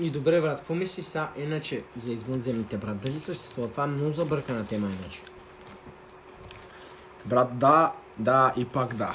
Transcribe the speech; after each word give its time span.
И 0.00 0.10
добре, 0.10 0.40
брат, 0.40 0.58
какво 0.58 0.74
мислиш 0.74 1.04
са 1.04 1.26
иначе 1.36 1.82
за 2.04 2.12
извънземните, 2.12 2.76
брат? 2.76 2.98
Дали 2.98 3.20
съществува? 3.20 3.68
Това 3.68 3.84
е 3.84 3.86
много 3.86 4.12
забъркана 4.12 4.66
тема 4.66 4.86
иначе. 4.86 5.20
Брат, 7.24 7.58
да, 7.58 7.92
да 8.18 8.52
и 8.56 8.64
пак 8.64 8.94
да. 8.94 9.12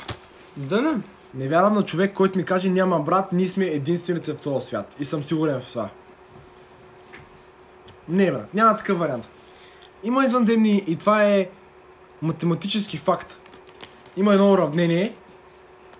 Да, 0.58 0.82
не. 0.82 0.98
Не 1.34 1.48
вярвам 1.48 1.74
на 1.74 1.86
човек, 1.86 2.14
който 2.14 2.38
ми 2.38 2.46
каже 2.46 2.70
няма 2.70 3.00
брат, 3.00 3.32
ние 3.32 3.50
сме 3.50 3.66
единствените 3.66 4.34
в 4.34 4.38
този 4.38 4.68
свят. 4.68 4.96
И 5.00 5.06
съм 5.06 5.24
сигурен 5.24 5.62
в 5.62 5.68
това. 5.68 5.90
Не, 8.10 8.32
брат, 8.32 8.54
няма 8.54 8.78
такъв 8.78 9.00
вариант. 9.00 9.30
Има 10.04 10.26
извънземни 10.26 10.84
и 10.88 10.96
това 10.96 11.24
е 11.24 11.50
математически 12.22 12.98
факт. 12.98 13.38
Има 14.18 14.34
едно 14.34 14.52
уравнение, 14.52 15.14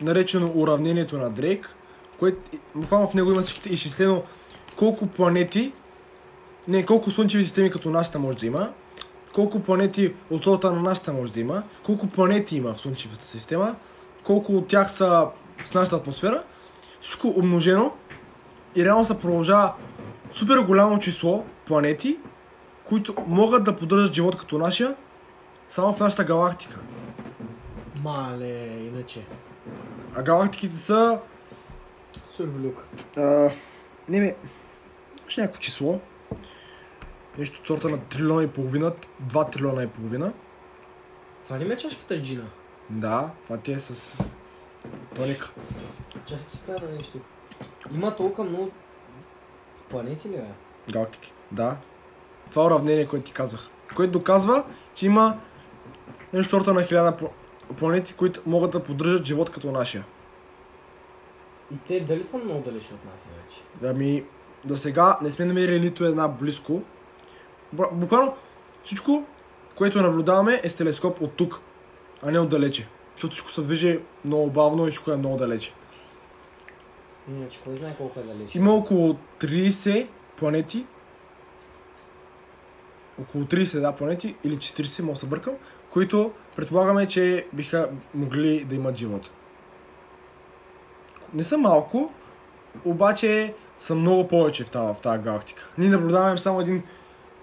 наречено 0.02 0.52
уравнението 0.56 1.18
на 1.18 1.30
Дрейк, 1.30 1.76
което 2.20 2.58
буквално 2.76 3.08
в 3.08 3.14
него 3.14 3.32
има 3.32 3.42
всичките 3.42 3.70
изчислено 3.70 4.24
колко 4.78 5.08
планети, 5.08 5.72
не, 6.68 6.86
колко 6.86 7.12
слънчеви 7.12 7.44
системи 7.44 7.72
като 7.72 7.90
нашата 7.90 8.20
може 8.20 8.38
да 8.38 8.46
има, 8.46 8.70
колко 9.34 9.60
планети 9.60 10.14
от 10.30 10.44
сорта 10.44 10.72
на 10.72 10.82
нашата 10.82 11.14
може 11.14 11.32
да 11.32 11.40
има, 11.40 11.64
колко 11.84 12.08
планети 12.08 12.58
има 12.58 12.74
в 12.74 12.80
Слънчевата 12.80 13.26
система, 13.26 13.76
колко 14.24 14.58
от 14.58 14.68
тях 14.68 14.92
са 14.92 15.28
с 15.64 15.74
нашата 15.74 15.96
атмосфера, 15.96 16.44
всичко 17.02 17.28
умножено 17.28 17.92
и 18.76 18.86
реално 18.86 19.06
се 19.06 19.20
продължава 19.20 19.74
супер 20.32 20.58
голямо 20.58 21.00
число 21.00 21.44
планети, 21.66 22.18
които 22.86 23.16
могат 23.28 23.64
да 23.64 23.76
поддържат 23.76 24.14
живот 24.14 24.36
като 24.36 24.58
нашия, 24.58 24.96
само 25.70 25.94
в 25.94 26.00
нашата 26.00 26.24
галактика. 26.24 26.80
Мале, 28.04 28.78
иначе. 28.94 29.22
А 30.16 30.24
галактиките 30.24 30.78
са... 30.78 31.20
Сурвлюк. 32.36 32.86
А, 33.18 33.52
не 34.10 34.20
ме... 34.20 34.36
Ще 35.28 35.42
някакво 35.42 35.62
число. 35.62 36.00
Нещо 37.38 37.60
от 37.62 37.68
сорта 37.68 37.90
на 37.90 38.00
трилиона 38.00 38.44
и 38.44 38.48
половина, 38.48 38.92
2 39.28 39.52
трилиона 39.52 39.84
и 39.84 39.88
половина. 39.88 40.34
Това 41.44 41.60
ли 41.60 41.66
ме 41.66 41.78
чашката 41.78 42.18
с 42.18 42.22
джина? 42.22 42.46
Да, 42.90 43.30
това 43.44 43.58
ти 43.58 43.72
е 43.72 43.80
с 43.80 44.16
тоника. 45.16 45.52
Чакай, 46.26 46.46
че 46.52 46.58
става 46.58 46.90
нещо. 46.98 47.20
Има 47.94 48.16
толкова 48.16 48.50
много 48.50 48.72
планети 49.90 50.30
ли, 50.30 50.32
бе? 50.32 50.44
Галактики. 50.92 51.34
Да. 51.52 51.78
Това 52.52 52.66
уравнение, 52.66 53.08
което 53.08 53.26
ти 53.26 53.34
казвах. 53.34 53.70
Което 53.96 54.12
доказва, 54.12 54.64
че 54.94 55.06
има 55.06 55.40
нещо 56.34 56.50
сорта 56.50 56.74
на 56.74 56.84
хиляда 56.84 57.18
пл- 57.18 57.32
планети, 57.78 58.14
които 58.14 58.42
могат 58.46 58.72
да 58.72 58.84
поддържат 58.84 59.26
живот 59.26 59.50
като 59.50 59.72
нашия. 59.72 60.06
И 61.74 61.78
те 61.78 62.00
дали 62.00 62.24
са 62.24 62.38
много 62.38 62.62
далече 62.62 62.94
от 62.94 63.06
нас 63.06 63.28
вече? 63.44 63.88
Ами, 63.90 64.26
до 64.66 64.76
сега 64.76 65.18
не 65.22 65.32
сме 65.32 65.46
намерили 65.46 65.80
нито 65.80 66.06
една 66.06 66.28
близко. 66.28 66.82
Буквално 67.92 68.36
всичко, 68.84 69.26
което 69.76 70.02
наблюдаваме 70.02 70.62
е 70.64 70.70
с 70.70 70.76
телескоп 70.76 71.22
от 71.22 71.32
тук, 71.32 71.62
а 72.24 72.32
не 72.32 72.40
отдалече. 72.40 72.88
Защото 73.16 73.32
всичко 73.32 73.52
се 73.52 73.62
движи 73.62 74.00
много 74.26 74.50
бавно 74.50 74.88
и 74.88 74.92
всичко 74.92 75.12
е 75.12 75.18
много 75.18 75.38
далече. 75.38 75.74
Иначе, 77.30 77.60
кой 77.64 77.76
знае 77.76 77.96
колко 77.98 78.20
е 78.20 78.24
далече? 78.24 78.58
Има 78.58 78.74
около 78.74 79.18
30 79.40 80.08
планети. 80.38 80.86
Около 83.22 83.44
30 83.44 83.80
да, 83.80 83.92
планети 83.92 84.36
или 84.44 84.58
40, 84.58 85.02
мога 85.02 85.18
се 85.18 85.26
бъркам, 85.26 85.54
които 85.90 86.32
предполагаме, 86.56 87.08
че 87.08 87.48
биха 87.54 87.90
могли 88.14 88.66
да 88.66 88.76
имат 88.76 88.96
живот. 88.96 89.32
Не 91.34 91.44
са 91.44 91.58
малко, 91.58 92.12
обаче 92.86 93.54
са 93.80 93.96
много 93.96 94.28
повече 94.28 94.64
в 94.64 94.70
тази, 94.70 94.94
в 94.94 95.02
тази 95.02 95.24
галактика. 95.24 95.70
Ние 95.78 95.90
наблюдаваме 95.90 96.38
само 96.38 96.62
един 96.62 96.84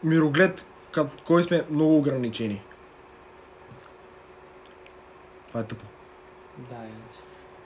мироглед, 0.05 0.67
в 0.97 1.09
който 1.25 1.49
сме 1.49 1.65
много 1.71 1.99
ограничени. 1.99 2.63
Това 5.49 5.61
е 5.61 5.65
тъпо. 5.65 5.85
Да, 6.59 6.75
иначе. 6.75 7.19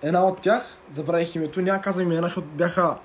Една 0.02 0.26
от 0.26 0.40
тях, 0.40 0.62
забравих 0.90 1.34
името, 1.34 1.60
няма 1.60 1.80
казвам 1.80 2.06
имена, 2.06 2.26
защото 2.26 2.46
бяха... 2.46 2.98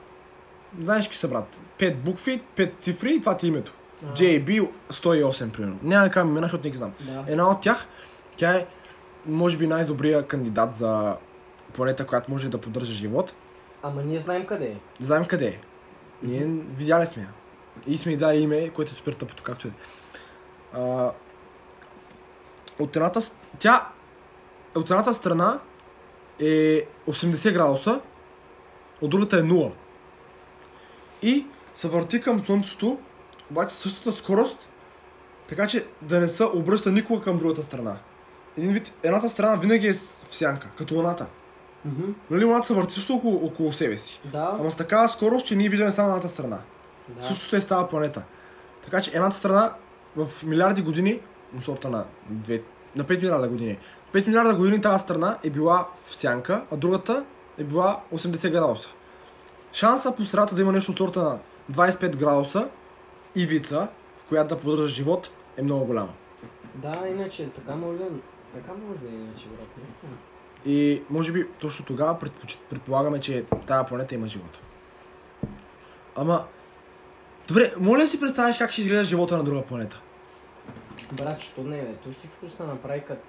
Знаеш 0.82 1.06
какви 1.06 1.18
са, 1.18 1.28
брат? 1.28 1.62
Пет 1.78 2.00
букви, 2.00 2.42
пет 2.56 2.74
цифри 2.80 3.14
и 3.16 3.20
това 3.20 3.38
ти 3.38 3.46
е 3.46 3.50
името. 3.50 3.74
Ага. 4.04 4.14
JB 4.14 4.68
108, 4.92 5.52
примерно. 5.52 5.80
Няма 5.84 6.06
да 6.06 6.12
казвам 6.12 6.32
имена, 6.32 6.46
защото 6.46 6.64
не 6.64 6.72
ги 6.72 6.78
знам. 6.78 6.94
Да. 7.00 7.26
Една 7.28 7.50
от 7.50 7.62
тях, 7.62 7.88
тя 8.36 8.52
е, 8.56 8.66
може 9.26 9.58
би, 9.58 9.68
най-добрия 9.68 10.28
кандидат 10.28 10.76
за 10.76 11.16
планета, 11.74 12.06
която 12.06 12.32
може 12.32 12.50
да 12.50 12.62
поддържа 12.62 12.94
живот. 12.94 13.34
Ама 13.84 14.04
ние 14.04 14.20
знаем 14.20 14.46
къде 14.46 14.66
е. 14.66 14.78
Знаем 15.00 15.26
къде 15.26 15.48
е. 15.48 15.60
Ние 16.24 16.46
видяли 16.76 17.08
сме 17.08 17.24
я. 17.24 17.30
И 17.88 17.98
сме 17.98 18.12
й 18.12 18.18
дали 18.18 18.42
име, 18.42 18.70
което 18.70 18.92
е 18.92 18.96
супер 18.96 19.14
тъпото, 19.14 19.44
както 19.44 19.68
е. 19.68 19.72
А, 20.74 21.12
от 22.80 22.96
едната, 22.96 23.20
тя, 23.60 23.90
от 24.76 24.90
едната 24.90 25.14
страна 25.14 25.60
е 26.40 26.86
80 27.08 27.54
градуса, 27.54 28.02
от 29.02 29.10
другата 29.10 29.38
е 29.38 29.42
0. 29.42 29.72
И 31.22 31.46
се 31.74 31.90
върти 31.90 32.22
към 32.22 32.46
Слънцето, 32.46 33.00
обаче 33.52 33.76
същата 33.76 34.14
скорост, 34.14 34.68
така 35.48 35.68
че 35.68 35.86
да 36.02 36.20
не 36.20 36.28
се 36.28 36.44
обръща 36.44 36.92
никога 36.92 37.22
към 37.22 37.38
другата 37.38 37.64
страна. 37.64 37.98
Един 38.58 38.74
вид, 38.74 38.94
едната 39.04 39.30
страна 39.30 39.56
винаги 39.56 39.88
е 39.88 39.94
в 39.94 40.36
сянка, 40.36 40.68
като 40.78 40.96
Луната. 40.96 41.26
Мгм. 41.86 42.12
Нали 42.30 42.46
Луната 42.46 42.68
се 42.68 42.74
върти 42.74 42.94
също 42.94 43.14
около, 43.14 43.46
около 43.46 43.74
себе 43.74 43.98
си. 43.98 44.22
Да. 44.26 44.56
Ама 44.60 44.72
с 44.72 44.76
такава 44.76 45.10
скорост, 45.10 45.46
че 45.46 45.56
ние 45.56 45.70
виждаме 45.70 45.92
само 45.92 46.10
едната 46.10 46.30
страна. 46.30 46.58
да. 47.08 47.26
Същото 47.26 47.56
е 47.56 47.62
става 47.62 47.90
планета. 47.90 48.22
Така 48.84 49.02
че 49.02 49.12
едната 49.14 49.36
страна 49.36 49.74
в 50.16 50.28
милиарди 50.44 50.82
години, 50.82 51.20
сорта 51.62 51.90
на, 51.90 52.06
2, 52.32 52.62
на 52.96 53.04
5 53.04 53.22
милиарда 53.22 53.48
години, 53.48 53.78
5 54.14 54.28
милиарда 54.28 54.54
години 54.54 54.82
тази 54.82 55.04
страна 55.04 55.38
е 55.44 55.50
била 55.50 55.88
в 56.06 56.16
сянка, 56.16 56.64
а 56.72 56.78
другата 56.78 57.26
е 57.58 57.64
била 57.64 58.00
80 58.14 58.52
градуса. 58.52 58.90
Шанса 59.74 60.12
по 60.12 60.26
средата 60.26 60.56
да 60.56 60.62
има 60.62 60.72
нещо 60.72 60.92
от 60.92 60.98
сорта 60.98 61.24
на 61.24 61.40
25 61.72 62.16
градуса 62.16 62.68
ивица, 63.36 63.88
в 64.18 64.24
която 64.24 64.56
да 64.56 64.62
поддържа 64.62 64.88
живот, 64.88 65.32
е 65.58 65.62
много 65.62 65.86
голяма. 65.86 66.14
Да, 66.76 67.08
иначе, 67.08 67.50
така 67.50 67.76
може 67.76 67.98
да... 67.98 68.06
Така 68.54 68.72
може 68.88 69.00
да 69.00 69.08
е 69.08 69.16
иначе, 69.16 69.46
брат, 69.46 69.68
наистина. 69.78 70.12
И 70.66 71.04
може 71.10 71.32
би 71.32 71.48
точно 71.60 71.86
тогава 71.86 72.20
предполагаме, 72.70 73.20
че 73.20 73.46
тази 73.68 73.86
планета 73.88 74.16
има 74.16 74.28
живот. 74.28 74.60
Ама, 76.16 76.46
добре, 77.48 77.74
моля 77.80 78.00
да 78.00 78.08
си 78.08 78.20
представиш 78.20 78.58
как 78.58 78.72
ще 78.72 78.82
изглежда 78.82 79.04
живота 79.04 79.38
на 79.38 79.44
друга 79.44 79.62
планета. 79.62 80.02
Брат, 81.12 81.40
що 81.40 81.64
не, 81.64 81.82
бе? 81.82 81.94
То 81.94 82.12
всичко 82.12 82.50
се 82.50 82.64
направи 82.64 83.02
като... 83.08 83.22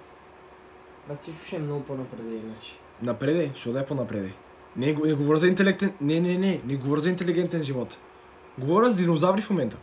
Брат, 1.07 1.21
всичко 1.21 1.45
ще 1.45 1.55
е 1.55 1.59
много 1.59 1.83
по-напред 1.83 2.19
иначе. 2.19 2.77
Напреде, 3.01 3.51
що 3.55 3.71
да 3.71 3.79
е 3.79 3.85
по-напреде. 3.85 4.33
Не, 4.75 4.93
не 4.93 5.13
говоря 5.13 5.39
за 5.39 5.47
интелектен... 5.47 5.93
Не, 6.01 6.19
не, 6.19 6.37
не, 6.37 6.61
не 6.65 6.75
говоря 6.75 7.01
за 7.01 7.09
интелигентен 7.09 7.63
живот. 7.63 7.97
Говоря 8.57 8.89
за 8.89 8.95
динозаври 8.95 9.41
в 9.41 9.49
момента. 9.49 9.77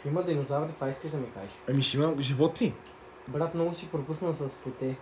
Ще 0.00 0.08
има 0.08 0.22
динозаври, 0.22 0.72
това 0.72 0.88
искаш 0.88 1.10
да 1.10 1.16
ми 1.16 1.26
кажеш. 1.34 1.50
Ами 1.68 1.82
ще 1.82 1.96
има 1.96 2.14
животни. 2.20 2.74
Брат, 3.28 3.54
много 3.54 3.74
си 3.74 3.88
пропусна 3.92 4.34
с 4.34 4.48
стоте. 4.48 4.96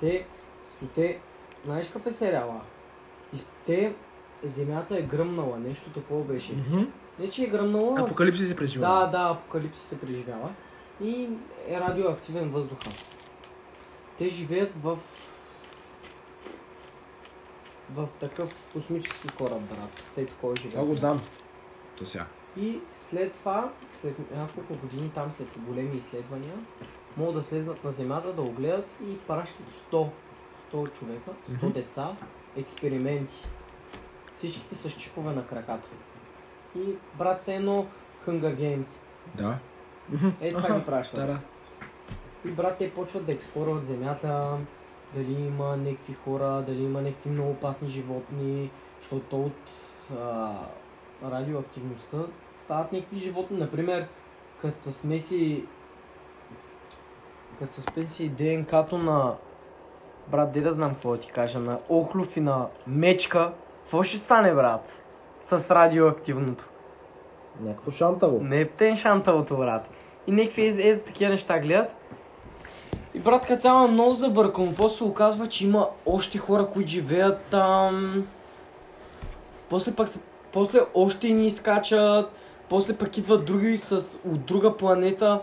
Те, 0.00 0.26
стоте, 0.66 1.20
знаеш 1.64 1.86
какъв 1.86 2.06
е 2.06 2.10
сериала? 2.10 2.60
И 3.34 3.38
те, 3.66 3.94
земята 4.42 4.98
е 4.98 5.02
гръмнала, 5.02 5.58
нещо 5.58 5.90
такова 5.90 6.24
беше. 6.24 6.54
Не, 7.18 7.28
че 7.28 7.44
е 7.44 7.46
гръмнала. 7.46 8.00
Апокалипсис 8.00 8.48
се 8.48 8.56
преживява. 8.56 9.00
Да, 9.00 9.06
да, 9.06 9.30
апокалипсис 9.30 9.84
се 9.84 10.00
преживява. 10.00 10.50
И 11.02 11.28
е 11.68 11.80
радиоактивен 11.80 12.50
въздуха. 12.50 12.90
Те 14.18 14.28
живеят 14.28 14.72
в... 14.82 14.98
В 17.94 18.08
такъв 18.20 18.68
космически 18.72 19.28
кораб, 19.28 19.60
брат. 19.60 20.04
Те 20.14 20.26
такова 20.26 20.54
Това 20.54 20.70
живеят. 20.70 20.88
го 20.88 20.94
знам. 20.94 21.20
То 21.98 22.06
сега. 22.06 22.26
И 22.60 22.78
след 22.94 23.32
това, 23.32 23.72
след 24.00 24.36
няколко 24.36 24.74
години 24.74 25.10
там, 25.14 25.32
след 25.32 25.48
големи 25.58 25.96
изследвания, 25.96 26.54
могат 27.16 27.34
да 27.34 27.42
слезнат 27.42 27.84
на 27.84 27.92
Земята, 27.92 28.32
да 28.32 28.42
огледат 28.42 28.94
и 29.08 29.18
пращат 29.18 29.66
100, 29.92 30.08
100 30.72 30.92
човека, 30.98 31.30
100 31.50 31.52
Мгм. 31.62 31.72
деца, 31.72 32.16
експерименти. 32.56 33.44
Всичките 34.34 34.74
с 34.74 34.90
чипове 34.90 35.32
на 35.34 35.46
краката. 35.46 35.88
И 36.78 36.94
брат 37.18 37.42
се 37.42 37.54
едно 37.54 37.86
Hunger 38.26 38.56
Games. 38.56 38.88
Да. 39.34 39.58
Е, 40.40 40.52
това 40.52 40.78
ги 40.78 40.84
пращат. 40.84 41.20
Да, 41.20 41.26
да. 41.26 41.38
И 42.44 42.48
брат, 42.48 42.78
те 42.78 42.90
почват 42.90 43.24
да 43.24 43.32
експлорват 43.32 43.84
земята, 43.84 44.58
дали 45.14 45.32
има 45.32 45.76
някакви 45.76 46.14
хора, 46.14 46.64
дали 46.66 46.82
има 46.82 47.02
някакви 47.02 47.30
много 47.30 47.50
опасни 47.50 47.88
животни, 47.88 48.70
защото 49.00 49.42
от 49.42 49.70
а, 50.20 50.52
радиоактивността 51.24 52.18
стават 52.54 52.92
някакви 52.92 53.18
животни. 53.18 53.58
Например, 53.58 54.08
като 54.60 54.82
се 54.82 54.92
смеси 54.92 55.64
като 57.58 57.72
се 57.72 57.80
смеси 57.80 58.28
ДНК-то 58.28 58.98
на 58.98 59.34
брат, 60.28 60.52
де 60.52 60.60
да 60.60 60.72
знам 60.72 60.90
какво 60.90 61.16
ти 61.16 61.32
кажа, 61.32 61.58
на 61.58 61.78
охлюв 61.88 62.36
и 62.36 62.40
на 62.40 62.66
мечка, 62.86 63.52
какво 63.82 64.02
ще 64.02 64.18
стане, 64.18 64.54
брат? 64.54 65.02
с 65.46 65.70
радиоактивното. 65.70 66.64
Някакво 67.60 67.90
шантаво. 67.90 68.38
Не 68.42 68.60
е 68.60 68.68
птен 68.68 68.96
шанталото, 68.96 69.56
брат. 69.56 69.88
И 70.26 70.32
някакви 70.32 70.62
е, 70.62 70.88
е 70.88 70.94
за 70.94 71.02
такива 71.02 71.30
неща 71.30 71.58
гледат. 71.58 71.94
И 73.14 73.18
брат, 73.18 73.46
като 73.46 73.62
цяло 73.62 73.84
е 73.84 73.90
много 73.90 74.14
забъркано. 74.14 74.74
После 74.76 74.96
се 74.96 75.04
оказва, 75.04 75.46
че 75.48 75.64
има 75.64 75.88
още 76.06 76.38
хора, 76.38 76.66
които 76.66 76.90
живеят 76.90 77.40
там. 77.50 78.26
После 79.68 79.94
пък 79.94 80.08
се, 80.08 80.20
после 80.52 80.80
още 80.94 81.30
ни 81.30 81.46
изкачат. 81.46 82.32
После 82.68 82.96
пък 82.96 83.18
идват 83.18 83.44
други 83.44 83.76
с, 83.76 84.18
от 84.28 84.44
друга 84.44 84.76
планета. 84.76 85.40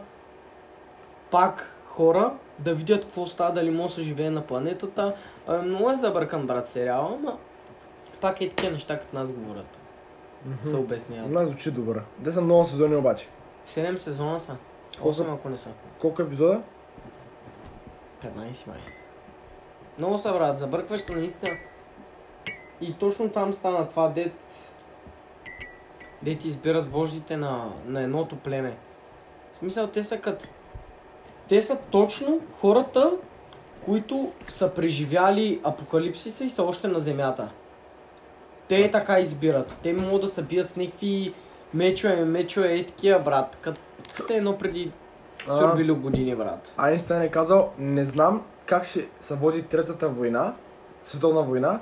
Пак 1.31 1.75
хора 1.85 2.31
да 2.60 2.74
видят 2.74 3.06
какво 3.06 3.26
става, 3.26 3.54
дали 3.54 3.70
може 3.70 3.88
да 3.88 3.94
се 3.94 4.04
живее 4.04 4.30
на 4.30 4.48
планетата. 4.48 5.16
А, 5.48 5.62
много 5.62 5.92
е 5.92 5.96
забъркан, 5.96 6.48
брат, 6.48 6.70
сериала, 6.70 7.18
ама 7.20 7.38
пак 8.22 8.42
е 8.42 8.50
такива 8.50 8.72
неща, 8.72 9.00
като 9.00 9.16
нас 9.16 9.32
говорят. 9.32 9.80
Се 10.66 10.76
обясняват. 10.76 11.32
Май 11.32 11.46
звучи 11.46 11.72
добре. 11.72 12.00
Те 12.24 12.32
са 12.32 12.42
много 12.42 12.66
сезони 12.66 12.96
обаче. 12.96 13.28
7 13.68 13.96
сезона 13.96 14.40
са. 14.40 14.56
Колко? 15.02 15.22
8 15.22 15.34
ако 15.34 15.50
не 15.50 15.58
са. 15.58 15.70
Колко 16.00 16.22
епизода? 16.22 16.62
15 18.24 18.68
май. 18.68 18.78
Много 19.98 20.18
са, 20.18 20.34
брат, 20.34 20.60
забъркваш 20.60 21.02
се 21.02 21.16
наистина. 21.16 21.58
И 22.82 22.94
точно 22.94 23.30
там 23.30 23.54
стана 23.54 23.90
това, 23.90 24.10
дет... 24.10 24.34
Дет 26.22 26.46
избират 26.46 26.88
вождите 26.88 27.38
на, 27.38 27.72
на 27.86 28.02
едното 28.02 28.36
племе. 28.36 28.78
В 29.54 29.58
смисъл, 29.58 29.88
те 29.88 30.04
са 30.04 30.18
като... 30.18 30.46
Те 31.50 31.62
са 31.62 31.78
точно 31.92 32.40
хората, 32.62 33.12
които 33.86 34.31
са 34.48 34.69
преживяли 34.69 35.62
апокалипсиса 35.63 36.44
и 36.44 36.50
са 36.50 36.63
още 36.63 36.88
на 36.88 37.00
земята. 37.00 37.50
Те 38.68 38.92
така 38.92 39.19
избират. 39.19 39.78
Те 39.84 39.94
могат 39.94 40.22
да 40.22 40.28
се 40.28 40.44
бият 40.44 40.69
с 40.69 40.75
някакви 40.75 41.34
мечове, 41.74 42.25
мечове 42.25 42.74
и 42.74 42.86
такива, 42.86 43.19
брат. 43.19 43.57
Като 43.62 43.80
все 44.24 44.38
едно 44.38 44.57
преди 44.57 44.92
А. 45.48 45.57
сърбили 45.57 45.92
години, 45.92 46.36
брат. 46.36 46.74
Айнстайн 46.78 47.22
е 47.22 47.31
казал, 47.31 47.72
не 47.78 48.06
знам 48.06 48.44
как 48.66 48.86
ще 48.86 49.07
се 49.22 49.36
води 49.36 49.63
третата 49.63 50.10
война, 50.10 50.54
световна 51.06 51.44
война, 51.44 51.80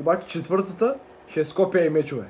обаче 0.00 0.26
четвъртата 0.26 0.94
ще 1.28 1.40
е 1.40 1.44
Скопия 1.44 1.84
и 1.84 1.90
мечове. 1.90 2.26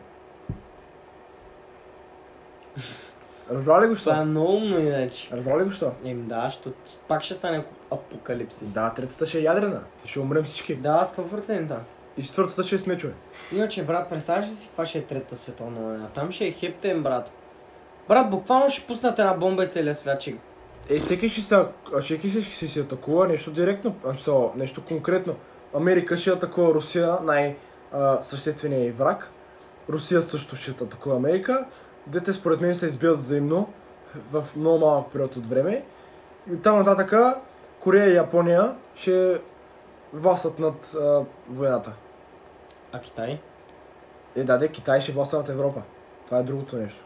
Разбрал 3.51 3.83
ли 3.83 3.87
го 3.87 3.95
Това 3.97 4.13
е 4.13 4.17
що? 4.17 4.25
много 4.25 4.53
умно 4.53 4.79
иначе. 4.79 5.29
Разбрал 5.33 5.59
ли 5.59 5.65
го 5.65 5.71
що? 5.71 5.93
Ем 6.05 6.27
да, 6.27 6.51
що 6.51 6.71
пак 7.09 7.23
ще 7.23 7.35
стане 7.35 7.65
апокалипсис. 7.91 8.73
Да, 8.73 8.95
третата 8.95 9.27
ще 9.27 9.39
е 9.39 9.43
ядрена. 9.43 9.81
Ще 10.05 10.21
умрем 10.21 10.45
всички. 10.45 10.75
Да, 10.75 11.05
100%. 11.17 11.77
И 12.17 12.23
четвъртата 12.23 12.63
ще 12.63 12.75
е 12.75 12.79
с 12.79 12.87
мечове. 12.87 13.13
Иначе, 13.53 13.85
брат, 13.85 14.09
представяш 14.09 14.47
ли 14.47 14.51
си 14.51 14.67
каква 14.67 14.87
ще 14.87 14.99
е 14.99 15.03
третата 15.03 15.37
световна 15.37 15.81
война? 15.81 16.09
Там 16.15 16.33
ще 16.33 16.47
е 16.47 16.53
хептен, 16.53 17.03
брат. 17.03 17.33
Брат, 18.09 18.31
буквално 18.31 18.69
ще 18.69 18.87
пуснат 18.87 19.19
една 19.19 19.35
бомба 19.35 19.65
и 19.65 19.69
целия 19.69 19.95
свят 19.95 20.21
ще... 20.21 20.37
Е, 20.91 20.99
всеки 20.99 21.29
ще 21.29 21.43
се, 21.43 21.65
всеки 22.03 22.31
ще, 22.31 22.43
ще 22.43 22.69
се 22.69 22.81
атакува 22.81 23.29
нещо 23.29 23.51
директно, 23.51 23.95
а, 24.07 24.15
со, 24.15 24.51
нещо 24.57 24.83
конкретно. 24.85 25.35
Америка 25.75 26.17
ще 26.17 26.31
атакува 26.31 26.75
Русия, 26.75 27.19
най-същественият 27.23 28.99
враг. 28.99 29.31
Русия 29.89 30.23
също 30.23 30.57
ще 30.57 30.71
атакува 30.71 31.17
Америка. 31.17 31.67
Двете 32.07 32.33
според 32.33 32.61
мен 32.61 32.75
се 32.75 32.87
избиват 32.87 33.19
взаимно 33.19 33.69
в 34.31 34.45
много 34.57 34.79
малък 34.79 35.13
период 35.13 35.37
от 35.37 35.47
време. 35.47 35.85
И 36.53 36.57
там 36.57 36.79
нататък 36.79 37.15
Корея 37.81 38.09
и 38.09 38.15
Япония 38.15 38.75
ще 38.95 39.41
властват 40.13 40.59
над 40.59 40.95
а, 40.95 41.25
войната. 41.49 41.93
А 42.93 43.01
Китай? 43.01 43.41
Е, 44.37 44.45
да, 44.45 44.59
де, 44.59 44.69
Китай 44.69 45.01
ще 45.01 45.13
властва 45.13 45.39
над 45.39 45.49
Европа. 45.49 45.83
Това 46.27 46.39
е 46.39 46.43
другото 46.43 46.77
нещо. 46.77 47.05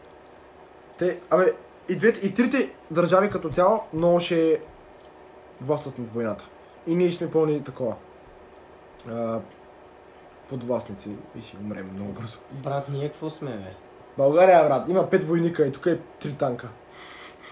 Те, 0.97 1.19
абе, 1.29 1.53
и, 1.89 1.95
двете, 1.95 2.19
и 2.19 2.33
трите 2.33 2.73
държави 2.91 3.29
като 3.29 3.49
цяло 3.49 3.81
много 3.93 4.19
ще 4.19 4.61
властват 5.61 5.99
над 5.99 6.13
войната. 6.13 6.45
И 6.87 6.95
ние 6.95 7.11
сме 7.11 7.31
пълни 7.31 7.63
такова. 7.63 7.95
А, 9.09 9.39
подвластници 10.49 11.09
и 11.39 11.41
ще 11.41 11.57
умрем 11.57 11.91
много 11.93 12.11
бързо. 12.11 12.37
Брат, 12.51 12.89
ние 12.89 13.07
какво 13.09 13.29
сме, 13.29 13.51
бе? 13.51 13.88
България, 14.19 14.63
брат, 14.63 14.89
има 14.89 15.09
пет 15.09 15.23
войника 15.23 15.67
и 15.67 15.71
тук 15.71 15.85
е 15.85 15.99
три 16.19 16.33
танка. 16.33 16.67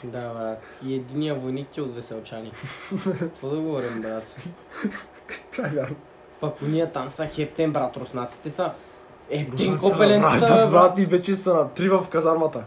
Да, 0.03 0.33
брат. 0.33 0.61
И 0.85 0.95
единия 0.95 1.35
войник 1.35 1.67
ти 1.67 1.79
е 1.79 1.83
от 1.83 1.95
веселчани. 1.95 2.51
Какво 3.19 3.49
да 3.49 3.57
говорим, 3.57 4.01
брат? 4.01 4.35
Това 5.51 5.67
е 5.67 5.71
вярно. 5.71 5.95
Пък 6.39 6.53
ние 6.61 6.91
там 6.91 7.09
са 7.09 7.27
хептен, 7.27 7.71
брат. 7.71 7.97
Руснаците 7.97 8.49
са... 8.49 8.71
Ептен 9.29 9.71
Брат, 9.71 9.79
копеленцата, 9.79 10.67
брат, 10.71 10.99
и 10.99 11.05
вече 11.05 11.35
са 11.35 11.53
на 11.53 11.69
три 11.69 11.89
в 11.89 12.05
казармата. 12.11 12.63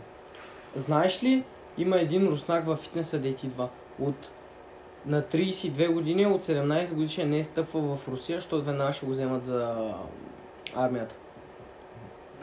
Знаеш 0.75 1.23
ли, 1.23 1.44
има 1.79 2.00
един 2.00 2.29
руснак 2.29 2.67
във 2.67 2.79
фитнеса, 2.79 3.19
дете 3.19 3.47
идва 3.47 3.69
от 4.00 4.29
на 5.06 5.23
32 5.23 5.93
години, 5.93 6.26
от 6.26 6.44
17 6.44 6.93
годишен 6.93 7.31
не 7.31 7.38
е 7.38 7.44
стъпвал 7.44 7.97
в 7.97 8.08
Русия, 8.08 8.37
защото 8.37 8.64
веднага 8.64 8.93
ще 8.93 9.06
го 9.06 9.12
вземат 9.12 9.44
за 9.44 9.93
армията. 10.76 11.14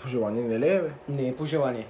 По 0.02 0.08
желание 0.08 0.44
не 0.44 0.60
ли 0.60 0.68
е, 0.68 0.82
бе? 0.82 0.90
Не 1.10 1.28
е 1.28 1.36
по 1.36 1.46
желание. 1.46 1.88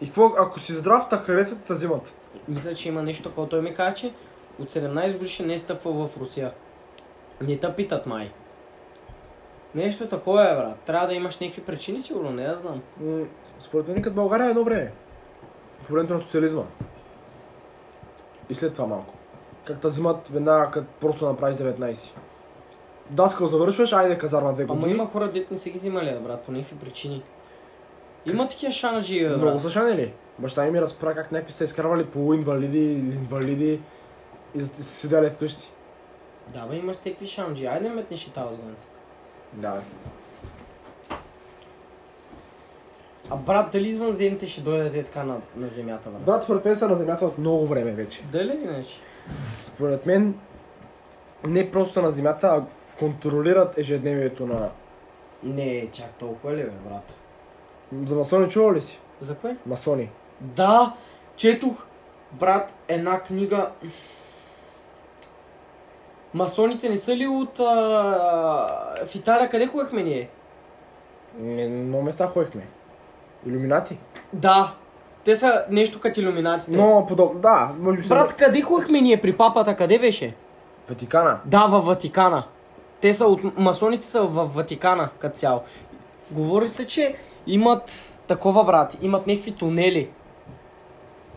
И 0.00 0.06
какво, 0.06 0.26
ако 0.38 0.60
си 0.60 0.72
здрав, 0.72 1.08
та 1.10 1.16
харесват, 1.16 1.64
те 1.64 1.74
взимат. 1.74 2.14
Мисля, 2.48 2.74
че 2.74 2.88
има 2.88 3.02
нещо 3.02 3.28
такова. 3.28 3.48
Той 3.48 3.62
ми 3.62 3.74
каза, 3.74 3.94
че 3.94 4.12
от 4.58 4.70
17 4.70 5.12
годишен 5.12 5.46
не 5.46 5.54
е 5.54 5.58
стъпвал 5.58 5.92
в 5.92 6.16
Русия. 6.20 6.52
Не 7.40 7.58
те 7.58 7.74
питат 7.74 8.06
май. 8.06 8.30
Нещо 9.74 10.08
такова 10.08 10.50
е, 10.50 10.54
брат. 10.56 10.78
Трябва 10.86 11.06
да 11.06 11.14
имаш 11.14 11.38
някакви 11.38 11.62
причини, 11.62 12.00
сигурно, 12.00 12.30
не 12.30 12.46
да 12.46 12.56
знам. 12.56 12.82
М, 13.00 13.24
Според 13.60 13.88
мен 13.88 14.02
като 14.02 14.14
България 14.14 14.46
е 14.46 14.50
едно 14.50 14.64
време. 14.64 14.92
По 15.86 15.92
времето 15.92 16.14
на 16.14 16.20
социализма. 16.20 16.62
И 18.48 18.54
след 18.54 18.74
това 18.74 18.86
малко. 18.86 19.14
Как 19.64 19.80
те 19.80 19.88
взимат 19.88 20.28
веднага, 20.28 20.70
като 20.70 20.86
просто 21.00 21.26
направиш 21.26 21.56
19. 21.56 22.10
Даскал 23.10 23.46
завършваш, 23.46 23.92
айде 23.92 24.18
казарма 24.18 24.52
две 24.52 24.62
Ама 24.62 24.74
години. 24.74 24.92
има 24.94 25.06
хора, 25.06 25.32
дет 25.32 25.50
не 25.50 25.58
се 25.58 25.70
ги 25.70 25.78
взимали, 25.78 26.10
бе, 26.10 26.18
брат, 26.18 26.42
по 26.42 26.52
някакви 26.52 26.76
причини. 26.76 27.22
Има 28.26 28.48
такива 28.48 28.72
шанаджи, 28.72 29.20
бе, 29.20 29.28
Много 29.28 29.50
брат. 29.52 29.62
са 29.62 29.70
шанели. 29.70 30.12
Баща 30.38 30.64
ми 30.64 30.70
ми 30.70 30.80
разправя 30.80 31.14
как 31.14 31.32
някакви 31.32 31.52
са 31.52 31.64
изкарвали 31.64 32.04
полуинвалиди 32.06 32.78
или 32.92 33.14
инвалиди 33.14 33.80
и 34.54 34.62
са 34.62 34.84
седяли 34.84 35.30
вкъщи. 35.30 35.70
Да, 36.48 36.66
бе, 36.66 36.76
имаш 36.76 36.96
всеки 36.96 37.26
шанджи. 37.26 37.66
Айде 37.66 37.88
метнеш 37.88 38.26
и 38.26 38.30
тази 38.32 38.54
сгънца. 38.54 38.88
Да. 39.52 39.80
А 43.30 43.36
брат, 43.36 43.70
дали 43.72 43.88
извънземните 43.88 44.46
ще 44.46 44.60
дойдат 44.60 44.94
е 44.94 45.02
така 45.02 45.24
на, 45.24 45.36
на 45.56 45.68
земята, 45.68 46.10
брат? 46.10 46.22
Брат, 46.22 46.42
според 46.44 46.64
мен 46.64 46.76
са 46.76 46.88
на 46.88 46.96
земята 46.96 47.26
от 47.26 47.38
много 47.38 47.66
време 47.66 47.92
вече. 47.92 48.22
Дали 48.32 48.60
иначе? 48.64 49.00
Според 49.62 50.06
мен 50.06 50.34
не 51.44 51.70
просто 51.70 52.02
на 52.02 52.10
земята, 52.10 52.46
а 52.46 52.64
контролират 52.98 53.78
ежедневието 53.78 54.46
на... 54.46 54.70
Не, 55.42 55.88
чак 55.92 56.14
толкова 56.18 56.54
ли, 56.54 56.64
бе, 56.64 56.70
брат? 56.88 57.18
За 58.04 58.16
масони 58.16 58.48
чувал 58.48 58.72
ли 58.72 58.80
си? 58.80 59.00
За 59.20 59.34
кое? 59.34 59.56
Масони. 59.66 60.10
Да, 60.40 60.94
четох, 61.36 61.86
брат, 62.32 62.72
една 62.88 63.20
книга. 63.20 63.70
Масоните 66.34 66.88
не 66.88 66.96
са 66.96 67.16
ли 67.16 67.26
от... 67.26 67.60
А... 67.60 67.64
В 69.06 69.14
Италия 69.14 69.48
къде 69.48 69.66
ходихме 69.66 70.02
ние? 70.02 70.28
Не, 71.38 71.68
много 71.68 72.04
места 72.04 72.26
ходихме. 72.26 72.66
Иллюминати. 73.46 73.98
Да, 74.32 74.74
те 75.24 75.36
са 75.36 75.64
нещо 75.70 76.00
като 76.00 76.20
иллюминатите. 76.20 76.70
Много 76.70 77.06
подобно. 77.06 77.40
Да, 77.40 77.72
може 77.78 78.00
би 78.00 78.08
Брат, 78.08 78.32
къде 78.32 78.60
ходихме 78.62 79.00
ние 79.00 79.20
при 79.20 79.36
папата? 79.36 79.76
Къде 79.76 79.98
беше? 79.98 80.34
Ватикана. 80.88 81.40
Да, 81.44 81.66
във 81.66 81.84
Ватикана. 81.84 82.44
Те 83.06 83.12
са 83.12 83.26
от... 83.26 83.58
Масоните 83.58 84.06
са 84.06 84.22
във 84.22 84.54
Ватикана 84.54 85.08
като 85.18 85.38
цяло. 85.38 85.60
Говори 86.30 86.68
се, 86.68 86.86
че 86.86 87.14
имат 87.46 88.18
такова, 88.26 88.64
брат. 88.64 88.98
Имат 89.02 89.26
някакви 89.26 89.52
тунели 89.52 90.08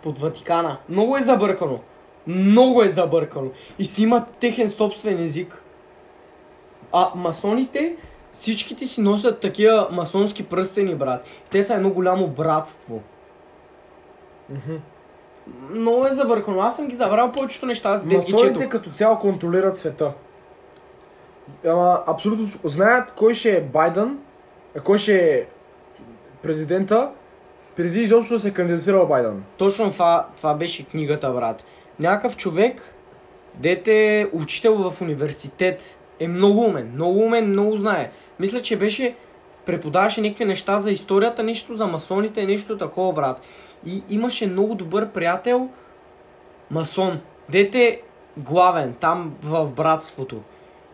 под 0.04 0.20
Ватикана. 0.20 0.78
Много 0.90 1.18
е 1.18 1.22
забъркано. 1.22 1.80
Много 2.28 2.84
е 2.84 2.90
забъркано. 2.90 3.50
И 3.80 3.86
си 3.86 4.04
имат 4.04 4.24
техен 4.40 4.70
собствен 4.70 5.20
език. 5.20 5.64
А 6.92 7.12
масоните, 7.16 7.96
всичките 8.34 8.86
си 8.86 9.02
носят 9.02 9.40
такива 9.40 9.88
масонски 9.92 10.46
пръстени, 10.46 10.96
брат. 10.96 11.28
Те 11.50 11.64
са 11.64 11.74
едно 11.74 11.90
голямо 11.90 12.28
братство. 12.28 13.02
Много 15.70 16.06
е 16.06 16.12
забъркано. 16.12 16.60
Аз 16.60 16.76
съм 16.76 16.88
ги 16.88 16.96
забрал 16.96 17.32
повечето 17.32 17.66
неща. 17.66 18.02
Масоните 18.06 18.70
като 18.70 18.90
цяло 18.90 19.20
контролират 19.20 19.78
света. 19.78 20.14
Ама 21.66 22.04
абсолютно 22.08 22.48
знаят 22.64 23.12
кой 23.16 23.34
ще 23.34 23.58
е 23.58 23.62
Байден, 23.62 24.18
кой 24.84 24.98
ще 24.98 25.38
е 25.38 25.46
президента, 26.44 27.12
преди 27.76 28.02
изобщо 28.02 28.34
да 28.34 28.40
се 28.40 28.54
кандидатира 28.54 29.06
Байден. 29.06 29.44
Точно 29.58 29.92
това, 29.92 30.28
това 30.38 30.54
беше 30.54 30.86
книгата, 30.86 31.32
брат. 31.32 31.64
Някакъв 32.00 32.38
човек, 32.38 32.82
дете 33.56 34.20
е 34.20 34.28
учител 34.34 34.76
в 34.76 35.02
университет, 35.02 35.96
е 36.20 36.28
много 36.28 36.62
умен, 36.62 36.92
много 36.94 37.20
умен, 37.20 37.50
много 37.50 37.76
знае. 37.76 38.12
Мисля, 38.40 38.62
че 38.62 38.78
беше 38.78 39.16
преподаваше 39.66 40.22
някакви 40.22 40.46
неща 40.46 40.80
за 40.80 40.92
историята, 40.92 41.44
нищо 41.44 41.76
за 41.76 41.88
масоните, 41.88 42.46
нищо 42.46 42.78
такова, 42.78 43.14
брат. 43.14 43.42
И 43.86 44.04
имаше 44.10 44.48
много 44.48 44.76
добър 44.76 45.10
приятел, 45.10 45.70
масон. 46.72 47.20
Дете 47.50 48.02
главен 48.38 48.96
там 49.00 49.36
в 49.44 49.68
братството. 49.72 50.42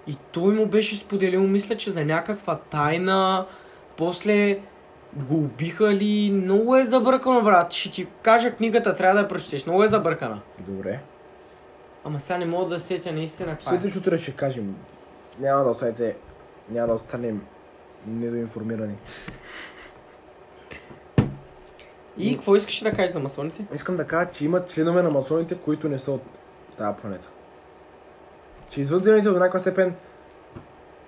И 0.08 0.18
той 0.32 0.54
му 0.54 0.66
беше 0.66 0.96
споделил, 0.96 1.48
мисля, 1.48 1.78
че 1.78 1.92
за 1.92 2.06
някаква 2.06 2.56
тайна. 2.56 3.46
После 3.98 4.60
го 5.14 5.36
убиха 5.36 5.94
ли. 5.94 6.32
Много 6.32 6.76
е 6.76 6.86
забъркано, 6.86 7.44
брат. 7.44 7.74
Ще 7.74 7.92
ти 7.92 8.08
кажа 8.22 8.56
книгата, 8.56 8.96
трябва 8.96 9.16
да 9.16 9.22
я 9.22 9.28
прочетеш. 9.28 9.66
Много 9.66 9.84
е 9.84 9.88
забъркана. 9.88 10.42
Добре. 10.60 11.00
Ама 12.04 12.20
сега 12.20 12.38
не 12.38 12.46
мога 12.46 12.66
да 12.66 12.80
сетя 12.80 13.12
наистина 13.12 13.52
каква 13.52 13.76
е. 13.76 13.80
След 13.82 13.96
утре 13.96 14.18
ще 14.18 14.32
кажем. 14.32 14.76
Няма 15.40 15.64
да 15.64 15.70
останете, 15.70 16.16
няма 16.70 16.88
да 16.88 16.94
останем 16.94 17.42
недоинформирани. 18.08 18.96
И 22.18 22.36
какво 22.36 22.56
искаш 22.56 22.80
да 22.80 22.92
кажеш 22.92 23.12
за 23.12 23.20
масоните? 23.20 23.66
Искам 23.74 23.96
да 23.96 24.08
кажа, 24.08 24.32
че 24.32 24.46
има 24.46 24.66
членове 24.66 25.04
на 25.04 25.10
масоните, 25.10 25.56
които 25.56 25.90
не 25.90 26.00
са 26.00 26.12
от 26.12 26.22
тази 26.78 26.98
планета. 27.02 27.30
Че 28.76 28.82
извънземните 28.82 29.30
до 29.30 29.40
някаква 29.40 29.60
степен 29.60 29.96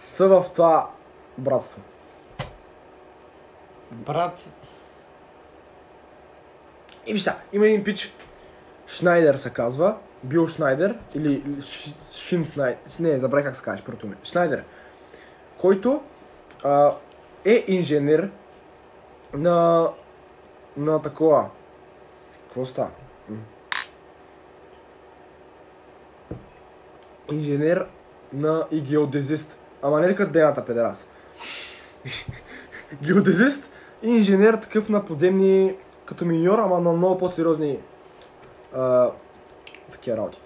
са 0.04 0.28
в 0.28 0.46
това 0.54 0.90
братство. 1.38 1.82
Брат, 3.92 4.50
И 7.08 7.14
виж 7.14 7.30
има 7.54 7.68
един 7.68 7.84
пич, 7.84 8.14
Шнайдер 8.88 9.36
се 9.36 9.50
казва, 9.50 9.98
Бил 10.24 10.48
Шнайдер, 10.48 10.98
или 11.16 11.44
Шин 12.12 12.46
Шнайдер, 12.46 12.80
не, 13.00 13.20
забравя 13.20 13.44
как 13.44 13.56
се 13.56 13.64
казваш 13.64 13.86
първото 13.86 14.06
име, 14.06 14.16
Шнайдер, 14.24 14.64
който 15.58 16.04
а, 16.64 16.96
е 17.46 17.64
инженер 17.68 18.32
на, 19.34 19.90
на 20.78 21.02
такова, 21.02 21.50
какво 22.44 22.66
става? 22.66 22.92
М. 23.30 23.38
Инженер 27.32 27.86
на 28.34 28.68
и 28.72 28.82
геодезист. 28.82 29.58
Ама 29.82 30.00
не 30.00 30.16
като 30.16 30.32
дената, 30.32 30.66
педерас. 30.66 31.08
геодезист 33.04 33.70
и 34.04 34.10
инженер 34.10 34.54
такъв 34.54 34.90
на 34.90 35.06
подземни, 35.06 35.76
като 36.06 36.26
миньор, 36.26 36.60
ама 36.60 36.80
на 36.80 36.94
много 36.94 37.18
по-сериозни 37.18 37.80
а, 38.76 39.10
такива 39.92 40.18
работи. 40.18 40.42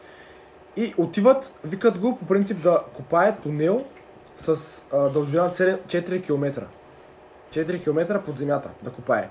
И 0.75 0.93
отиват, 0.97 1.53
викат 1.63 1.99
го 1.99 2.17
по 2.17 2.25
принцип 2.25 2.61
да 2.61 2.83
копае 2.95 3.37
тунел 3.43 3.85
с 4.37 4.81
а, 4.91 5.09
дължина 5.09 5.49
7, 5.49 5.79
4 5.85 6.25
км. 6.25 6.65
4 7.51 7.83
км 7.83 8.21
под 8.25 8.37
земята 8.37 8.69
да 8.83 8.91
копае. 8.91 9.29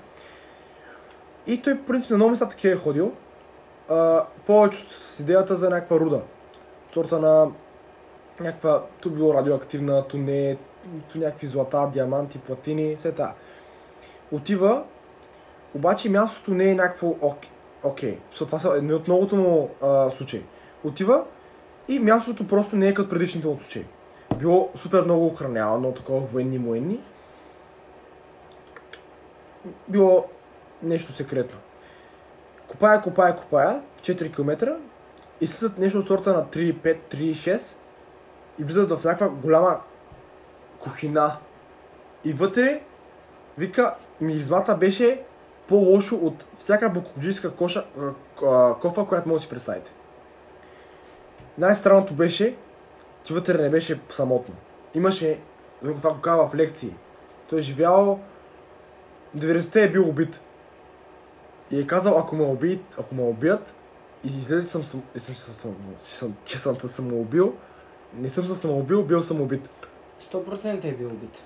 И 1.47 1.61
той 1.61 1.77
по 1.77 1.85
принцип 1.85 2.11
на 2.11 2.17
много 2.17 2.31
места 2.31 2.49
такива 2.49 2.73
е 2.73 2.77
ходил. 2.77 3.11
А, 3.89 4.23
повечето 4.47 4.93
с 4.93 5.19
идеята 5.19 5.55
за 5.55 5.69
някаква 5.69 5.99
руда. 5.99 6.21
Сорта 6.93 7.19
на 7.19 7.51
някаква, 8.39 8.83
ту 9.01 9.09
било 9.09 9.33
радиоактивна, 9.33 10.07
ту 10.07 10.17
не, 10.17 10.57
ту 11.11 11.17
някакви 11.17 11.47
злата, 11.47 11.89
диаманти, 11.93 12.39
платини, 12.39 12.95
все 12.95 13.11
това. 13.11 13.33
Отива, 14.31 14.83
обаче 15.75 16.09
мястото 16.09 16.51
не 16.51 16.69
е 16.71 16.75
някакво 16.75 17.07
ок- 17.07 17.47
окей. 17.83 18.17
Okay. 18.17 18.45
Това 18.45 18.59
са 18.59 18.73
едни 18.77 18.93
от 18.93 19.07
многото 19.07 19.35
му 19.35 19.69
а, 19.81 20.09
случаи. 20.09 20.43
Отива 20.83 21.23
и 21.87 21.99
мястото 21.99 22.47
просто 22.47 22.75
не 22.75 22.87
е 22.87 22.93
като 22.93 23.09
предишните 23.09 23.47
му 23.47 23.57
случаи. 23.57 23.85
Било 24.37 24.69
супер 24.75 25.03
много 25.03 25.25
охранявано, 25.25 25.91
такова 25.91 26.19
военни 26.19 26.57
военни. 26.57 26.99
Било 29.87 30.25
нещо 30.83 31.11
секретно. 31.11 31.57
Копая, 32.67 33.01
копая, 33.01 33.35
копая, 33.35 33.81
4 34.01 34.35
км 34.35 34.77
и 35.41 35.47
слизат 35.47 35.77
нещо 35.77 35.97
от 35.97 36.07
сорта 36.07 36.33
на 36.33 36.45
3,5, 36.45 36.97
3,6 37.11 37.75
и 38.59 38.63
влизат 38.63 38.89
в 38.91 39.05
някаква 39.05 39.29
голяма 39.29 39.79
кухина. 40.79 41.37
И 42.23 42.33
вътре, 42.33 42.81
вика, 43.57 43.95
миризмата 44.21 44.75
беше 44.75 45.23
по-лошо 45.67 46.15
от 46.15 46.45
всяка 46.57 46.89
букологическа 46.89 47.51
коша, 47.51 47.85
кофа, 48.81 49.05
която 49.05 49.29
може 49.29 49.39
да 49.39 49.43
си 49.43 49.49
представите. 49.49 49.91
Най-странното 51.57 52.13
беше, 52.13 52.55
че 53.23 53.33
вътре 53.33 53.61
не 53.61 53.69
беше 53.69 53.99
самотно. 54.09 54.55
Имаше, 54.93 55.39
това 55.81 56.13
го 56.13 56.21
казва 56.21 56.47
в 56.47 56.55
лекции, 56.55 56.95
той 57.49 57.59
е 57.59 57.61
живял, 57.61 58.19
90-те 59.37 59.83
е 59.83 59.91
бил 59.91 60.09
убит. 60.09 60.41
И 61.71 61.79
е 61.79 61.87
казал, 61.87 62.17
ако 62.17 62.35
ме 62.35 62.43
убият, 62.43 62.81
ако 62.99 63.15
ме 63.15 63.21
убият, 63.21 63.75
и 64.23 64.37
излезе, 64.37 64.65
че 64.65 64.71
съм, 64.71 64.83
съм, 64.83 65.03
че 65.13 65.19
съм, 65.19 65.35
съм, 65.35 65.75
съм, 65.97 66.35
че 66.45 66.57
съм 66.57 66.79
се 66.79 66.87
самоубил, 66.87 67.55
не 68.13 68.29
съм 68.29 68.47
се 68.47 68.55
самоубил, 68.55 69.03
бил 69.03 69.23
съм 69.23 69.41
убит. 69.41 69.69
100% 70.21 70.85
е 70.85 70.93
бил 70.93 71.07
убит. 71.07 71.43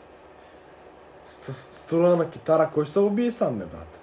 С, 1.25 1.53
с 1.53 1.75
струна 1.75 2.15
на 2.15 2.29
китара, 2.29 2.69
кой 2.73 2.85
ще 2.85 2.93
се 2.93 2.99
убие 2.99 3.31
сам, 3.31 3.57
ме, 3.57 3.65
брат? 3.65 3.99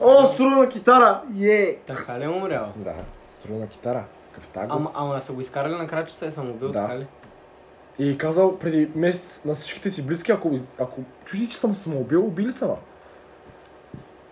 О, 0.00 0.26
струна 0.26 0.56
на 0.56 0.68
китара! 0.68 1.22
Е! 1.40 1.76
Така 1.86 2.18
ли 2.20 2.24
е 2.24 2.28
умрял? 2.28 2.72
Да, 2.76 2.94
струна 3.28 3.58
на 3.58 3.68
китара. 3.68 4.04
Кафтаго. 4.34 4.72
Ама, 4.72 4.90
ама 4.94 5.20
са 5.20 5.32
го 5.32 5.40
изкарали 5.40 5.74
накрая, 5.74 6.04
че 6.04 6.14
се 6.14 6.26
е 6.26 6.30
самоубил, 6.30 6.68
Да. 6.68 6.80
така 6.80 6.98
ли? 6.98 7.06
И 7.98 8.18
казал 8.18 8.58
преди 8.58 8.90
месец 8.94 9.40
на 9.44 9.54
всичките 9.54 9.90
си 9.90 10.02
близки, 10.02 10.32
ако, 10.32 10.58
ако 10.78 11.00
чуди, 11.24 11.48
че 11.48 11.56
съм 11.56 11.74
самоубил, 11.74 12.26
убили 12.26 12.52
са 12.52 12.66
ме. 12.66 12.74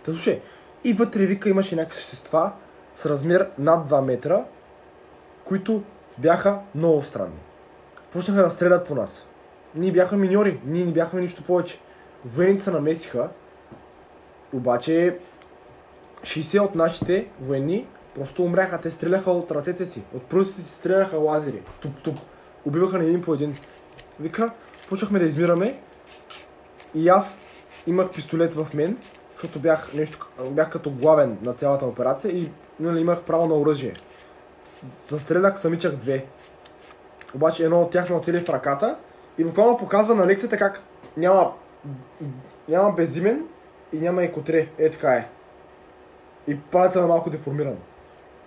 Та 0.04 0.12
слушай, 0.12 0.40
и 0.84 0.92
вътре 0.92 1.26
вика 1.26 1.48
имаше 1.48 1.76
някакви 1.76 1.96
същества 1.96 2.52
с 2.96 3.06
размер 3.06 3.50
над 3.58 3.90
2 3.90 4.00
метра, 4.00 4.44
които 5.44 5.82
бяха 6.18 6.58
много 6.74 7.02
странни. 7.02 7.40
Почнаха 8.12 8.42
да 8.42 8.50
стрелят 8.50 8.86
по 8.86 8.94
нас. 8.94 9.26
Ние 9.74 9.92
бяхме 9.92 10.18
миньори, 10.18 10.60
ние 10.64 10.84
не 10.84 10.92
бяхме 10.92 11.20
нищо 11.20 11.42
повече. 11.42 11.78
Военните 12.24 12.64
се 12.64 12.70
намесиха, 12.70 13.28
обаче 14.52 15.18
60 16.22 16.60
от 16.60 16.74
нашите 16.74 17.28
военни 17.40 17.86
просто 18.14 18.44
умряха. 18.44 18.80
Те 18.80 18.90
стреляха 18.90 19.30
от 19.30 19.50
ръцете 19.50 19.86
си, 19.86 20.02
от 20.14 20.22
пръстите 20.22 20.68
си 20.68 20.74
стреляха 20.74 21.16
лазери. 21.16 21.62
Туп-туп. 21.80 22.18
Убиваха 22.64 22.98
на 22.98 23.04
един 23.04 23.22
по 23.22 23.34
един. 23.34 23.56
Вика, 24.20 24.50
почнахме 24.88 25.18
да 25.18 25.24
измираме 25.24 25.80
и 26.94 27.08
аз 27.08 27.38
имах 27.86 28.10
пистолет 28.10 28.54
в 28.54 28.68
мен, 28.74 28.98
защото 29.44 29.60
бях, 29.60 29.94
нещо, 29.94 30.26
бях 30.50 30.70
като 30.70 30.90
главен 30.90 31.38
на 31.42 31.52
цялата 31.52 31.86
операция 31.86 32.32
и 32.32 32.50
нали, 32.80 33.00
имах 33.00 33.22
право 33.22 33.46
на 33.46 33.54
оръжие. 33.54 33.92
Застрелях 35.08 35.60
самичък 35.60 35.96
две. 35.96 36.24
Обаче 37.34 37.64
едно 37.64 37.80
от 37.80 37.90
тях 37.90 38.10
ме 38.10 38.16
отиде 38.16 38.40
в 38.40 38.48
ръката 38.48 38.96
и 39.38 39.44
буквално 39.44 39.78
показва 39.78 40.14
на 40.14 40.26
лекцията 40.26 40.56
как 40.56 40.82
няма, 41.16 41.52
няма 42.68 42.92
безимен 42.92 43.44
и 43.92 43.98
няма 43.98 44.24
и 44.24 44.32
котре. 44.32 44.68
Е 44.78 44.90
така 44.90 45.12
е. 45.12 45.28
И 46.46 46.60
палеца 46.60 47.00
е 47.00 47.06
малко 47.06 47.30
деформиран. 47.30 47.76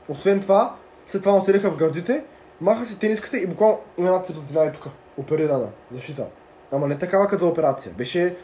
Освен 0.09 0.39
това, 0.39 0.75
след 1.05 1.21
това 1.21 1.37
отидеха 1.37 1.71
в 1.71 1.77
гърдите, 1.77 2.23
маха 2.61 2.85
си 2.85 2.99
тениската 2.99 3.37
и 3.37 3.47
буквално 3.47 3.79
има 3.97 4.07
една 4.07 4.23
цепнатина 4.23 4.63
е 4.63 4.71
тук, 4.71 4.87
оперирана, 5.17 5.67
защита. 5.91 6.25
Ама 6.71 6.87
не 6.87 6.97
такава 6.97 7.27
като 7.27 7.45
за 7.45 7.51
операция. 7.51 7.93
Беше 7.97 8.37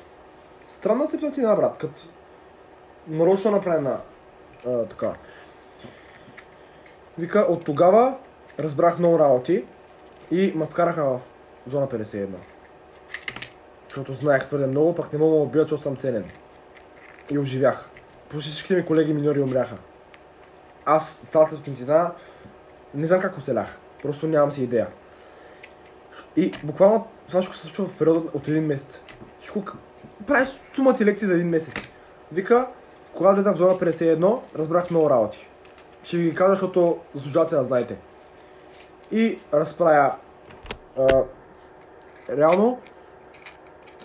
странна 0.68 1.08
цепнатина, 1.08 1.56
брат, 1.56 1.78
като 1.78 2.02
нарочно 3.08 3.52
направена 3.52 3.98
а, 4.68 4.86
така. 4.86 5.14
Вика, 7.18 7.40
от 7.40 7.66
тогава 7.66 8.18
разбрах 8.60 9.00
много 9.00 9.20
работи 9.20 9.66
и 10.32 10.54
ме 10.56 10.66
вкараха 10.66 11.04
в 11.04 11.20
зона 11.68 11.88
51. 11.88 12.28
Защото 13.88 14.14
знаех 14.14 14.46
твърде 14.46 14.68
много, 14.68 14.96
пък 14.96 15.14
не 15.14 15.20
мога 15.20 15.32
да 15.32 15.38
ме 15.38 15.44
убият, 15.44 15.68
защото 15.68 15.84
съм 15.84 15.96
ценен. 15.96 16.30
И 17.32 17.38
оживях. 17.38 17.90
Почти 18.30 18.52
всичките 18.52 18.76
ми 18.76 18.86
колеги 18.86 19.14
миньори 19.14 19.42
умряха. 19.42 19.78
Аз, 20.86 21.22
стата 21.28 21.56
цепнатина, 21.56 22.12
не 22.94 23.08
знам 23.08 23.22
как 23.22 23.38
оцелях. 23.38 23.78
Просто 24.02 24.28
нямам 24.28 24.52
си 24.52 24.64
идея. 24.64 24.88
И 26.36 26.52
буквално 26.64 27.08
това 27.28 27.42
всичко 27.42 27.56
се 27.56 27.62
случва 27.62 27.86
в 27.86 27.98
периода 27.98 28.30
от 28.34 28.48
един 28.48 28.66
месец. 28.66 29.02
Всичко 29.40 29.64
прави 30.28 30.48
сума 30.74 30.94
ти 30.94 31.06
лекции 31.06 31.28
за 31.28 31.34
един 31.34 31.50
месец. 31.50 31.74
Вика, 32.32 32.68
когато 33.16 33.36
влезах 33.36 33.54
в 33.54 33.58
зона 33.58 33.74
51, 33.74 34.42
разбрах 34.56 34.90
много 34.90 35.10
работи. 35.10 35.50
Ще 36.04 36.18
ви 36.18 36.24
ги 36.24 36.36
кажа, 36.36 36.50
защото 36.50 37.00
заслужавате 37.14 37.56
да 37.56 37.64
знаете. 37.64 37.98
И 39.12 39.40
разправя. 39.54 40.16
А, 40.98 41.24
реално, 42.30 42.80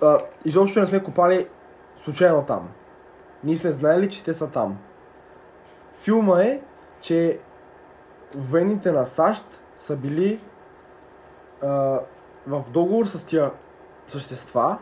а, 0.02 0.18
изобщо 0.44 0.80
не 0.80 0.86
сме 0.86 1.02
копали 1.02 1.48
случайно 1.96 2.44
там. 2.46 2.68
Ние 3.44 3.56
сме 3.56 3.72
знаели, 3.72 4.10
че 4.10 4.24
те 4.24 4.34
са 4.34 4.50
там. 4.50 4.78
Филма 5.96 6.42
е, 6.42 6.60
че 7.00 7.38
военните 8.34 8.92
на 8.92 9.04
САЩ 9.04 9.60
са 9.76 9.96
били 9.96 10.40
а, 11.62 12.00
в 12.46 12.64
договор 12.70 13.06
с 13.06 13.24
тия 13.24 13.50
същества 14.08 14.78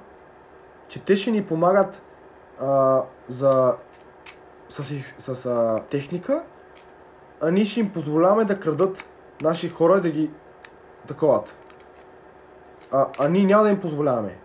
че 0.88 1.04
те 1.04 1.16
ще 1.16 1.30
ни 1.30 1.46
помагат 1.46 2.02
а, 2.60 3.02
за, 3.28 3.74
с, 4.68 4.82
с 5.34 5.46
а, 5.46 5.80
техника, 5.90 6.42
а 7.40 7.50
ние 7.50 7.64
ще 7.64 7.80
им 7.80 7.92
позволяваме 7.92 8.44
да 8.44 8.60
крадат 8.60 9.08
наши 9.42 9.68
хора 9.68 9.98
и 9.98 10.00
да 10.00 10.10
ги 10.10 10.30
таковат. 11.06 11.56
А, 12.92 13.06
а 13.18 13.28
ние 13.28 13.44
няма 13.44 13.62
да 13.62 13.70
им 13.70 13.80
позволяваме. 13.80 14.36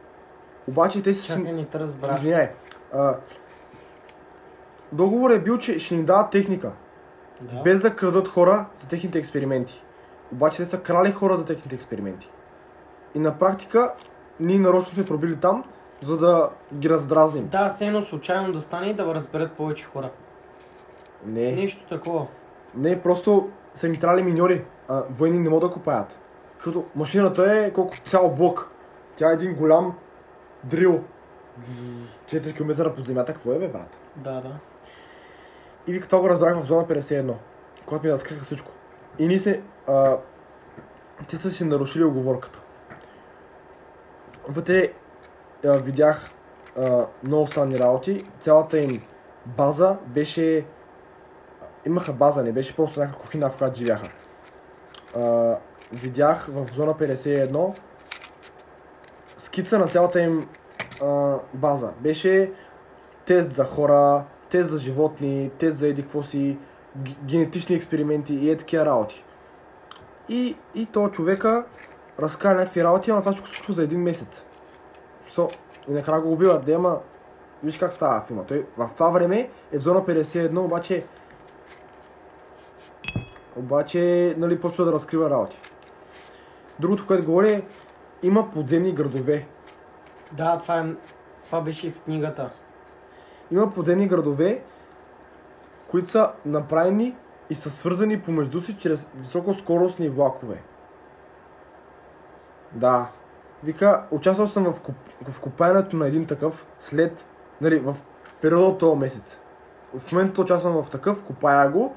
Обаче 0.67 1.03
те 1.03 1.13
са... 1.13 1.21
си- 1.21 1.27
Чакай, 1.27 1.53
не 1.53 1.65
те 1.65 1.79
разбрах. 1.79 2.17
Извиняй. 2.17 2.49
Договор 4.91 5.31
е 5.31 5.39
бил, 5.39 5.57
че 5.57 5.79
ще 5.79 5.95
ни 5.95 6.03
дават 6.03 6.31
техника. 6.31 6.71
Да. 7.41 7.61
Без 7.61 7.81
да 7.81 7.95
крадат 7.95 8.27
хора 8.27 8.65
за 8.75 8.87
техните 8.87 9.19
експерименти. 9.19 9.83
Обаче 10.33 10.63
те 10.63 10.69
са 10.69 10.79
крали 10.79 11.11
хора 11.11 11.37
за 11.37 11.45
техните 11.45 11.75
експерименти. 11.75 12.31
И 13.15 13.19
на 13.19 13.39
практика 13.39 13.93
ние 14.39 14.59
нарочно 14.59 14.93
сме 14.93 15.05
пробили 15.05 15.35
там, 15.35 15.63
за 16.01 16.17
да 16.17 16.49
ги 16.73 16.89
раздразним. 16.89 17.47
Да, 17.47 17.69
все 17.69 17.85
едно 17.85 18.01
случайно 18.01 18.53
да 18.53 18.61
стане 18.61 18.87
и 18.87 18.93
да 18.93 19.15
разберат 19.15 19.51
повече 19.51 19.85
хора. 19.85 20.09
Не, 21.25 21.41
не, 21.41 21.51
Нещо 21.51 21.85
такова. 21.89 22.27
не 22.75 23.01
просто 23.01 23.49
са 23.75 23.89
ми 23.89 23.99
трябвали 23.99 24.23
миньори. 24.23 24.65
А, 24.87 25.03
военни 25.09 25.39
не 25.39 25.49
могат 25.49 25.69
да 25.69 25.73
копаят. 25.73 26.19
Защото 26.57 26.85
машината 26.95 27.57
е 27.57 27.73
колко 27.73 27.97
цял 27.97 28.29
блок. 28.29 28.69
Тя 29.15 29.29
е 29.29 29.33
един 29.33 29.55
голям 29.55 29.95
дрил. 30.63 31.03
4 32.25 32.55
км 32.55 32.95
под 32.95 33.05
земята. 33.05 33.33
Какво 33.33 33.51
е 33.51 33.59
бе, 33.59 33.67
брат? 33.67 33.97
Да, 34.15 34.31
да. 34.33 34.51
И 35.87 35.93
вика, 35.93 36.07
това 36.07 36.21
го 36.21 36.29
разбрах 36.29 36.59
в 36.59 36.65
зона 36.65 36.87
51, 36.87 37.33
когато 37.85 38.05
ми 38.05 38.13
разкриха 38.13 38.43
всичко. 38.45 38.71
И 39.19 39.27
ние 39.27 39.39
се... 39.39 39.61
А, 39.87 40.17
те 41.29 41.35
са 41.35 41.51
си 41.51 41.63
нарушили 41.63 42.03
оговорката. 42.03 42.59
Вътре 44.47 44.87
а, 45.65 45.77
видях 45.77 46.31
а, 46.79 47.05
много 47.23 47.47
странни 47.47 47.79
работи. 47.79 48.25
Цялата 48.39 48.79
им 48.79 49.01
база 49.45 49.97
беше... 50.07 50.65
Имаха 51.85 52.13
база, 52.13 52.43
не 52.43 52.51
беше 52.51 52.75
просто 52.75 52.99
някаква 52.99 53.21
кухина, 53.21 53.49
в 53.49 53.57
която 53.57 53.77
живяха. 53.77 54.09
А, 55.15 55.57
видях 55.91 56.47
в 56.49 56.67
зона 56.73 56.93
51 56.93 57.77
скица 59.37 59.79
на 59.79 59.87
цялата 59.87 60.21
им 60.21 60.47
а, 61.01 61.37
база. 61.53 61.89
Беше 61.99 62.51
тест 63.25 63.53
за 63.53 63.65
хора, 63.65 64.23
тест 64.49 64.69
за 64.69 64.77
животни, 64.77 65.51
тест 65.57 65.77
за 65.77 65.87
еди 65.87 66.01
какво 66.01 66.23
си, 66.23 66.57
генетични 67.25 67.75
експерименти 67.75 68.35
и 68.35 68.51
е 68.51 68.57
такива 68.57 68.85
работи. 68.85 69.23
И, 70.29 70.57
и 70.75 70.85
то 70.85 71.09
човека 71.09 71.65
разказа 72.19 72.55
някакви 72.55 72.83
работи, 72.83 73.11
ама 73.11 73.19
това 73.19 73.31
всичко 73.31 73.47
случва 73.47 73.73
за 73.73 73.83
един 73.83 74.01
месец. 74.01 74.43
So, 75.31 75.55
и 75.87 75.91
накрая 75.91 76.21
го 76.21 76.33
убиват, 76.33 76.65
да 76.65 76.73
ама 76.73 76.99
виж 77.63 77.77
как 77.77 77.93
става 77.93 78.21
филма. 78.21 78.43
Той 78.43 78.65
в 78.77 78.89
това 78.95 79.09
време 79.09 79.49
е 79.71 79.79
в 79.79 79.81
зона 79.81 80.01
51, 80.05 80.57
обаче 80.57 81.05
обаче, 83.55 84.35
нали, 84.37 84.61
почва 84.61 84.85
да 84.85 84.91
разкрива 84.91 85.29
работи. 85.29 85.57
Другото, 86.79 87.07
което 87.07 87.25
говори 87.25 87.51
е, 87.51 87.63
има 88.23 88.51
подземни 88.51 88.91
градове. 88.91 89.47
Да, 90.31 90.57
това, 90.57 90.79
е, 90.79 90.85
това 91.45 91.61
беше 91.61 91.87
и 91.87 91.91
в 91.91 92.01
книгата. 92.01 92.49
Има 93.51 93.73
подземни 93.73 94.07
градове, 94.07 94.63
които 95.87 96.09
са 96.09 96.31
направени 96.45 97.15
и 97.49 97.55
са 97.55 97.69
свързани 97.69 98.21
помежду 98.21 98.61
си 98.61 98.77
чрез 98.77 99.07
високоскоростни 99.15 100.09
влакове. 100.09 100.61
Да. 102.71 103.07
Вика, 103.63 104.03
участвал 104.11 104.47
съм 104.47 104.73
в, 104.73 104.81
куп, 104.81 104.95
в 105.29 105.39
купаенето 105.39 105.95
на 105.95 106.07
един 106.07 106.25
такъв 106.25 106.65
след, 106.79 107.25
нали, 107.61 107.79
в 107.79 107.95
периода 108.41 108.65
от 108.65 108.77
този 108.77 108.99
месец. 108.99 109.37
В 109.97 110.11
момента 110.11 110.41
участвам 110.41 110.83
в 110.83 110.89
такъв, 110.89 111.23
купая 111.23 111.69
го, 111.69 111.95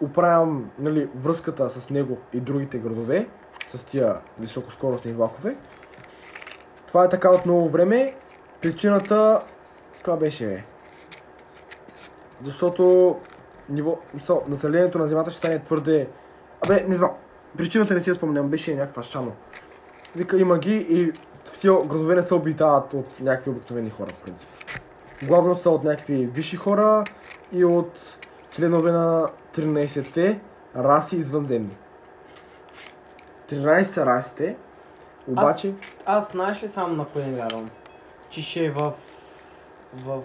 управям 0.00 0.70
нали, 0.78 1.08
връзката 1.14 1.70
с 1.70 1.90
него 1.90 2.18
и 2.32 2.40
другите 2.40 2.78
градове, 2.78 3.28
с 3.68 3.84
тия 3.84 4.16
високоскоростни 4.38 5.12
влакове. 5.12 5.56
Това 6.86 7.04
е 7.04 7.08
така 7.08 7.30
от 7.30 7.46
много 7.46 7.68
време. 7.68 8.14
Причината, 8.62 9.42
каква 9.94 10.16
беше, 10.16 10.46
бе? 10.46 10.64
Защото 12.42 13.16
ниво, 13.68 13.98
мисъл, 14.14 14.44
населението 14.48 14.98
на 14.98 15.08
Земята 15.08 15.30
ще 15.30 15.38
стане 15.38 15.58
твърде... 15.58 16.08
Абе, 16.64 16.84
не 16.88 16.96
знам. 16.96 17.10
Причината 17.56 17.94
не 17.94 18.02
си 18.02 18.10
я 18.10 18.14
спомням, 18.14 18.48
беше 18.48 18.74
някаква 18.74 19.02
шано. 19.02 19.32
Вика, 20.18 20.38
има 20.38 20.58
ги 20.58 20.76
и 20.76 21.12
в 21.44 21.60
тия 21.60 21.72
градове 21.72 22.14
не 22.14 22.22
се 22.22 22.34
обитават 22.34 22.94
от 22.94 23.20
някакви 23.20 23.50
обикновени 23.50 23.90
хора, 23.90 24.10
в 24.10 24.24
принцип. 24.24 24.48
Главно 25.22 25.54
са 25.54 25.70
от 25.70 25.84
някакви 25.84 26.26
висши 26.26 26.56
хора 26.56 27.04
и 27.52 27.64
от 27.64 28.18
членове 28.50 28.92
на 28.92 29.28
13-те 29.54 30.40
раси 30.76 31.16
извънземни. 31.16 31.76
13 33.48 33.82
са 33.82 34.06
расите, 34.06 34.56
обаче... 35.28 35.74
Аз 36.06 36.30
знаеш 36.30 36.62
ли 36.62 36.68
само 36.68 36.94
на 36.94 37.06
кое 37.06 37.26
не 37.26 37.32
вярвам? 37.32 37.70
Че 38.30 38.42
ще 38.42 38.64
е 38.64 38.70
в... 38.70 38.92
в 39.94 40.22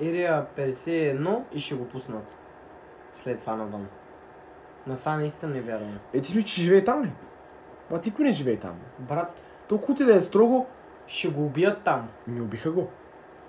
Ирия 0.00 0.46
51 0.58 1.38
и 1.52 1.60
ще 1.60 1.74
го 1.74 1.84
пуснат. 1.84 2.38
След 3.12 3.40
това 3.40 3.56
навън. 3.56 3.86
На 4.86 4.96
това 4.96 5.16
наистина 5.16 5.52
не 5.52 5.60
вярвам. 5.60 5.98
Е, 6.12 6.20
ти 6.20 6.36
мислиш, 6.36 6.54
че 6.54 6.62
живее 6.62 6.84
там 6.84 7.04
ли? 7.04 7.12
Брат, 7.90 8.06
никой 8.06 8.24
не 8.24 8.32
живее 8.32 8.56
там. 8.56 8.74
Брат, 8.98 9.42
Толкова 9.68 9.94
ти 9.94 10.04
да 10.04 10.14
е 10.14 10.20
строго, 10.20 10.66
ще 11.06 11.28
го 11.28 11.44
убият 11.44 11.82
там. 11.82 12.08
ми 12.26 12.40
убиха 12.40 12.70
го. 12.70 12.88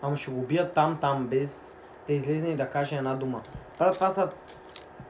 Ама 0.01 0.17
ще 0.17 0.31
го 0.31 0.39
убият 0.39 0.73
там, 0.73 0.97
там, 1.01 1.27
без 1.27 1.77
да 2.07 2.13
излезе 2.13 2.47
и 2.47 2.55
да 2.55 2.69
каже 2.69 2.95
една 2.95 3.15
дума. 3.15 3.41
Брат, 3.79 3.93
това 3.93 4.09
са 4.09 4.29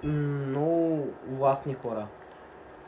много 0.04 1.08
властни 1.28 1.74
хора. 1.74 2.08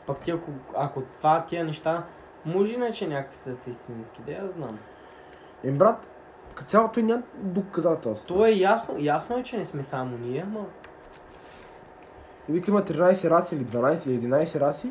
Пък 0.06 0.18
ти 0.18 0.30
ако, 0.30 0.50
ако 0.76 1.02
това 1.02 1.44
тия 1.44 1.64
неща, 1.64 2.04
може 2.44 2.72
иначе 2.72 3.08
някакви 3.08 3.36
са 3.36 3.70
истински, 3.70 4.22
да 4.22 4.32
я 4.32 4.48
знам. 4.56 4.78
Е, 5.64 5.70
брат, 5.70 6.08
като 6.54 6.68
цяло 6.68 6.88
той 6.88 7.02
няма 7.02 7.22
доказателство. 7.34 8.34
То 8.34 8.46
е 8.46 8.50
ясно, 8.50 8.94
ясно 8.98 9.38
е, 9.38 9.42
че 9.42 9.56
не 9.56 9.64
сме 9.64 9.82
само 9.82 10.18
ние, 10.18 10.44
ама... 10.46 10.66
И 12.48 12.52
вика 12.52 12.70
има 12.70 12.82
13 12.82 13.30
раси 13.30 13.54
или 13.54 13.64
12 13.64 14.10
или 14.10 14.28
11 14.28 14.60
раси. 14.60 14.90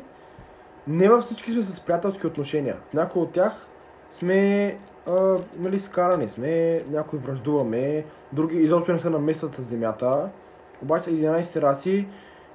Не 0.86 1.08
във 1.08 1.24
всички 1.24 1.52
сме 1.52 1.62
с 1.62 1.80
приятелски 1.80 2.26
отношения. 2.26 2.76
В 2.88 2.94
някои 2.94 3.22
от 3.22 3.32
тях 3.32 3.66
сме 4.10 4.76
а, 5.06 5.38
нали, 5.58 5.80
скарани 5.80 6.28
сме, 6.28 6.82
някои 6.90 7.18
връждуваме, 7.18 8.04
други 8.32 8.56
изобщо 8.56 8.92
не 8.92 8.98
се 8.98 9.10
намесват 9.10 9.54
с 9.54 9.62
земята. 9.62 10.30
Обаче 10.82 11.10
11 11.10 11.62
раси, 11.62 12.08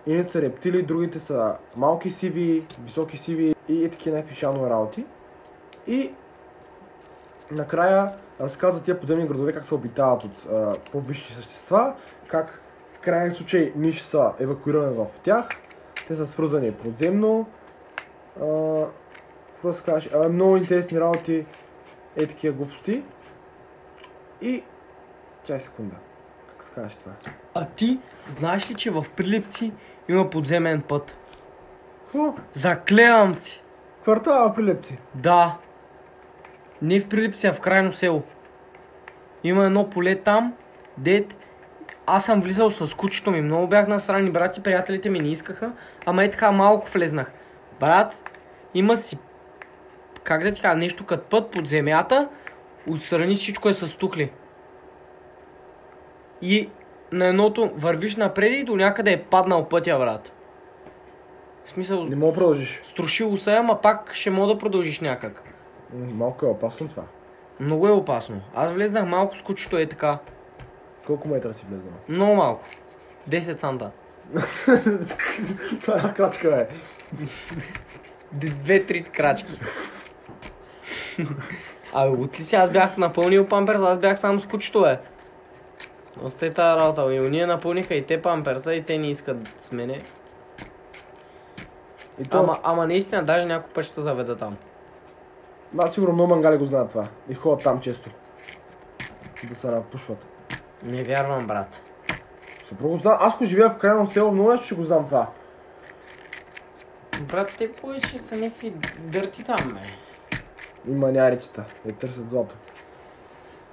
едните 0.07 0.31
са 0.31 0.41
рептили, 0.41 0.83
другите 0.83 1.19
са 1.19 1.55
малки 1.75 2.11
сиви, 2.11 2.65
високи 2.85 3.17
сиви 3.17 3.55
и 3.69 3.85
е 3.85 3.89
такива 3.89 4.15
някакви 4.15 4.35
шанове 4.35 4.69
работи. 4.69 5.05
И 5.87 6.11
накрая 7.51 8.11
разказа 8.41 8.83
тия 8.83 8.99
подземни 8.99 9.27
градове 9.27 9.53
как 9.53 9.65
се 9.65 9.75
обитават 9.75 10.23
от 10.23 10.45
а, 10.51 10.75
по-висши 10.91 11.33
същества, 11.33 11.93
как 12.27 12.61
в 12.93 12.99
крайен 12.99 13.33
случай 13.33 13.73
ние 13.75 13.91
ще 13.91 14.03
се 14.05 14.17
евакуираме 14.39 14.89
в 14.89 15.07
тях, 15.23 15.47
те 16.07 16.15
са 16.15 16.25
свързани 16.25 16.71
подземно. 16.71 17.47
А, 18.41 18.86
какво 19.54 19.73
се 19.73 19.84
кажеш? 19.84 20.13
А, 20.13 20.30
много 20.30 20.58
интересни 20.58 21.00
работи, 21.00 21.45
е 22.15 22.28
такива 22.28 22.56
глупости. 22.56 23.04
И... 24.41 24.63
Чай 25.43 25.60
секунда. 25.60 25.95
Как 26.47 26.63
се 26.63 26.71
казваш 26.71 26.95
това? 26.95 27.12
А 27.54 27.65
ти 27.65 28.00
знаеш 28.28 28.71
ли, 28.71 28.76
че 28.76 28.91
в 28.91 29.06
Прилипци 29.15 29.71
има 30.10 30.30
подземен 30.30 30.82
път? 30.82 31.17
Какво? 32.04 32.36
Заклевам 32.54 33.36
си! 33.36 33.63
Квартала 34.04 34.54
Прилепци. 34.54 34.97
Да. 35.15 35.58
Не 36.82 37.00
в 37.00 37.10
Прилипци, 37.10 37.47
а 37.47 37.54
в 37.54 37.62
крайно 37.62 37.91
село. 37.93 38.23
Има 39.43 39.65
едно 39.65 39.89
поле 39.89 40.15
там, 40.15 40.54
дед. 40.97 41.36
Аз 42.06 42.26
съм 42.26 42.41
влизал 42.41 42.71
с 42.71 42.95
кучето 42.95 43.32
ми. 43.32 43.41
Много 43.41 43.67
бях 43.67 43.88
насрани, 43.88 44.32
брат 44.32 44.58
и 44.58 44.63
приятелите 44.63 45.10
ми 45.10 45.19
не 45.19 45.32
искаха. 45.32 45.71
Ама 46.06 46.23
е 46.23 46.30
така 46.30 46.52
малко 46.52 46.88
влезнах. 46.91 47.32
Брат, 47.79 48.31
има 48.73 48.97
си... 48.97 49.17
Как 50.23 50.43
да 50.43 50.51
ти 50.51 50.61
кажа, 50.61 50.77
нещо 50.77 51.05
като 51.05 51.23
път 51.29 51.51
под 51.51 51.67
земята. 51.67 52.29
Отстрани 52.91 53.35
всичко 53.35 53.69
е 53.69 53.73
с 53.73 53.97
тухли. 53.97 54.31
И 56.41 56.69
на 57.11 57.25
едното 57.25 57.71
вървиш 57.75 58.15
напред 58.15 58.51
и 58.51 58.63
до 58.63 58.75
някъде 58.75 59.11
е 59.11 59.23
паднал 59.23 59.69
пътя, 59.69 59.97
брат. 59.97 60.31
В 61.65 61.69
смисъл, 61.69 62.03
Не 62.03 62.15
мога 62.15 62.31
да 62.31 62.39
продължиш. 62.39 62.81
струшило 62.83 63.37
се, 63.37 63.55
ама 63.55 63.81
пак 63.81 64.13
ще 64.13 64.29
мога 64.29 64.53
да 64.53 64.59
продължиш 64.59 64.99
някак. 65.01 65.43
Малко 65.93 66.45
е 66.45 66.49
опасно 66.49 66.87
това. 66.87 67.03
Много 67.59 67.87
е 67.87 67.91
опасно. 67.91 68.41
Аз 68.55 68.71
влезнах 68.71 69.05
малко 69.05 69.37
с 69.37 69.41
кучето 69.41 69.77
е 69.77 69.89
така. 69.89 70.19
Колко 71.07 71.27
метра 71.27 71.53
си 71.53 71.65
влезнал? 71.69 71.93
Много 72.09 72.35
малко. 72.35 72.65
10 73.29 73.57
санта. 73.57 73.91
Това 75.81 75.93
е 75.93 75.97
една 75.97 76.13
крачка, 76.13 76.49
бе. 76.49 76.67
Две-три 78.31 79.03
крачки. 79.03 79.53
Абе, 81.93 82.09
от 82.09 82.39
ли 82.39 82.43
си 82.43 82.55
аз 82.55 82.69
бях 82.71 82.97
напълнил 82.97 83.47
памперс, 83.47 83.79
аз 83.81 83.99
бях 83.99 84.19
само 84.19 84.39
с 84.39 84.47
кучето, 84.47 84.81
бе. 84.81 84.99
Остай 86.23 86.53
тази 86.53 86.81
работа, 86.81 87.13
и 87.13 87.19
уния 87.19 87.47
напълниха 87.47 87.95
и 87.95 88.05
те 88.05 88.21
памперса, 88.21 88.73
и 88.75 88.83
те 88.83 88.97
не 88.97 89.09
искат 89.09 89.37
с 89.59 89.71
мене. 89.71 90.01
И 92.19 92.25
то, 92.27 92.37
Ама, 92.39 92.59
ама 92.63 92.87
наистина, 92.87 93.23
даже 93.23 93.45
някой 93.45 93.73
път 93.73 93.85
ще 93.85 93.93
се 93.93 94.01
заведа 94.01 94.37
там. 94.37 94.57
аз 95.79 95.93
сигурно 95.93 96.13
много 96.13 96.29
мангали 96.33 96.57
го 96.57 96.65
знаят 96.65 96.89
това. 96.89 97.07
И 97.29 97.33
ходят 97.33 97.63
там 97.63 97.81
често. 97.81 98.09
Да 99.49 99.55
се 99.55 99.67
напушват. 99.67 100.25
Не 100.83 101.03
вярвам, 101.03 101.47
брат. 101.47 101.81
Съпруг 102.67 102.91
го 102.91 102.97
знам. 102.97 103.17
Аз 103.19 103.34
ако 103.34 103.45
живея 103.45 103.69
в 103.69 103.77
крайно 103.77 104.08
село, 104.08 104.32
много 104.32 104.51
нещо 104.51 104.65
ще 104.65 104.75
го 104.75 104.84
знам 104.84 105.06
това. 105.06 105.27
Брат, 107.21 107.56
те 107.58 107.73
повече 107.73 108.19
са 108.19 108.36
някакви 108.36 108.73
дърти 108.99 109.43
там, 109.43 109.73
бе. 109.73 109.80
Има 110.91 111.12
няричета, 111.12 111.63
да 111.86 111.93
търсят 111.93 112.30
злато. 112.30 112.56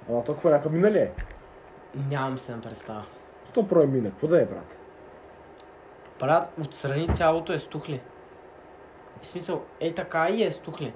Ама 0.09 0.23
то 0.23 0.33
какво 0.33 0.49
някакъв 0.49 0.71
мина 0.71 0.91
ли 0.91 0.97
е? 0.97 1.11
Нямам 2.09 2.39
се 2.39 2.61
представа. 2.61 3.03
Сто 3.45 3.67
про 3.67 3.81
е 3.81 3.87
мина, 3.87 4.09
какво 4.09 4.27
да 4.27 4.41
е, 4.41 4.45
брат? 4.45 4.79
Брат, 6.19 6.53
отстрани 6.61 7.09
цялото 7.15 7.53
е 7.53 7.59
стухли. 7.59 8.01
В 9.21 9.27
смисъл, 9.27 9.61
е 9.79 9.95
така 9.95 10.29
и 10.29 10.43
е 10.43 10.51
стухли. 10.51 10.93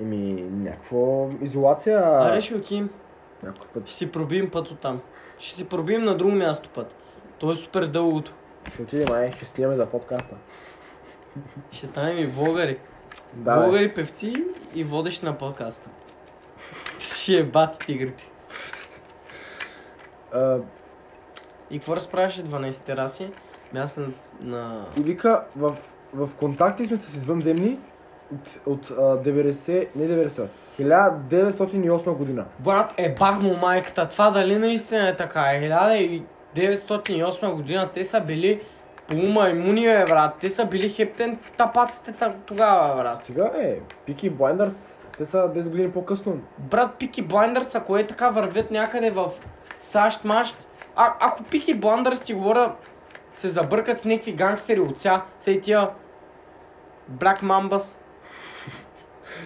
Еми, 0.00 0.42
някаква 0.42 1.26
изолация. 1.42 2.00
Аре 2.00 2.40
ще 2.40 2.54
отидем, 2.54 2.90
Някой 3.42 3.66
път 3.74 3.86
ще 3.86 3.96
си 3.96 4.12
пробием 4.12 4.50
път 4.50 4.70
оттам. 4.70 5.00
Ще 5.38 5.56
си 5.56 5.68
пробием 5.68 6.04
на 6.04 6.16
друго 6.16 6.32
място 6.32 6.68
път. 6.74 6.94
То 7.38 7.52
е 7.52 7.56
супер 7.56 7.86
дългото. 7.86 8.32
ще 8.72 8.82
отидем, 8.82 9.14
ай, 9.14 9.32
ще 9.32 9.44
снимаме 9.44 9.76
за 9.76 9.86
подкаста. 9.86 10.36
Ще 11.70 11.86
станем 11.86 12.18
и 12.18 12.26
влогари. 12.26 12.78
Да, 13.32 13.56
бе. 13.56 13.62
Влогари, 13.62 13.94
певци 13.94 14.32
и 14.74 14.84
водещи 14.84 15.24
на 15.24 15.38
подкаста. 15.38 15.88
Ще 16.98 17.38
е 17.38 17.44
бат 17.44 17.78
тигрите. 17.86 18.28
А, 20.32 20.58
И 21.70 21.78
какво 21.78 21.96
разправяше 21.96 22.44
12 22.44 22.76
тераси? 22.76 23.30
Ами 23.72 23.80
Аз 23.80 23.92
съм 23.92 24.14
на... 24.40 24.86
и 24.98 25.02
вика, 25.02 25.44
в, 25.56 25.76
в 26.14 26.34
контакти 26.36 26.86
сме 26.86 26.96
с 26.96 27.14
извънземни 27.14 27.78
от, 28.34 28.60
от 28.66 28.90
а, 28.90 28.94
90, 28.94 29.88
не 29.96 30.08
90, 30.08 30.46
1908 30.78 32.12
година. 32.12 32.44
Брат, 32.58 32.94
е 32.96 33.14
бах 33.14 33.40
му 33.40 33.56
майката. 33.56 34.08
Това 34.08 34.30
дали 34.30 34.58
наистина 34.58 35.08
е 35.08 35.16
така? 35.16 35.40
Е 35.40 35.60
1908 36.56 37.54
година 37.54 37.90
те 37.94 38.04
са 38.04 38.20
били 38.20 38.60
полумаймуни, 39.08 39.82
бе, 39.86 40.04
брат. 40.04 40.34
Те 40.40 40.50
са 40.50 40.64
били 40.66 40.90
хептен 40.90 41.38
тапаците 41.56 42.12
та- 42.12 42.34
тогава, 42.46 42.94
брат. 42.94 43.26
Сега 43.26 43.50
е, 43.60 43.76
Пики 44.06 44.30
Блайндърс, 44.30 44.98
те 45.18 45.24
са 45.24 45.38
10 45.38 45.68
години 45.68 45.90
по-късно. 45.90 46.38
Брат, 46.58 46.94
Пики 46.98 47.22
Блайндърс, 47.22 47.74
ако 47.74 47.96
е 47.96 48.06
така 48.06 48.30
вървят 48.30 48.70
някъде 48.70 49.10
в 49.10 49.30
САЩ, 49.80 50.24
МАЩ, 50.24 50.66
а, 50.96 51.14
ако 51.20 51.42
Пики 51.42 51.74
Блайндърс 51.74 52.20
ти 52.20 52.34
говоря, 52.34 52.72
се 53.36 53.48
забъркат 53.48 54.00
с 54.00 54.04
някакви 54.04 54.32
гангстери 54.32 54.80
от 54.80 55.00
ся, 55.00 55.20
се 55.40 55.60
тия 55.60 55.88
Black 57.12 57.42
Mambas 57.42 57.96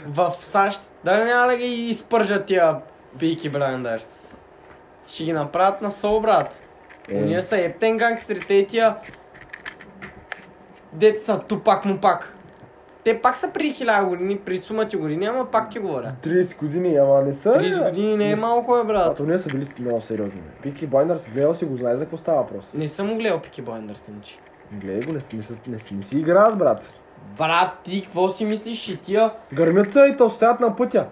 в 0.06 0.34
САЩ, 0.40 0.82
дали 1.04 1.24
няма 1.24 1.46
да 1.46 1.56
ги 1.56 1.88
изпържат 1.88 2.46
тия 2.46 2.76
Пики 3.18 3.48
Блайндърс? 3.48 4.18
Ще 5.06 5.24
ги 5.24 5.32
направят 5.32 5.82
на 5.82 5.90
сол, 5.90 6.20
брат. 6.20 6.60
Е. 7.08 7.16
Уния 7.16 7.42
са 7.42 7.58
ептен 7.58 7.96
гангстери, 7.96 8.40
те 8.40 8.66
тия 8.66 8.96
дет 10.92 11.22
са 11.22 11.40
тупак 11.48 11.84
му 11.84 11.98
пак. 11.98 12.34
Те 13.04 13.20
пак 13.20 13.36
са 13.36 13.50
при 13.54 13.74
1000 13.74 14.08
години, 14.08 14.38
при 14.38 14.58
сумати 14.58 14.96
години, 14.96 15.26
ама 15.26 15.50
пак 15.50 15.70
ти 15.70 15.78
говоря. 15.78 16.12
30 16.22 16.58
години, 16.58 16.96
ама 16.96 17.22
не 17.22 17.34
са. 17.34 17.50
30 17.50 17.90
години 17.90 18.16
не 18.16 18.30
е 18.30 18.36
малко, 18.36 18.74
бе, 18.74 18.84
брат. 18.84 19.12
Ато 19.12 19.24
ние 19.24 19.38
са 19.38 19.48
били 19.48 19.66
много 19.78 20.00
сериозни. 20.00 20.40
Пики 20.62 20.86
Блайндърс, 20.86 21.28
гледал 21.28 21.54
си 21.54 21.64
го, 21.64 21.76
знае 21.76 21.96
за 21.96 22.04
какво 22.04 22.16
става 22.16 22.38
въпрос. 22.38 22.74
Не 22.74 22.88
съм 22.88 23.10
го 23.10 23.16
гледал 23.16 23.40
Пики 23.40 23.62
Блайндърс, 23.62 24.08
иначе. 24.08 24.38
Гледай 24.72 25.00
го, 25.00 25.12
не, 25.12 25.18
не, 25.32 25.42
не, 25.66 25.78
не, 25.92 26.02
си 26.02 26.18
играят, 26.18 26.58
брат. 26.58 26.92
Брат, 27.38 27.70
ти 27.84 28.04
какво 28.04 28.28
си 28.28 28.44
мислиш, 28.44 28.84
че 28.84 29.00
тия... 29.00 29.32
Гърмят 29.52 29.92
се 29.92 30.00
и 30.00 30.16
те 30.16 30.22
оставят 30.22 30.60
на 30.60 30.76
пътя. 30.76 31.06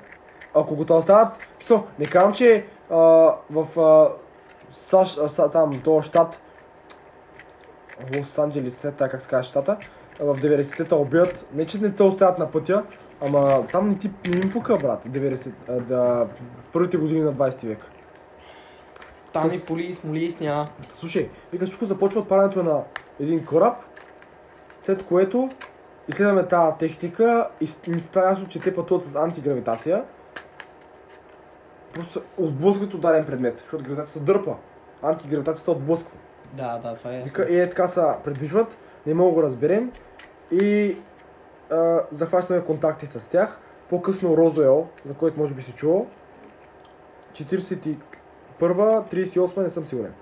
Ако 0.54 0.76
го 0.76 0.84
те 0.84 0.92
оставят, 0.92 1.38
со, 1.62 1.82
не 1.98 2.06
казвам, 2.06 2.32
че 2.32 2.66
а, 2.90 2.96
в 3.50 3.80
а, 3.80 4.08
САЩ, 4.72 5.18
а, 5.18 5.28
са, 5.28 5.50
там, 5.50 5.80
този 5.84 6.08
щат, 6.08 6.40
Лос 8.16 8.38
Анджелис, 8.38 8.84
е 8.84 8.92
така 8.92 9.10
как 9.10 9.20
се 9.20 9.28
казва 9.28 9.42
щата, 9.42 9.76
в 10.20 10.36
90-те 10.36 10.94
убият, 10.94 11.46
не 11.54 11.66
че 11.66 11.78
не 11.78 11.90
те 11.90 12.02
оставят 12.02 12.38
на 12.38 12.50
пътя, 12.50 12.84
ама 13.20 13.66
там 13.72 13.88
не, 13.88 13.98
ти, 13.98 14.10
не 14.28 14.36
им 14.36 14.52
пука, 14.52 14.76
брат, 14.76 15.04
90, 15.04 15.50
а, 15.68 15.72
да, 15.72 16.26
първите 16.72 16.96
години 16.96 17.20
на 17.20 17.32
20 17.34 17.66
век. 17.66 17.78
Там 19.32 19.54
и 19.54 19.60
полис, 19.60 20.04
молис, 20.04 20.40
няма. 20.40 20.66
Слушай, 20.88 21.28
вика 21.52 21.64
всичко 21.64 21.84
започва 21.86 22.20
от 22.20 22.28
падането 22.28 22.62
на 22.62 22.82
един 23.20 23.44
кораб, 23.44 23.76
след 24.82 25.06
което 25.06 25.50
изследваме 26.10 26.48
тази 26.48 26.78
техника 26.78 27.48
и 27.60 27.90
ми 27.90 28.00
става 28.00 28.28
ясно, 28.28 28.48
че 28.48 28.60
те 28.60 28.74
пътуват 28.74 29.04
с 29.04 29.16
антигравитация. 29.16 30.04
Просто 31.94 32.22
отблъскват 32.38 32.94
ударен 32.94 33.26
предмет, 33.26 33.58
защото 33.58 33.84
гравитацията 33.84 34.18
се 34.18 34.24
дърпа. 34.24 34.56
Антигравитацията 35.02 35.70
отблъсква. 35.70 36.18
Да, 36.52 36.78
да, 36.78 36.94
това 36.94 37.12
е. 37.12 37.24
И 37.48 37.60
е 37.60 37.70
така 37.70 37.88
се 37.88 38.02
предвижват, 38.24 38.78
не 39.06 39.14
мога 39.14 39.30
да 39.30 39.34
го 39.34 39.42
разберем 39.42 39.92
и 40.50 40.96
а, 41.70 42.00
захващаме 42.10 42.64
контакти 42.64 43.06
с 43.06 43.30
тях. 43.30 43.58
По-късно 43.88 44.36
Розуел, 44.36 44.86
за 45.06 45.14
който 45.14 45.40
може 45.40 45.54
би 45.54 45.62
си 45.62 45.72
чувал. 45.72 46.06
41 47.32 47.96
38 48.60 49.62
не 49.62 49.70
съм 49.70 49.86
сигурен. 49.86 50.12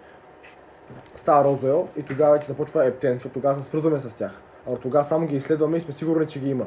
Става 1.17 1.45
Розуел 1.45 1.89
и 1.97 2.03
тогава 2.03 2.33
вече 2.33 2.47
започва 2.47 2.87
Ептен, 2.87 3.15
защото 3.15 3.33
тогава 3.33 3.63
се 3.63 3.69
свързваме 3.69 3.99
с 3.99 4.17
тях. 4.17 4.43
А 4.69 4.73
от 4.73 4.81
тогава 4.81 5.05
само 5.05 5.27
ги 5.27 5.37
изследваме 5.37 5.77
и 5.77 5.81
сме 5.81 5.95
сигурни, 5.95 6.27
че 6.27 6.41
ги 6.41 6.51
има. 6.51 6.65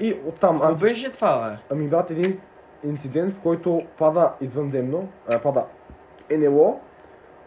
И 0.00 0.16
оттам 0.26 0.56
Какво 0.56 0.68
анти... 0.68 0.82
беше 0.82 1.12
това, 1.12 1.50
бе? 1.50 1.56
Ами 1.70 1.88
брат, 1.88 2.10
един 2.10 2.40
инцидент, 2.84 3.32
в 3.32 3.40
който 3.40 3.82
пада 3.98 4.32
извънземно, 4.40 5.08
а, 5.30 5.38
пада 5.38 5.64
НЛО, 6.30 6.80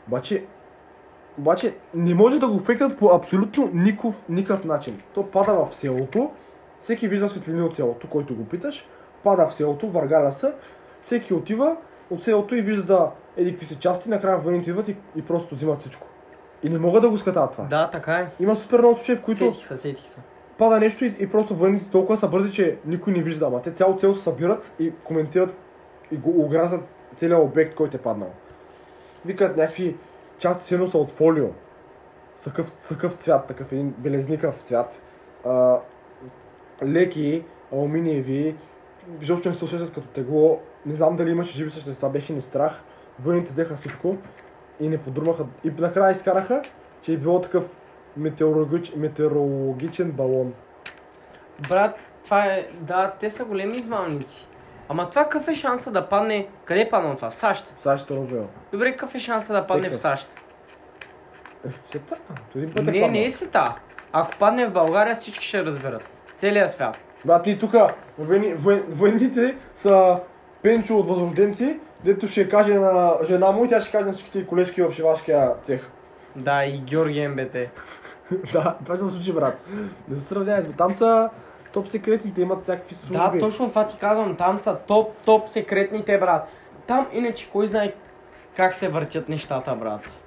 обаче, 0.07 0.45
обаче 1.39 1.75
не 1.93 2.15
може 2.15 2.39
да 2.39 2.47
го 2.47 2.59
фектат 2.59 2.97
по 2.97 3.05
абсолютно 3.15 3.69
никакъв, 3.73 4.23
никакъв 4.29 4.65
начин. 4.65 5.01
То 5.13 5.31
пада 5.31 5.65
в 5.65 5.75
селото, 5.75 6.31
всеки 6.81 7.07
вижда 7.07 7.29
светлини 7.29 7.61
от 7.61 7.75
селото, 7.75 8.09
който 8.09 8.35
го 8.35 8.45
питаш, 8.45 8.87
пада 9.23 9.47
в 9.47 9.53
селото, 9.53 9.89
въргаля 9.89 10.31
се, 10.31 10.53
всеки 11.01 11.33
отива 11.33 11.77
от 12.09 12.23
селото 12.23 12.55
и 12.55 12.61
вижда 12.61 13.11
еди 13.37 13.51
какви 13.51 13.65
си 13.65 13.75
части, 13.75 14.09
накрая 14.09 14.37
военните 14.37 14.69
идват 14.69 14.87
и, 14.87 14.95
и 15.15 15.21
просто 15.21 15.55
взимат 15.55 15.79
всичко. 15.79 16.07
И 16.63 16.69
не 16.69 16.77
могат 16.79 17.01
да 17.01 17.09
го 17.09 17.17
скатат 17.17 17.51
това. 17.51 17.63
Да, 17.63 17.89
така 17.89 18.13
е. 18.15 18.27
Има 18.39 18.55
супер 18.55 18.79
много 18.79 18.95
случаи, 18.95 19.15
в 19.15 19.21
които 19.21 19.51
Сетих 19.51 19.67
се, 19.67 19.77
сетих 19.77 20.09
се. 20.09 20.19
пада 20.57 20.79
нещо 20.79 21.05
и, 21.05 21.15
и 21.19 21.29
просто 21.29 21.55
военните 21.55 21.85
толкова 21.89 22.17
са 22.17 22.27
бързи, 22.27 22.53
че 22.53 22.77
никой 22.85 23.13
не 23.13 23.23
вижда. 23.23 23.45
Ама 23.45 23.61
те 23.61 23.71
цяло 23.71 23.97
цел 23.97 24.13
се 24.13 24.23
събират 24.23 24.71
и 24.79 24.93
коментират 25.03 25.55
и 26.11 26.17
го 26.17 26.43
огразят 26.45 26.81
целият 27.15 27.41
обект, 27.43 27.75
който 27.75 27.97
е 27.97 27.99
паднал. 27.99 28.31
Викат 29.25 29.57
някакви 29.57 29.95
части 30.39 30.65
силно 30.65 30.87
са 30.87 30.97
от 30.97 31.11
фолио. 31.11 31.47
С 32.39 32.43
такъв, 32.43 32.73
с 32.77 32.87
такъв 32.87 33.13
цвят, 33.13 33.47
такъв 33.47 33.71
един 33.71 33.95
белезникав 33.97 34.61
цвят. 34.63 35.01
А, 35.45 35.77
леки, 36.85 37.43
алуминиеви, 37.73 38.55
изобщо 39.21 39.49
не 39.49 39.55
се 39.55 39.63
усещат 39.63 39.93
като 39.93 40.07
тегло. 40.07 40.59
Не 40.85 40.95
знам 40.95 41.15
дали 41.15 41.29
имаше 41.29 41.57
живи 41.57 41.69
същества, 41.69 42.09
беше 42.09 42.33
ни 42.33 42.41
страх. 42.41 42.81
Военните 43.19 43.51
взеха 43.51 43.75
всичко 43.75 44.17
и 44.79 44.89
не 44.89 44.97
подурмаха. 44.97 45.43
И 45.63 45.71
накрая 45.77 46.11
изкараха, 46.11 46.61
че 47.01 47.13
е 47.13 47.17
било 47.17 47.41
такъв 47.41 47.65
метеорологич, 48.17 48.93
метеорологичен 48.95 50.11
балон. 50.11 50.53
Брат, 51.69 51.95
това 52.23 52.45
е... 52.45 52.67
Да, 52.79 53.13
те 53.19 53.29
са 53.29 53.45
големи 53.45 53.77
измамници. 53.77 54.47
Ама 54.89 55.09
това 55.09 55.23
какъв 55.23 55.47
е 55.47 55.53
шанса 55.53 55.91
да 55.91 56.09
падне... 56.09 56.47
Къде 56.65 56.81
е 56.81 56.89
паднал 56.89 57.15
това? 57.15 57.29
В 57.29 57.35
САЩ. 57.35 57.73
САЩ 57.77 58.11
Розуел. 58.11 58.47
Добре, 58.71 58.91
какъв 58.91 59.15
е 59.15 59.19
шанса 59.19 59.53
да 59.53 59.67
падне 59.67 59.83
Тексас. 59.83 59.99
в 59.99 60.01
САЩ? 60.01 60.29
Е, 61.67 61.69
се 61.87 61.99
та. 61.99 62.15
Той 62.53 62.61
един 62.61 62.73
път 62.73 62.87
е 62.87 62.91
Не, 62.91 63.01
паднал. 63.01 63.11
не 63.11 63.25
е 63.25 63.31
сета. 63.31 63.75
Ако 64.13 64.31
падне 64.39 64.65
в 64.65 64.71
България, 64.73 65.15
всички 65.15 65.45
ще 65.45 65.65
разберат. 65.65 66.09
Целият 66.37 66.71
свят. 66.71 66.97
Брат, 67.25 67.45
ние 67.45 67.59
тук 67.59 67.73
военните 68.89 69.55
са 69.75 70.19
Пенчо 70.61 70.97
от 70.97 71.07
Възрожденци, 71.07 71.79
дето 72.03 72.27
ще 72.27 72.49
каже 72.49 72.73
на 72.73 73.17
жена 73.23 73.51
му 73.51 73.65
и 73.65 73.67
тя 73.67 73.81
ще 73.81 73.91
каже 73.91 74.05
на 74.05 74.13
всичките 74.13 74.47
колежки 74.47 74.81
в 74.81 74.91
шивашкия 74.93 75.53
цех. 75.63 75.89
Да, 76.35 76.65
и 76.65 76.77
Георги 76.77 77.27
МБТ. 77.27 77.53
да, 78.53 78.77
това 78.83 78.95
ще 78.95 79.05
се 79.07 79.13
случи, 79.13 79.33
брат. 79.33 79.59
Не 80.07 80.15
се 80.15 80.21
сравнявай, 80.21 80.63
там 80.77 80.93
са 80.93 81.29
топ 81.73 81.87
секретните, 81.87 82.41
имат 82.41 82.63
всякакви 82.63 82.95
служби. 82.95 83.39
Да, 83.39 83.45
точно 83.45 83.69
това 83.69 83.87
ти 83.87 83.97
казвам. 83.97 84.35
Там 84.35 84.59
са 84.59 84.77
топ, 84.87 85.13
топ 85.25 85.49
секретните, 85.49 86.17
брат. 86.17 86.47
Там 86.87 87.07
иначе 87.13 87.49
кой 87.51 87.67
знае 87.67 87.93
как 88.55 88.73
се 88.73 88.89
въртят 88.89 89.29
нещата, 89.29 89.75
брат. 89.75 90.21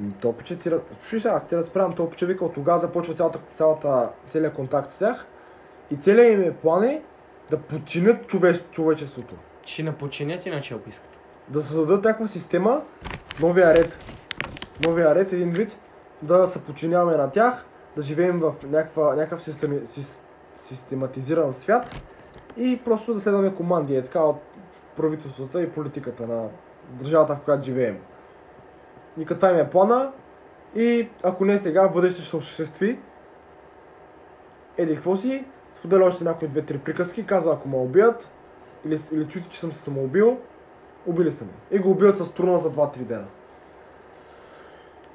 М, 0.00 0.12
То 0.20 0.32
пиче 0.32 0.58
ти... 0.58 0.70
Слушай 1.00 1.20
сега, 1.20 1.34
аз 1.34 1.48
ти 1.48 1.56
разправям, 1.56 1.92
то 1.92 2.10
пиче 2.10 2.26
вика, 2.26 2.44
от 2.44 2.54
тогава 2.54 2.78
започва 2.78 3.14
цялата, 3.14 3.38
цялата, 3.54 4.08
целият 4.30 4.54
контакт 4.54 4.90
с 4.90 4.98
тях. 4.98 5.26
И 5.90 5.96
целият 5.96 6.32
им 6.32 6.42
е 6.42 6.52
план 6.52 6.84
е 6.84 7.02
да 7.50 7.58
подчинят 7.58 8.26
човеш, 8.26 8.62
човечеството. 8.70 9.34
Ще 9.68 9.82
напочинят 9.82 10.46
иначе, 10.46 10.74
ако 10.74 10.88
искате. 10.88 11.18
Да 11.48 11.62
създадат 11.62 12.04
някаква 12.04 12.26
система, 12.26 12.82
новия 13.40 13.76
ред. 13.76 13.98
Новия 14.86 15.14
ред, 15.14 15.32
един 15.32 15.50
вид, 15.50 15.78
да 16.22 16.46
се 16.46 16.64
подчиняваме 16.64 17.16
на 17.16 17.30
тях, 17.30 17.64
да 17.96 18.02
живеем 18.02 18.38
в 18.38 18.54
някаква, 18.64 19.14
някакъв 19.14 19.42
системи, 19.42 19.86
сис, 19.86 20.20
систематизиран 20.56 21.52
свят 21.52 22.02
и 22.56 22.80
просто 22.84 23.14
да 23.14 23.20
следваме 23.20 23.54
команди, 23.54 23.96
е 23.96 24.02
така 24.02 24.20
от 24.20 24.40
правителствата 24.96 25.62
и 25.62 25.70
политиката 25.70 26.26
на 26.26 26.48
държавата, 26.90 27.34
в 27.34 27.40
която 27.40 27.64
живеем. 27.64 27.98
И 29.18 29.26
като 29.26 29.46
им 29.46 29.56
е 29.56 29.70
плана, 29.70 30.12
и 30.74 31.08
ако 31.22 31.44
не 31.44 31.58
сега, 31.58 31.88
в 31.88 31.92
бъдеще 31.92 32.22
ще 32.22 32.36
осъществи. 32.36 32.98
Еди, 34.76 34.94
какво 34.94 35.16
си? 35.16 35.44
Споделя 35.78 36.04
още 36.04 36.24
някои 36.24 36.48
две-три 36.48 36.78
приказки, 36.78 37.26
казва 37.26 37.52
ако 37.52 37.68
ме 37.68 37.76
убият, 37.76 38.30
или, 38.88 39.00
или 39.12 39.28
чувстват, 39.28 39.52
че 39.52 39.60
съм 39.60 39.72
се 39.72 39.82
самоубил, 39.82 40.38
убили 41.06 41.32
са 41.32 41.44
ме. 41.44 41.50
И 41.70 41.78
го 41.78 41.90
убиват 41.90 42.16
с 42.16 42.32
труна 42.32 42.58
за 42.58 42.72
2-3 42.72 42.96
дена. 42.98 43.26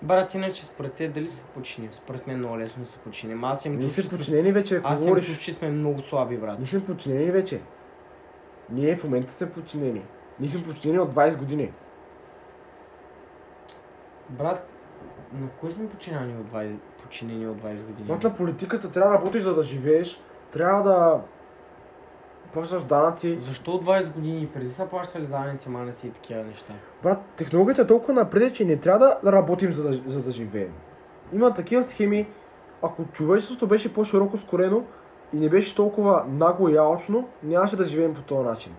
Брат, 0.02 0.34
иначе 0.34 0.66
според 0.66 0.94
те 0.94 1.08
дали 1.08 1.30
се 1.30 1.46
починим? 1.46 1.94
Според 1.94 2.28
мен 2.28 2.38
много 2.38 2.58
лесно 2.58 2.86
се 2.86 2.98
починим. 2.98 3.44
Аз 3.44 3.66
им 3.66 3.76
Ние 3.76 3.90
сме 3.90 4.10
подчинени 4.10 4.52
вече, 4.52 4.76
ако 4.76 4.88
Аз 4.88 5.00
им 5.00 5.06
говориш. 5.06 5.26
чувствам, 5.26 5.44
че 5.44 5.54
сме 5.54 5.70
много 5.70 6.02
слаби, 6.02 6.38
брат. 6.38 6.60
Ние 6.60 6.68
сме 6.68 6.86
подчинени 6.86 7.32
вече. 7.32 7.62
Ние 8.70 8.96
в 8.96 9.04
момента 9.04 9.34
сме 9.34 9.50
подчинени. 9.52 10.06
Ние 10.40 10.50
сме 10.50 10.64
подчинени 10.64 11.00
от 11.00 11.14
20 11.14 11.38
години. 11.38 11.74
Брат, 14.30 14.68
на 15.34 15.48
кой 15.50 15.72
сме 15.72 15.90
починени 15.90 16.34
от 16.38 16.48
20, 16.48 16.76
починени 17.04 17.48
от 17.48 17.58
20 17.58 17.82
години? 17.82 18.08
Брат, 18.08 18.24
на 18.24 18.36
политиката 18.36 18.92
трябва 18.92 19.12
да 19.12 19.18
работиш 19.18 19.42
за 19.44 19.56
да 19.56 19.64
живееш. 19.64 20.22
Трябва 20.52 20.84
да 20.84 21.22
плащаш 22.54 22.84
данъци. 22.84 23.38
Защо 23.42 23.72
от 23.72 23.86
20 23.86 24.14
години 24.14 24.50
преди 24.54 24.70
са 24.70 24.86
плащали 24.86 25.26
данъци, 25.28 25.70
манеси 25.70 26.08
и 26.08 26.12
такива 26.12 26.44
неща? 26.44 26.74
Брат, 27.04 27.20
технологията 27.36 27.82
е 27.82 27.88
толкова 27.88 28.14
напред, 28.14 28.56
че 28.56 28.66
не 28.66 28.78
трябва 28.78 29.00
да- 29.00 29.18
да 29.24 29.32
работим 29.32 29.74
за 29.74 29.84
да, 29.84 30.02
за 30.12 30.22
да 30.22 30.32
живеем. 30.32 30.74
Има 31.34 31.54
такива 31.54 31.84
схеми. 31.84 32.28
Ако 32.82 33.06
човечеството 33.06 33.68
беше 33.68 33.94
по-широко 33.94 34.38
скорено 34.38 34.84
и 35.34 35.38
не 35.38 35.50
беше 35.50 35.76
толкова 35.76 36.24
нагло 36.28 36.70
и 36.70 36.78
алчно, 36.78 37.28
нямаше 37.44 37.76
да 37.76 37.86
живеем 37.86 38.14
по 38.14 38.22
този 38.22 38.48
начин. 38.50 38.74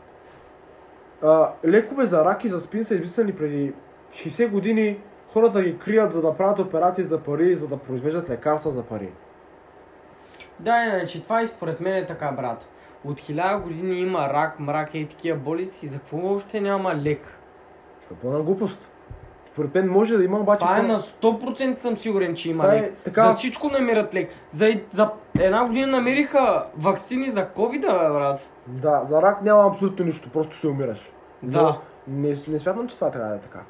А, 1.23 1.51
лекове 1.67 2.07
за 2.07 2.25
рак 2.25 2.45
и 2.45 2.49
за 2.49 2.61
спин 2.61 2.85
са 2.85 2.95
измислени 2.95 3.33
преди 3.33 3.73
60 4.13 4.49
години. 4.49 5.01
Хората 5.33 5.63
ги 5.63 5.79
крият, 5.79 6.13
за 6.13 6.23
да 6.23 6.37
правят 6.37 6.59
операции 6.59 7.05
за 7.05 7.19
пари, 7.19 7.57
за 7.57 7.69
да 7.69 7.77
произвеждат 7.77 8.31
лекарства 8.31 8.71
за 8.71 8.83
пари. 8.83 9.13
Да, 10.59 10.85
иначе 10.85 11.23
това 11.23 11.43
и 11.43 11.47
според 11.47 11.81
мен 11.81 11.95
е 11.95 12.07
така, 12.07 12.33
брат. 12.33 12.69
От 13.05 13.21
хиляда 13.21 13.59
години 13.59 13.97
има 13.97 14.29
рак, 14.29 14.61
мрак 14.61 14.95
и 14.95 15.09
такива 15.09 15.39
болести, 15.39 15.89
за 15.89 15.99
какво 15.99 16.35
още 16.35 16.61
няма 16.61 16.95
лек? 16.95 17.21
Това 18.05 18.17
е 18.19 18.23
пълна 18.23 18.41
глупост. 18.41 18.89
Според 19.53 19.75
мен 19.75 19.89
може 19.89 20.17
да 20.17 20.25
има, 20.25 20.39
обаче... 20.39 20.59
Това 20.59 20.79
е 20.79 20.83
на 20.83 21.01
100% 21.01 21.77
съм 21.77 21.97
сигурен, 21.97 22.35
че 22.35 22.51
има 22.51 22.63
Това 22.63 22.75
е 22.75 22.81
лек. 22.81 22.95
така- 22.95 23.25
За 23.25 23.35
всичко 23.35 23.69
намират 23.69 24.15
лек. 24.15 24.31
За, 24.51 24.81
за 24.93 25.11
една 25.35 25.67
година 25.67 25.87
намериха 25.87 26.67
вакцини 26.79 27.31
за 27.31 27.47
covid 27.47 27.81
бе, 27.81 27.87
брат. 28.11 28.51
Да, 28.67 29.01
за 29.05 29.23
рак 29.23 29.43
няма 29.43 29.67
абсолютно 29.67 30.05
нищо, 30.05 30.31
просто 30.31 30.57
се 30.57 30.69
умираш. 30.69 31.13
Да. 31.43 31.63
Но 31.63 31.79
не, 32.09 32.37
не 32.49 32.59
смятам, 32.59 32.89
че 32.89 32.95
това 32.95 33.11
трябва 33.11 33.29
да 33.29 33.37
е 33.37 33.41
така. 33.41 33.61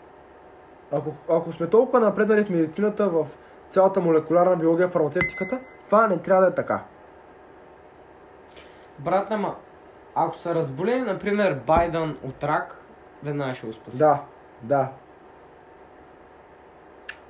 Ако, 0.93 1.13
ако 1.31 1.53
сме 1.53 1.67
толкова 1.67 2.01
напреднали 2.01 2.45
в 2.45 2.51
медицината, 2.51 3.09
в 3.09 3.27
цялата 3.71 4.01
молекулярна 4.01 4.57
биология, 4.57 4.89
фармацевтиката, 4.89 5.59
това 5.85 6.07
не 6.07 6.19
трябва 6.19 6.43
да 6.43 6.49
е 6.49 6.55
така. 6.55 6.81
Брат, 8.99 9.27
ама, 9.31 9.55
ако 10.15 10.37
са 10.37 10.55
разболели, 10.55 11.01
например, 11.01 11.55
Байден 11.67 12.17
от 12.23 12.45
рак, 12.45 12.77
веднага 13.23 13.55
ще 13.55 13.67
го 13.67 13.73
спаси. 13.73 13.99
Да, 13.99 14.23
да. 14.63 14.89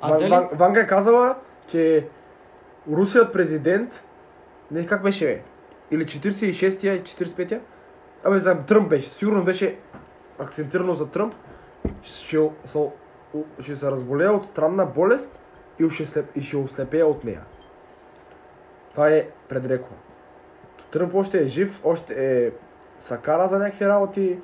А 0.01 0.09
Ван, 0.09 0.19
дали... 0.19 0.31
Ван, 0.31 0.49
Ванга 0.53 0.81
е 0.81 0.87
казала, 0.87 1.37
че 1.67 2.09
русият 2.91 3.33
президент, 3.33 4.05
не 4.71 4.87
как 4.87 5.03
беше, 5.03 5.25
бе? 5.27 5.43
или 5.91 6.07
46-я, 6.07 7.03
45-я? 7.03 7.61
Абе, 8.25 8.39
за 8.39 8.63
Тръмп 8.63 8.89
беше, 8.89 9.09
сигурно 9.09 9.45
беше 9.45 9.79
акцентирано 10.39 10.95
за 10.95 11.11
Тръмп, 11.11 11.35
ще, 12.03 12.39
се- 12.67 12.91
ще 13.61 13.77
се 13.77 13.91
разболее 13.91 14.29
от 14.29 14.45
странна 14.47 14.87
болест 14.87 15.41
и 15.79 15.91
ще, 15.91 16.07
слеп, 16.07 16.37
и 16.37 16.43
ще 16.43 16.57
ослепее 16.57 17.05
от 17.05 17.25
нея. 17.25 17.41
Това 18.91 19.09
е 19.09 19.29
предрекла. 19.49 19.97
Тръмп 20.95 21.15
още 21.15 21.39
е 21.39 21.47
жив, 21.47 21.81
още 21.85 22.15
е 22.37 22.51
сакара 23.01 23.49
за 23.49 23.59
някакви 23.59 23.87
работи. 23.87 24.39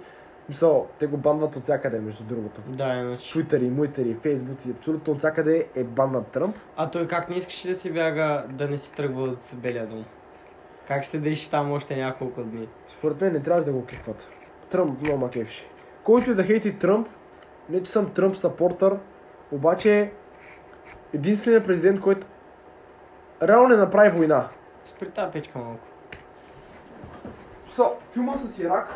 Мисъл, 0.48 0.88
те 0.98 1.06
го 1.06 1.16
банват 1.16 1.56
от 1.56 1.62
всякъде, 1.62 2.00
между 2.00 2.24
другото. 2.24 2.60
Да, 2.66 2.94
иначе. 2.94 3.30
Твитъри, 3.30 3.70
муитъри, 3.70 4.14
фейсбуци, 4.14 4.70
абсолютно 4.70 5.12
от 5.12 5.18
всякъде 5.18 5.66
е 5.74 5.84
бан 5.84 6.12
на 6.12 6.24
Тръмп. 6.24 6.56
А 6.76 6.90
той 6.90 7.08
как 7.08 7.30
не 7.30 7.36
искаше 7.36 7.68
да 7.68 7.74
си 7.74 7.92
бяга, 7.92 8.44
да 8.48 8.68
не 8.68 8.78
си 8.78 8.94
тръгва 8.94 9.22
от 9.22 9.38
Белия 9.52 9.86
дом? 9.86 10.04
Как 10.88 11.04
седеше 11.04 11.50
там 11.50 11.72
още 11.72 11.96
няколко 11.96 12.42
дни? 12.42 12.68
Според 12.88 13.20
мен 13.20 13.32
не 13.32 13.42
трябваше 13.42 13.66
да 13.66 13.72
го 13.72 13.86
кикват. 13.86 14.28
Тръмп 14.70 15.00
много 15.00 15.18
ма 15.18 15.30
кефеше. 15.30 15.66
Който 16.04 16.30
и 16.30 16.34
да 16.34 16.44
хейти 16.44 16.78
Тръмп, 16.78 17.08
не 17.68 17.82
че 17.82 17.92
съм 17.92 18.10
Тръмп 18.10 18.36
сапортър, 18.36 18.96
обаче 19.52 20.12
единственият 21.14 21.66
президент, 21.66 22.00
който 22.00 22.26
реално 23.42 23.68
не 23.68 23.76
направи 23.76 24.10
война. 24.10 24.48
Спри 24.84 25.10
тази 25.10 25.32
печка 25.32 25.58
малко. 25.58 25.89
So, 27.76 27.94
филма 28.12 28.38
с 28.38 28.58
Ирак 28.58 28.88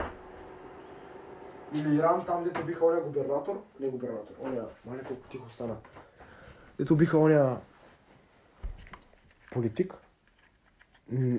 или 1.74 1.96
Иран, 1.96 2.26
там 2.26 2.44
дето 2.44 2.64
биха 2.64 2.86
оня 2.86 3.00
губернатор, 3.00 3.62
не 3.80 3.88
губернатор, 3.88 4.34
оня, 4.40 4.62
мале 4.86 5.04
колко 5.04 5.28
тихо 5.28 5.50
стана. 5.50 5.76
Дето 6.78 6.96
биха 6.96 7.18
оня 7.18 7.60
политик, 9.52 9.94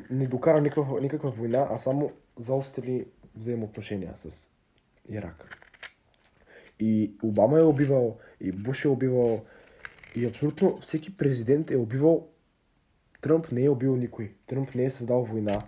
не 0.10 0.28
докара 0.28 0.62
никаква, 0.62 1.02
никаква 1.02 1.30
война, 1.30 1.68
а 1.72 1.78
само 1.78 2.12
заостри 2.40 3.08
взаимоотношения 3.36 4.14
с 4.18 4.48
Ирак. 5.10 5.58
И 6.80 7.18
Обама 7.24 7.60
е 7.60 7.64
убивал, 7.64 8.18
и 8.42 8.52
Буш 8.52 8.86
е 8.86 8.88
убивал, 8.88 9.46
и 10.16 10.26
абсолютно 10.26 10.78
всеки 10.82 11.18
президент 11.18 11.72
е 11.72 11.78
убивал. 11.78 12.28
Тръмп 13.22 13.52
не 13.52 13.66
е 13.66 13.70
убил 13.70 13.96
никой. 13.96 14.34
Тръмп 14.48 14.76
не 14.76 14.86
е 14.86 14.90
създал 14.90 15.24
война. 15.24 15.62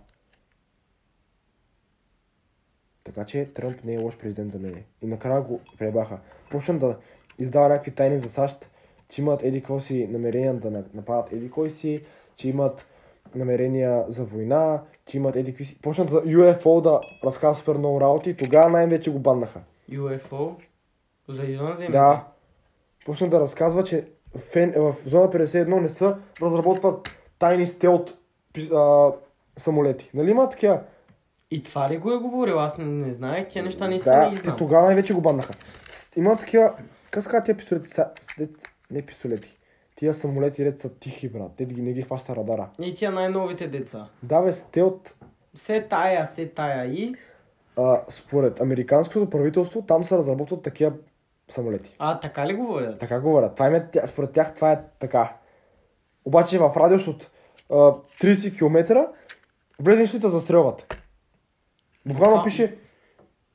Така 3.08 3.26
че 3.26 3.46
Тръмп 3.54 3.84
не 3.84 3.94
е 3.94 3.98
лош 3.98 4.18
президент 4.18 4.52
за 4.52 4.60
мен. 4.60 4.84
И 5.02 5.08
накрая 5.08 5.42
го 5.42 5.60
пребаха. 5.80 6.18
Почна 6.52 6.80
да 6.80 6.98
издава 7.40 7.70
някакви 7.70 7.92
тайни 7.92 8.20
за 8.20 8.30
САЩ, 8.30 8.70
че 9.10 9.22
имат 9.22 9.44
еди 9.44 9.64
си 9.80 10.08
намерения 10.08 10.54
да 10.54 10.72
на- 10.72 10.84
нападат 10.94 11.34
еди 11.34 11.52
кой 11.52 11.70
си, 11.70 12.04
че 12.36 12.50
имат 12.50 12.88
намерения 13.36 14.06
за 14.08 14.24
война, 14.24 14.82
че 15.06 15.18
имат 15.18 15.36
еди 15.36 15.64
си... 15.64 15.82
Почнат 15.82 16.10
за 16.10 16.22
UFO 16.22 16.82
да 16.82 17.02
разказва 17.24 17.56
супер 17.56 17.78
много 17.78 18.02
работи 18.02 18.38
тогава 18.38 18.70
най-вече 18.70 19.12
го 19.12 19.20
баннаха. 19.20 19.60
UFO? 19.92 20.56
За 21.30 21.44
извънземни? 21.44 21.92
Да. 21.92 22.28
Почна 23.06 23.30
да 23.30 23.40
разказва, 23.40 23.84
че 23.84 24.08
фен, 24.38 24.74
в 24.78 24.96
зона 25.06 25.30
51 25.30 25.80
не 25.80 25.90
са 25.90 26.18
разработват 26.42 27.10
тайни 27.40 27.68
стелт 27.68 28.18
а, 28.74 29.12
самолети. 29.58 30.12
Нали 30.14 30.32
има 30.32 30.50
такива? 30.50 30.82
И 31.52 31.64
това 31.64 31.90
ли 31.90 31.98
го 31.98 32.12
е 32.12 32.18
говорил? 32.18 32.60
Аз 32.60 32.78
не, 32.78 32.86
не 32.86 33.14
знаех, 33.14 33.48
тия 33.50 33.64
неща 33.64 33.88
не 33.88 33.98
Да, 33.98 34.32
те 34.34 34.40
знам. 34.44 34.58
тогава 34.58 34.86
най-вече 34.86 35.14
го 35.14 35.22
баннаха. 35.22 35.54
Има 36.16 36.38
такива... 36.38 36.74
Как 37.12 37.24
се 37.24 37.42
тия 37.46 37.58
пистолети? 37.58 37.90
Са. 37.90 38.10
Не 38.92 39.02
пистолети. 39.02 39.58
Тия 39.96 40.14
самолети 40.14 40.66
ред 40.66 40.82
са 40.82 40.90
тихи, 41.00 41.30
брат. 41.30 41.52
Те 41.58 41.66
ги 41.66 41.82
не 41.82 41.94
ги 41.94 42.02
хваща 42.02 42.36
радара. 42.36 42.70
И 42.80 42.96
тия 42.96 43.12
най-новите 43.12 43.68
деца. 43.68 44.08
Да, 44.24 44.42
бе, 44.42 44.54
стелт. 44.54 45.16
Се 45.56 45.82
тая, 45.82 46.26
се 46.26 46.48
тая 46.48 46.86
и... 46.86 47.16
А, 47.78 48.02
според 48.10 48.62
американското 48.62 49.30
правителство, 49.30 49.82
там 49.82 50.04
се 50.04 50.18
разработват 50.18 50.62
такива 50.62 50.94
самолети. 51.50 51.96
А, 52.00 52.20
така 52.20 52.48
ли 52.48 52.54
говорят? 52.54 53.00
Така 53.00 53.20
говорят. 53.20 53.56
Това 53.56 53.68
е, 53.68 54.08
според 54.08 54.32
тях 54.32 54.56
това 54.56 54.72
е 54.72 54.80
така. 55.00 55.34
Обаче 56.26 56.60
в 56.60 56.74
радиус 56.78 57.08
от 57.08 57.32
а, 57.70 57.74
30 57.76 58.58
км 58.58 59.08
влезеш 59.80 60.14
ли 60.14 60.20
те 60.20 60.30
застрелват. 60.30 60.98
Буквално 62.08 62.44
пише 62.44 62.78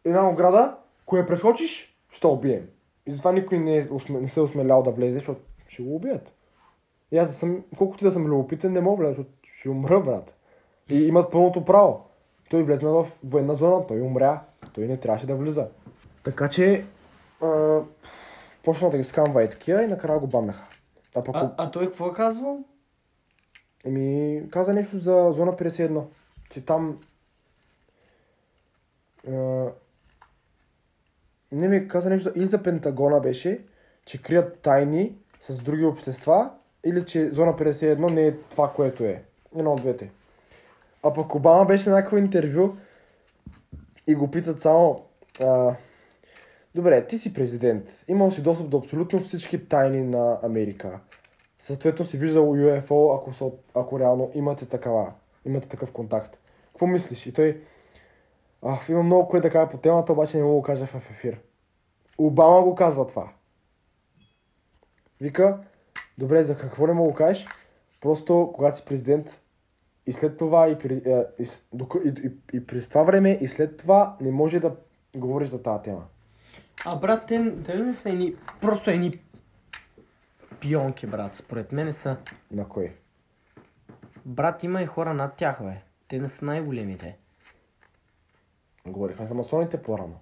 една 0.05 0.29
ограда, 0.29 0.77
кое 1.07 1.27
прескочиш, 1.27 1.97
ще 2.11 2.27
убием. 2.27 2.69
И 3.07 3.13
затова 3.13 3.33
никой 3.33 3.59
не, 3.59 3.77
е, 3.77 3.89
не 4.11 4.29
се 4.29 4.41
е 4.41 4.43
осмелял 4.43 4.83
да 4.83 4.91
влезе, 4.91 5.15
защото 5.15 5.41
ще 5.69 5.83
го 5.83 5.97
убият. 5.97 6.35
И 7.13 7.19
аз 7.19 7.37
съм, 7.37 7.65
колкото 7.79 8.05
и 8.05 8.07
да 8.07 8.13
съм 8.13 8.27
любопитен, 8.27 8.73
не 8.73 8.81
мога 8.81 8.97
влезе, 8.97 9.15
защото 9.15 9.31
ще 9.59 9.69
умра, 9.69 10.01
брат. 10.01 10.37
И 10.89 11.07
имат 11.07 11.31
пълното 11.31 11.65
право. 11.65 12.07
Той 12.51 12.63
влезна 12.63 12.91
в 12.91 13.07
военна 13.25 13.55
зона, 13.55 13.87
той 13.87 14.01
умря, 14.01 14.41
той 14.75 14.87
не 14.87 14.97
трябваше 14.97 15.27
да 15.27 15.35
влиза. 15.35 15.69
Така 16.23 16.49
че, 16.49 16.85
а, 17.43 17.81
почна 18.65 18.91
да 18.91 18.97
ги 18.97 19.05
скамва 19.05 19.45
и 19.45 19.51
такива 19.51 19.85
и 19.85 19.87
накрая 19.87 20.19
го 20.19 20.27
баннаха. 20.27 20.65
А 21.15 21.25
пък, 21.25 21.37
А, 21.37 21.55
а 21.57 21.71
той 21.71 21.87
какво 21.87 22.09
е 22.09 22.13
казвал? 22.13 22.65
еми, 23.85 24.43
каза 24.51 24.73
нещо 24.73 24.99
за 24.99 25.33
зона 25.33 25.53
51, 25.53 26.03
че 26.51 26.65
там 26.65 26.99
не 31.53 31.69
ми 31.69 31.89
каза 31.89 32.11
нещо, 32.11 32.33
или 32.35 32.47
за 32.47 32.63
Пентагона 32.63 33.21
беше, 33.21 33.65
че 34.05 34.23
крият 34.23 34.59
тайни 34.59 35.17
с 35.41 35.63
други 35.63 35.85
общества, 35.85 36.51
или 36.85 37.05
че 37.05 37.31
зона 37.31 37.53
51 37.53 38.11
не 38.11 38.27
е 38.27 38.37
това, 38.37 38.73
което 38.73 39.05
е. 39.05 39.23
Едно 39.57 39.73
от 39.73 39.81
двете. 39.81 40.11
А 41.03 41.13
пък 41.13 41.35
Обама 41.35 41.65
беше 41.65 41.91
на 41.91 41.97
някакво 41.97 42.17
интервю 42.17 42.77
и 44.07 44.15
го 44.15 44.31
питат 44.31 44.61
само 44.61 45.05
а, 45.45 45.75
Добре, 46.75 47.07
ти 47.07 47.19
си 47.19 47.35
президент. 47.35 48.05
Имал 48.09 48.31
си 48.31 48.43
достъп 48.43 48.69
до 48.69 48.79
абсолютно 48.79 49.21
всички 49.21 49.69
тайни 49.69 50.03
на 50.03 50.39
Америка. 50.43 51.01
Съответно 51.63 52.05
си 52.05 52.19
виждал 52.19 52.45
UFO, 52.45 53.17
ако, 53.17 53.33
са, 53.33 53.51
ако 53.75 54.01
реално 54.01 54.31
имате 54.35 54.67
такава, 54.67 55.13
имате 55.45 55.69
такъв 55.69 55.93
контакт. 55.93 56.39
Какво 56.67 56.87
мислиш? 56.87 57.27
И 57.27 57.33
той, 57.33 57.61
а, 58.63 58.79
има 58.89 59.03
много 59.03 59.29
кое 59.29 59.41
да 59.41 59.51
кажа 59.51 59.71
по 59.71 59.79
темата, 59.79 60.13
обаче 60.13 60.37
не 60.37 60.43
мога 60.43 60.61
да 60.61 60.67
кажа 60.67 60.87
в 60.87 61.11
ефир. 61.11 61.41
Обама 62.19 62.63
го 62.63 62.75
казва 62.75 63.07
това. 63.07 63.29
Вика, 65.21 65.59
добре, 66.19 66.43
за 66.43 66.57
какво 66.57 66.87
не 66.87 66.93
мога 66.93 67.11
да 67.11 67.17
кажеш? 67.17 67.47
Просто 68.01 68.53
когато 68.55 68.77
си 68.77 68.85
президент 68.85 69.43
и 70.07 70.13
след 70.13 70.37
това 70.37 70.69
и, 70.69 70.79
при, 70.79 70.95
е, 70.95 71.25
и, 71.39 71.47
и, 72.05 72.09
и, 72.09 72.57
и 72.57 72.67
през 72.67 72.89
това 72.89 73.03
време 73.03 73.39
и 73.41 73.49
след 73.49 73.77
това 73.77 74.17
не 74.21 74.31
може 74.31 74.61
да 74.61 74.77
говориш 75.17 75.49
за 75.49 75.63
тази 75.63 75.83
тема. 75.83 76.05
А 76.85 76.97
брат, 76.97 77.27
те 77.27 77.39
дали 77.39 77.83
не 77.83 77.95
са 77.95 78.11
едни, 78.11 78.35
просто 78.61 78.91
едни 78.91 79.21
пионки, 80.61 81.07
брат, 81.07 81.37
според 81.37 81.73
мен 81.73 81.93
са. 81.93 82.17
На 82.51 82.69
кой? 82.69 82.95
Брат, 84.25 84.63
има 84.63 84.83
и 84.83 84.87
хора 84.87 85.15
над 85.15 85.35
тях, 85.37 85.63
бе. 85.63 85.77
Те 86.09 86.19
не 86.19 86.29
са 86.29 86.45
най-големите. 86.45 87.17
Говорихме 88.87 89.27
за 89.27 89.35
масоните 89.35 89.83
по-рано. 89.83 90.21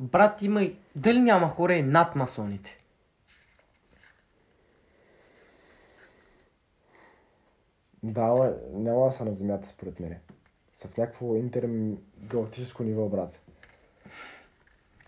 Брат, 0.00 0.42
има 0.42 0.62
и... 0.62 0.76
Дали 0.96 1.20
няма 1.20 1.48
хора 1.48 1.74
и 1.74 1.82
над 1.82 2.16
масоните? 2.16 2.78
Да, 8.02 8.20
ама 8.20 8.52
няма 8.72 9.06
да 9.06 9.12
са 9.12 9.24
на 9.24 9.32
Земята, 9.32 9.68
според 9.68 10.00
мен. 10.00 10.16
Са 10.74 10.88
в 10.88 10.96
някакво 10.96 11.36
интергалактическо 11.36 12.82
ниво, 12.82 13.08
брат. 13.08 13.40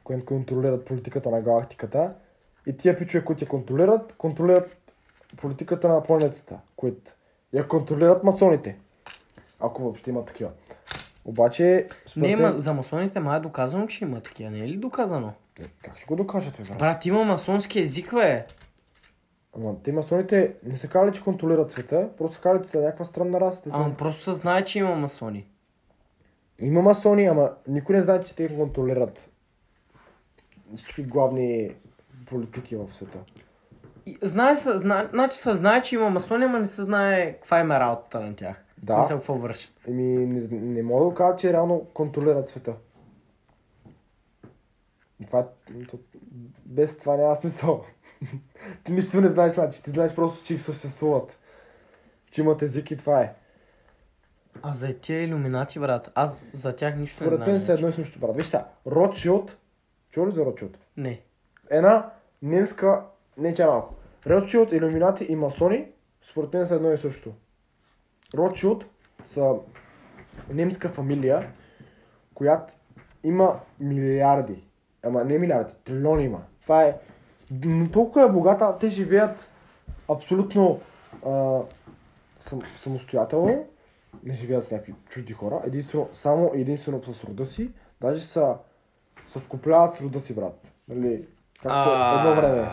Които 0.04 0.26
контролират 0.26 0.84
политиката 0.84 1.30
на 1.30 1.42
галактиката. 1.42 2.14
И 2.66 2.76
тия 2.76 2.98
пичове, 2.98 3.24
които 3.24 3.44
я 3.44 3.48
контролират, 3.48 4.12
контролират 4.12 4.92
политиката 5.36 5.88
на 5.88 6.02
планетата, 6.02 6.60
които 6.76 7.12
я 7.52 7.68
контролират 7.68 8.24
масоните. 8.24 8.78
Ако 9.60 9.82
въобще 9.82 10.10
има 10.10 10.24
такива. 10.24 10.50
Обаче, 11.24 11.88
според 12.06 12.28
Не, 12.28 12.36
ма, 12.36 12.58
за 12.58 12.72
масоните 12.72 13.20
ма 13.20 13.36
е 13.36 13.40
доказано, 13.40 13.86
че 13.86 14.04
има 14.04 14.20
такива. 14.20 14.50
Не 14.50 14.58
е 14.58 14.68
ли 14.68 14.76
доказано? 14.76 15.32
Е, 15.60 15.64
Как 15.82 15.96
ще 15.96 16.06
го 16.06 16.16
докажете, 16.16 16.62
брат? 16.62 16.78
Брат, 16.78 17.06
има 17.06 17.24
масонски 17.24 17.80
език, 17.80 18.14
бе. 18.14 18.46
Ама 19.56 19.74
те 19.82 19.92
масоните 19.92 20.54
не 20.62 20.78
са 20.78 20.88
казали, 20.88 21.14
че 21.14 21.22
контролират 21.22 21.70
света, 21.70 22.08
просто 22.18 22.36
са 22.36 22.42
казали, 22.42 22.62
че 22.64 22.68
са 22.68 22.80
някаква 22.80 23.04
странна 23.04 23.40
раса. 23.40 23.62
Те 23.62 23.70
са... 23.70 23.76
Ама 23.76 23.94
просто 23.96 24.22
се 24.22 24.32
знае, 24.32 24.64
че 24.64 24.78
има 24.78 24.96
масони. 24.96 25.46
Има 26.58 26.82
масони, 26.82 27.26
ама 27.26 27.50
никой 27.68 27.96
не 27.96 28.02
знае, 28.02 28.22
че 28.24 28.34
те 28.34 28.56
контролират 28.56 29.30
всички 30.74 31.02
главни 31.02 31.70
политики 32.26 32.76
в 32.76 32.88
света. 32.94 33.18
И, 34.06 34.18
знае 34.22 34.56
се, 34.56 34.78
зна, 34.78 35.08
значи 35.12 35.38
се 35.38 35.52
знае, 35.52 35.82
че 35.82 35.94
има 35.94 36.10
масони, 36.10 36.44
ама 36.44 36.58
не 36.58 36.66
се 36.66 36.82
знае 36.82 37.32
каква 37.32 37.60
им 37.60 37.70
е 37.72 37.80
работата 37.80 38.20
на 38.20 38.36
тях. 38.36 38.63
Да. 38.84 38.98
Мисля, 38.98 39.14
какво 39.16 39.34
вършат. 39.34 39.72
Еми, 39.88 40.26
не, 40.26 40.48
не 40.58 40.82
мога 40.82 41.10
да 41.10 41.14
кажа, 41.14 41.36
че 41.36 41.52
реално 41.52 41.86
контролират 41.94 42.48
света. 42.48 42.74
Това, 45.26 45.40
е- 45.40 45.84
то, 45.86 45.98
без 46.64 46.98
това 46.98 47.16
няма 47.16 47.36
смисъл. 47.36 47.84
ти 48.84 48.92
нищо 48.92 49.20
не 49.20 49.28
знаеш, 49.28 49.52
значи. 49.52 49.82
Ти 49.82 49.90
знаеш 49.90 50.14
просто, 50.14 50.44
че 50.44 50.58
съществуват. 50.58 51.38
Че 52.30 52.40
имат 52.40 52.62
език 52.62 52.90
и 52.90 52.96
това 52.96 53.20
е. 53.20 53.34
А 54.62 54.72
за 54.72 54.94
тия 54.94 55.22
иллюминати, 55.22 55.78
брат, 55.78 56.10
аз 56.14 56.50
за 56.52 56.76
тях 56.76 56.96
нищо 56.96 57.24
не 57.24 57.26
Според 57.26 57.38
знам. 57.38 57.50
мен 57.50 57.60
са 57.60 57.72
едно 57.72 57.88
и 57.88 57.92
също, 57.92 58.18
брат. 58.18 58.36
Виж 58.36 58.44
сега, 58.46 58.68
Ротшилд, 58.86 59.56
чува 60.10 60.28
ли 60.28 60.32
за 60.32 60.44
Ротшилд? 60.44 60.78
Не. 60.96 61.20
Една 61.70 62.10
немска, 62.42 63.04
не 63.38 63.54
че 63.54 63.66
малко. 63.66 63.94
Ротшилд, 64.26 64.72
иллюминати 64.72 65.24
и 65.24 65.36
масони, 65.36 65.86
според 66.22 66.52
мен 66.54 66.66
са 66.66 66.74
едно 66.74 66.92
и 66.92 66.98
също. 66.98 67.32
Ротшилд 68.36 68.86
са 69.24 69.54
немска 70.52 70.88
фамилия, 70.88 71.52
която 72.34 72.74
има 73.24 73.60
милиарди. 73.80 74.64
Ама 75.02 75.24
не 75.24 75.38
милиарди, 75.38 75.74
трилиони 75.84 76.24
има. 76.24 76.42
Това 76.62 76.84
е... 76.84 76.98
Но 77.64 77.90
толкова 77.90 78.24
е 78.24 78.32
богата, 78.32 78.78
те 78.78 78.88
живеят 78.88 79.52
абсолютно 80.08 80.80
а, 81.26 81.60
сам, 82.40 82.62
самостоятелно. 82.76 83.66
Не 84.24 84.34
живеят 84.34 84.64
с 84.64 84.70
някакви 84.70 84.94
чужди 85.08 85.32
хора. 85.32 85.62
Единствено, 85.66 86.08
само 86.12 86.50
единствено 86.54 87.02
с 87.02 87.24
рода 87.24 87.46
си. 87.46 87.70
Даже 88.00 88.24
са, 88.24 88.56
са 89.28 89.40
вкупляват 89.40 89.94
с 89.94 90.00
рода 90.00 90.20
си, 90.20 90.34
брат. 90.34 90.72
Нали? 90.88 91.26
Както 91.62 91.90
едно 91.90 92.34
време. 92.36 92.68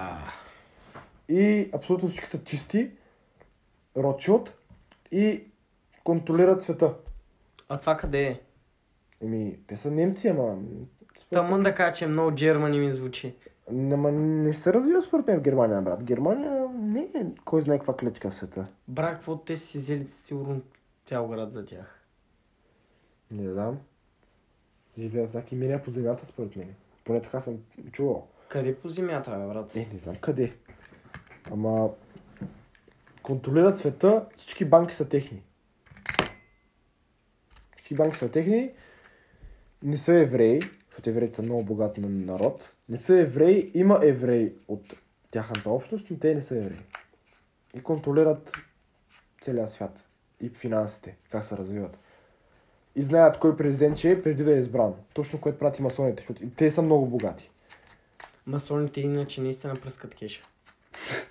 И 1.30 1.69
абсолютно 1.74 2.10
всички 2.10 2.28
са 2.28 2.43
чисти, 2.43 2.91
Ротшилд 3.97 4.54
и 5.12 5.51
контролират 6.04 6.62
света. 6.62 6.94
А 7.70 7.78
това 7.78 7.98
къде 7.98 8.22
е? 8.28 8.40
Еми, 9.22 9.60
те 9.68 9.78
са 9.78 9.92
немци, 9.92 10.28
ама... 10.28 10.58
Тамън 11.30 11.64
да 11.64 11.76
кажа, 11.76 11.94
че 11.94 12.08
много 12.08 12.36
Джермани 12.36 12.80
ми 12.80 12.92
звучи. 12.92 13.36
Ама 13.92 14.12
не 14.12 14.54
се 14.54 14.74
развива 14.74 15.02
според 15.02 15.28
мен 15.28 15.40
в 15.40 15.42
Германия, 15.42 15.82
брат. 15.82 16.04
Германия 16.04 16.70
не 16.74 17.00
е 17.00 17.26
кой 17.46 17.62
знае 17.62 17.78
каква 17.78 17.96
клечка 17.96 18.30
в 18.30 18.34
света. 18.34 18.66
Брат, 18.88 19.14
какво 19.14 19.38
те 19.38 19.58
си 19.58 19.78
взели 19.78 20.08
сигурно 20.08 20.62
цял 21.06 21.28
град 21.28 21.52
за 21.52 21.66
тях. 21.66 22.02
Не 23.32 23.52
знам. 23.52 23.80
Живеят 24.98 25.32
в 25.32 25.34
някакви 25.34 25.56
мирия 25.56 25.84
по 25.84 25.92
земята, 25.92 26.26
според 26.26 26.56
мен. 26.56 26.76
Поне 27.04 27.22
така 27.22 27.40
съм 27.40 27.58
чувал. 27.92 28.28
Къде 28.50 28.76
по 28.76 28.90
земята, 28.90 29.32
бе, 29.32 29.54
брат? 29.54 29.76
Е, 29.76 29.90
не 29.94 30.00
знам 30.00 30.16
къде. 30.16 30.54
Ама... 31.52 31.90
Контролират 33.24 33.78
света, 33.78 34.26
всички 34.38 34.66
банки 34.66 34.96
са 34.96 35.10
техни. 35.10 35.44
Всички 37.92 38.04
банки 38.04 38.18
са 38.18 38.32
техни. 38.32 38.72
Не 39.84 39.98
са 39.98 40.14
евреи, 40.14 40.62
защото 40.90 41.10
евреите 41.10 41.36
са 41.36 41.44
много 41.44 41.64
богат 41.64 41.98
на 41.98 42.10
народ. 42.10 42.74
Не 42.90 42.98
са 42.98 43.20
евреи, 43.20 43.72
има 43.74 44.00
евреи 44.04 44.54
от 44.68 44.94
тяхната 45.32 45.70
общност, 45.70 46.08
но 46.12 46.18
те 46.18 46.36
не 46.36 46.42
са 46.42 46.58
евреи. 46.58 46.80
И 47.74 47.84
контролират 47.84 48.52
целия 49.42 49.68
свят. 49.68 50.08
И 50.42 50.50
финансите, 50.50 51.16
как 51.32 51.44
се 51.44 51.58
развиват. 51.58 52.00
И 52.96 53.04
знаят 53.04 53.40
кой 53.40 53.58
президент 53.58 53.98
ще 53.98 54.12
е 54.12 54.24
преди 54.24 54.44
да 54.44 54.56
е 54.56 54.60
избран. 54.60 54.94
Точно 55.14 55.42
което 55.42 55.60
прати 55.60 55.82
масоните, 55.82 56.22
защото 56.22 56.50
те 56.56 56.72
са 56.72 56.82
много 56.82 57.06
богати. 57.06 57.50
Масоните 58.46 59.02
иначе 59.02 59.42
наистина 59.42 59.76
пръскат 59.76 60.16
кеша. 60.16 60.44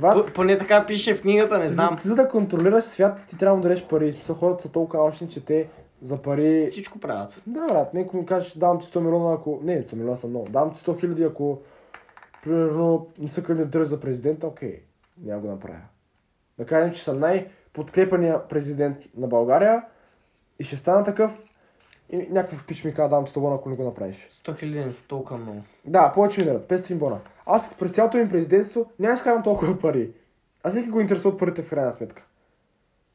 П- 0.00 0.32
Поне 0.34 0.58
така 0.58 0.86
пише 0.86 1.14
в 1.14 1.22
книгата, 1.22 1.58
не 1.58 1.68
знам. 1.68 1.94
за, 1.94 2.02
ти 2.02 2.08
за 2.08 2.14
да 2.14 2.28
контролираш 2.28 2.84
свят, 2.84 3.24
ти 3.28 3.38
трябва 3.38 3.56
да 3.56 3.62
дадеш 3.62 3.84
пари. 3.86 4.20
Са 4.22 4.34
хората 4.34 4.62
са 4.62 4.72
толкова 4.72 5.02
алчни, 5.02 5.28
че 5.28 5.44
те 5.44 5.68
за 6.02 6.16
пари... 6.22 6.66
Всичко 6.70 6.98
правят. 6.98 7.42
Да, 7.46 7.66
брат, 7.66 7.94
някой 7.94 8.20
ми 8.20 8.26
каже, 8.26 8.52
давам 8.56 8.80
ти 8.80 8.86
100 8.86 9.00
милиона, 9.00 9.34
ако... 9.34 9.60
Не, 9.62 9.82
100 9.82 9.92
милиона 9.94 10.16
са 10.16 10.26
много. 10.26 10.46
Давам 10.50 10.74
ти 10.74 10.80
100 10.84 11.00
хиляди, 11.00 11.22
ако... 11.24 11.58
Примерно, 12.44 13.06
не 13.18 13.28
се 13.28 13.42
кандидатираш 13.42 13.88
за 13.88 14.00
президента, 14.00 14.46
окей. 14.46 14.80
Няма 15.22 15.40
го 15.40 15.48
направя. 15.48 15.80
Да 16.58 16.66
кажем, 16.66 16.92
че 16.94 17.02
съм 17.04 17.18
най-подкрепания 17.20 18.48
президент 18.48 18.96
на 19.16 19.26
България 19.26 19.82
и 20.58 20.64
ще 20.64 20.76
стана 20.76 21.04
такъв 21.04 21.38
и 22.12 22.26
някакъв 22.30 22.66
пич 22.66 22.84
ми 22.84 22.94
казва, 22.94 23.08
давам 23.08 23.24
ти 23.24 23.32
100 23.32 23.40
бона, 23.40 23.54
ако 23.54 23.68
не 23.68 23.76
го 23.76 23.84
направиш. 23.84 24.28
100 24.30 24.58
хиляди 24.58 24.84
не 24.84 24.92
са 24.92 25.08
толкова 25.08 25.38
много. 25.38 25.62
Да, 25.84 26.12
повече 26.12 26.40
ми 26.40 26.46
дадат, 26.46 26.68
500 26.68 26.94
бона. 26.94 27.18
Аз 27.46 27.74
през 27.74 27.92
цялото 27.94 28.18
им 28.18 28.30
президентство 28.30 28.90
няма 28.98 29.14
изкарам 29.14 29.42
толкова 29.42 29.78
пари. 29.78 30.10
Аз 30.62 30.72
всеки 30.72 30.88
го 30.88 31.00
интересуват 31.00 31.38
парите 31.38 31.62
в 31.62 31.70
крайна 31.70 31.92
сметка. 31.92 32.22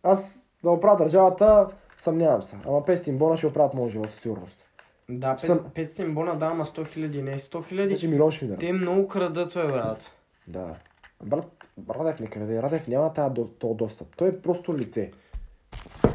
Аз 0.03 0.49
да 0.63 0.69
оправя 0.69 0.97
държавата, 0.97 1.67
съмнявам 1.99 2.43
се. 2.43 2.57
Ама 2.67 2.81
500 2.81 3.17
бона 3.17 3.37
ще 3.37 3.47
оправят 3.47 3.73
моят 3.73 3.91
живот 3.91 4.11
със 4.11 4.21
сигурност. 4.21 4.63
Да, 5.09 5.37
Съм- 5.37 5.59
500 5.59 6.13
бона 6.13 6.35
да, 6.35 6.45
ама 6.45 6.65
100 6.65 6.87
хиляди 6.87 7.21
не. 7.21 7.39
100 7.39 7.65
хиляди. 7.67 7.87
Значи 7.89 8.07
милион 8.07 8.31
ще 8.31 8.45
ми 8.45 8.49
дадат. 8.49 8.59
Те 8.59 8.73
много 8.73 9.07
крадат, 9.07 9.53
бе, 9.53 9.67
брат. 9.67 10.11
Да. 10.47 10.75
Брат, 11.23 11.69
Радев 11.89 12.19
не 12.19 12.27
краде. 12.27 12.61
Радев 12.61 12.87
няма 12.87 13.13
тази 13.13 13.33
до, 13.33 13.73
достъп. 13.73 14.15
Той 14.15 14.27
е 14.27 14.41
просто 14.41 14.77
лице. 14.77 15.11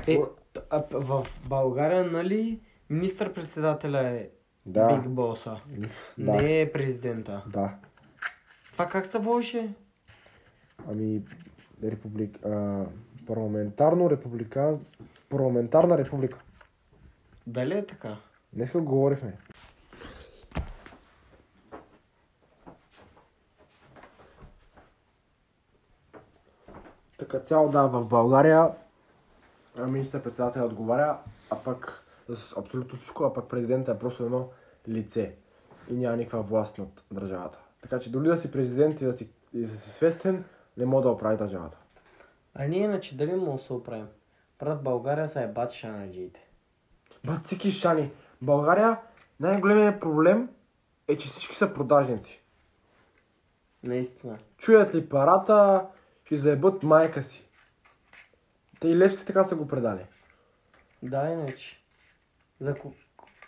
Е, 0.07 0.19
в 0.91 1.27
България, 1.49 2.05
нали, 2.05 2.61
министър-председателя 2.93 4.09
е 4.09 4.29
Да. 4.67 4.97
Биг 4.97 5.09
Боса. 5.09 5.57
Да. 6.19 6.33
Не 6.33 6.61
е 6.61 6.73
президента. 6.73 7.45
Да. 7.47 7.75
Това 8.73 8.89
как 8.89 9.07
се 9.07 9.19
водеше? 9.19 9.75
Ами, 10.89 11.23
републик... 11.85 12.45
А, 12.45 12.85
парламентарно 13.27 14.11
републикан... 14.11 14.81
Парламентарна 15.29 15.99
република. 15.99 16.39
Дали 17.47 17.75
е 17.79 17.87
така? 17.87 18.17
Днеска 18.53 18.79
го 18.79 18.85
говорихме. 18.85 19.37
Така 27.19 27.39
цяло 27.39 27.69
да, 27.69 27.87
в 27.87 28.07
България 28.07 28.71
министър-председателя 29.79 30.65
отговаря, 30.65 31.19
а 31.51 31.57
пък 31.65 32.02
за 32.29 32.55
абсолютно 32.57 32.99
всичко, 32.99 33.25
а 33.25 33.33
пък 33.33 33.49
президентът 33.49 33.97
е 33.97 33.99
просто 33.99 34.25
едно 34.25 34.51
лице 34.89 35.35
и 35.91 35.97
няма 35.97 36.17
никаква 36.17 36.43
власт 36.43 36.79
над 36.79 37.05
държавата. 37.11 37.61
Така 37.83 37.99
че 37.99 38.13
дори 38.13 38.29
да 38.29 38.37
си 38.37 38.51
президент 38.51 39.01
и 39.01 39.05
да 39.05 39.13
си, 39.13 39.29
и 39.53 39.61
да 39.61 39.69
си 39.69 39.91
свестен, 39.91 40.45
не 40.77 40.87
мога 40.87 41.03
да 41.03 41.11
оправи 41.11 41.37
държавата. 41.37 41.79
А 42.55 42.65
ние 42.65 42.81
иначе 42.81 43.17
дали 43.17 43.35
му 43.35 43.59
се 43.59 43.73
оправим? 43.73 44.07
Брат, 44.59 44.83
България 44.83 45.29
са 45.29 45.41
е 45.41 45.49
бат 45.49 45.73
шанаджиите. 45.73 46.49
Бат 47.25 47.47
цики 47.47 47.71
шани. 47.71 48.11
България 48.43 49.01
най-големият 49.41 50.01
проблем 50.01 50.49
е, 51.09 51.19
че 51.19 51.29
всички 51.29 51.57
са 51.57 51.75
продажници. 51.75 52.43
Наистина. 53.83 54.39
Чуят 54.59 54.95
ли 54.95 55.09
парата, 55.09 55.87
ще 56.25 56.39
заебат 56.39 56.83
майка 56.83 57.23
си. 57.23 57.49
Те 58.81 58.89
и 58.89 58.97
Левски 58.97 59.27
така 59.27 59.45
са 59.45 59.57
го 59.57 59.69
предали. 59.69 60.07
Да, 61.03 61.31
иначе. 61.31 61.82
За... 62.63 62.75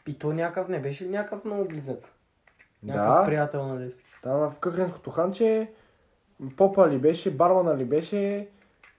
И 0.07 0.19
то 0.19 0.33
някакъв 0.33 0.69
не 0.69 0.81
беше 0.81 1.09
някакъв 1.09 1.45
много 1.45 1.69
близък. 1.69 1.99
Някакъв 2.83 3.19
Да, 3.19 3.25
приятел 3.25 3.67
на 3.67 3.81
Левски. 3.81 4.03
там 4.23 4.51
в 4.51 4.59
Къкренското 4.59 5.11
ханче 5.11 5.73
попа 6.57 6.89
ли 6.89 6.99
беше, 6.99 7.31
бармана 7.31 7.77
ли 7.77 7.85
беше, 7.85 8.49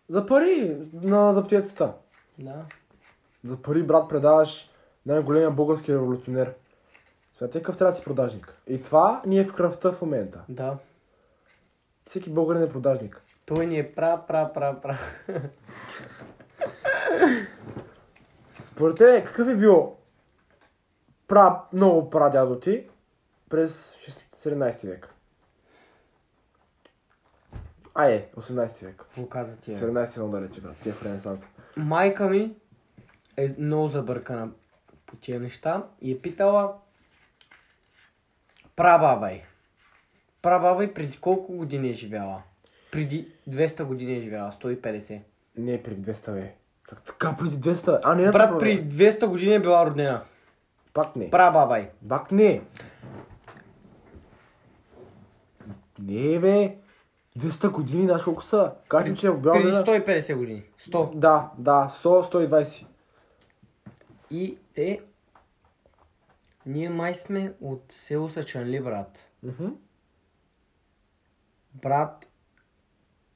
за 0.09 0.25
пари 0.25 0.77
на 0.93 1.33
заптиецата. 1.33 1.93
Да. 2.39 2.65
За 3.43 3.61
пари, 3.61 3.83
брат, 3.83 4.09
предаваш 4.09 4.69
най-големия 5.05 5.51
български 5.51 5.93
революционер. 5.93 6.53
Смятай 7.37 7.61
какъв 7.61 7.77
трябва 7.77 7.91
да 7.91 7.95
си 7.97 8.03
продажник. 8.03 8.57
И 8.67 8.81
това 8.81 9.21
ни 9.25 9.39
е 9.39 9.45
в 9.45 9.53
кръвта 9.53 9.91
в 9.91 10.01
момента. 10.01 10.43
Да. 10.49 10.77
Всеки 12.05 12.29
българин 12.29 12.63
е 12.63 12.69
продажник. 12.69 13.21
Той 13.45 13.65
ни 13.65 13.79
е 13.79 13.91
пра, 13.95 14.21
пра, 14.27 14.51
пра, 14.53 14.81
пра. 14.81 14.99
Според 18.71 18.95
те, 18.97 19.23
какъв 19.25 19.47
е 19.47 19.55
бил 19.55 19.95
пра, 21.27 21.61
много 21.73 22.09
прадядо 22.09 22.59
ти 22.59 22.87
през 23.49 23.97
17 24.37 24.87
век? 24.87 25.13
А 27.93 28.05
е, 28.05 28.27
18 28.37 28.85
век. 28.85 28.95
Какво 28.95 29.25
каза 29.25 29.57
ти? 29.57 29.71
17 29.71 30.15
е 30.15 30.19
много 30.19 30.35
далече, 30.35 30.61
брат. 30.61 30.75
Тия 30.83 30.95
в 30.95 31.03
Ренесанса. 31.03 31.47
Майка 31.77 32.29
ми 32.29 32.55
е 33.37 33.55
много 33.59 33.87
забъркана 33.87 34.49
по 35.05 35.15
тия 35.15 35.39
неща 35.39 35.83
и 36.01 36.11
е 36.11 36.21
питала 36.21 36.73
прабаба 38.75 39.31
й. 39.31 39.41
Прабаба 40.41 40.83
й 40.83 40.93
преди 40.93 41.17
колко 41.17 41.53
години 41.53 41.89
е 41.89 41.93
живяла? 41.93 42.43
Преди 42.91 43.31
200 43.49 43.83
години 43.83 44.17
е 44.17 44.21
живяла, 44.21 44.51
150. 44.61 45.21
Не, 45.57 45.83
преди 45.83 46.11
200 46.11 46.31
век. 46.31 46.53
Как 46.83 47.03
така 47.03 47.35
преди 47.39 47.55
200? 47.55 47.99
А, 48.03 48.15
не, 48.15 48.31
Брат, 48.31 48.59
преди 48.59 49.05
200 49.05 49.27
години 49.27 49.53
е 49.53 49.59
била 49.59 49.85
родена. 49.85 50.23
Пак 50.95 51.15
не. 51.15 51.29
Прабаба 51.29 51.79
й. 51.79 51.87
Пак 52.09 52.31
не. 52.31 52.61
Не, 55.99 56.39
бе. 56.39 56.77
200 57.37 57.69
години, 57.69 58.03
знаеш 58.03 58.23
колко 58.23 58.43
са? 58.43 58.73
Ми, 59.05 59.15
че 59.15 59.27
е 59.27 59.31
била 59.31 59.53
Преди 59.53 59.67
родена- 59.67 59.85
150 59.85 60.35
години. 60.35 60.63
100. 60.79 61.15
Да, 61.15 61.51
да, 61.57 61.89
100-120. 61.89 62.85
И 64.31 64.57
те... 64.75 65.01
Ние 66.65 66.89
май 66.89 67.15
сме 67.15 67.53
от 67.61 67.83
село 67.89 68.29
Сачанли, 68.29 68.81
брат. 68.81 69.29
Мгм. 69.43 69.67
Брат, 71.73 72.27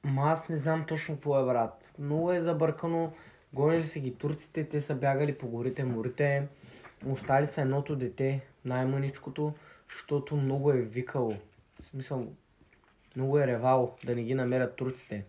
ма 0.04 0.22
аз 0.22 0.48
не 0.48 0.56
знам 0.56 0.84
точно 0.88 1.14
какво 1.14 1.40
е, 1.40 1.44
брат. 1.44 1.92
Много 1.98 2.32
е 2.32 2.40
забъркано. 2.40 3.12
Гонили 3.52 3.86
са 3.86 4.00
ги 4.00 4.14
турците, 4.14 4.68
те 4.68 4.80
са 4.80 4.94
бягали 4.94 5.38
по 5.38 5.48
горите, 5.48 5.84
морите. 5.84 6.48
Остали 7.06 7.46
са 7.46 7.60
едното 7.60 7.96
дете, 7.96 8.40
най-мъничкото, 8.64 9.54
защото 9.90 10.36
много 10.36 10.72
е 10.72 10.80
викало. 10.80 11.36
В 11.80 11.84
смисъл, 11.84 12.26
много 13.16 13.38
е 13.38 13.46
ревало 13.46 13.94
да 14.04 14.14
не 14.14 14.22
ги 14.22 14.34
намерят 14.34 14.76
турците. 14.76 15.24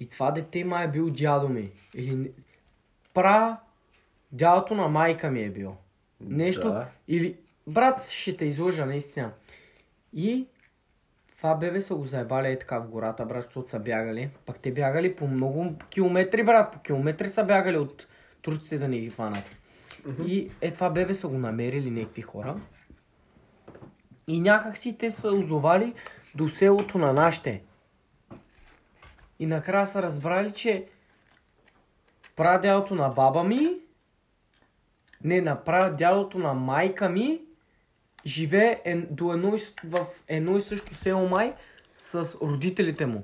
И 0.00 0.08
това 0.08 0.30
дете 0.30 0.64
май 0.64 0.84
е 0.84 0.90
бил 0.90 1.10
дядо 1.10 1.48
ми. 1.48 1.70
Или 1.94 2.32
пра 3.14 3.60
дядото 4.32 4.74
на 4.74 4.88
майка 4.88 5.30
ми 5.30 5.42
е 5.42 5.50
бил. 5.50 5.76
Нещо. 6.20 6.68
Да. 6.68 6.88
Или 7.08 7.36
брат 7.66 8.08
ще 8.08 8.36
те 8.36 8.44
излъжа 8.44 8.86
наистина. 8.86 9.32
И 10.12 10.46
това 11.36 11.54
бебе 11.54 11.80
са 11.80 11.94
го 11.94 12.04
заебали 12.04 12.48
е 12.48 12.58
така 12.58 12.78
в 12.78 12.88
гората, 12.88 13.26
брат, 13.26 13.44
защото 13.44 13.70
са 13.70 13.78
бягали. 13.78 14.30
Пак 14.46 14.58
те 14.58 14.72
бягали 14.72 15.16
по 15.16 15.26
много 15.26 15.74
километри, 15.90 16.42
брат. 16.42 16.72
По 16.72 16.78
километри 16.80 17.28
са 17.28 17.44
бягали 17.44 17.76
от 17.76 18.06
турците 18.42 18.78
да 18.78 18.88
не 18.88 18.98
ги 18.98 19.10
хванат. 19.10 19.56
И 20.26 20.50
е 20.60 20.70
това 20.70 20.90
бебе 20.90 21.14
са 21.14 21.28
го 21.28 21.38
намерили 21.38 21.90
някакви 21.90 22.22
хора. 22.22 22.56
И 24.26 24.40
някак 24.40 24.78
си 24.78 24.98
те 24.98 25.10
са 25.10 25.32
озовали 25.32 25.94
до 26.34 26.48
селото 26.48 26.98
на 26.98 27.12
нашите. 27.12 27.62
И 29.38 29.46
накрая 29.46 29.86
са 29.86 30.02
разбрали, 30.02 30.52
че 30.52 30.86
прадядото 32.36 32.94
на 32.94 33.08
баба 33.08 33.44
ми, 33.44 33.70
не, 35.24 35.40
на 35.40 35.64
прадядото 35.64 36.38
на 36.38 36.54
майка 36.54 37.08
ми, 37.08 37.40
живее 38.26 38.80
ен, 38.84 39.06
до 39.10 39.32
едно, 39.32 39.56
и 39.56 39.60
в 39.84 40.06
едно 40.28 40.56
и 40.56 40.60
също 40.60 40.94
село 40.94 41.28
май 41.28 41.54
с 41.98 42.38
родителите 42.42 43.06
му. 43.06 43.22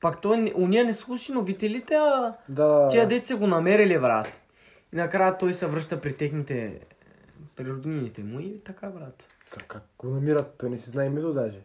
Пак 0.00 0.20
той, 0.20 0.52
уния 0.56 0.84
не 0.84 0.94
са 0.94 1.12
усиновителите, 1.12 1.94
а 1.94 2.34
Да. 2.48 2.88
тия 2.88 3.08
деца 3.08 3.36
го 3.36 3.46
намерили, 3.46 3.98
брат. 3.98 4.43
И 4.94 4.96
накрая 4.96 5.38
той 5.38 5.54
се 5.54 5.66
връща 5.66 6.00
при 6.00 6.16
техните, 6.16 6.80
при 7.56 7.66
роднините 7.66 8.22
му 8.22 8.40
и 8.40 8.60
така, 8.64 8.88
брат. 8.90 9.28
Как, 9.50 9.66
как 9.66 9.82
го 9.98 10.08
намират? 10.08 10.54
Той 10.58 10.70
не 10.70 10.78
си 10.78 10.90
знае 10.90 11.06
името 11.06 11.32
даже. 11.32 11.60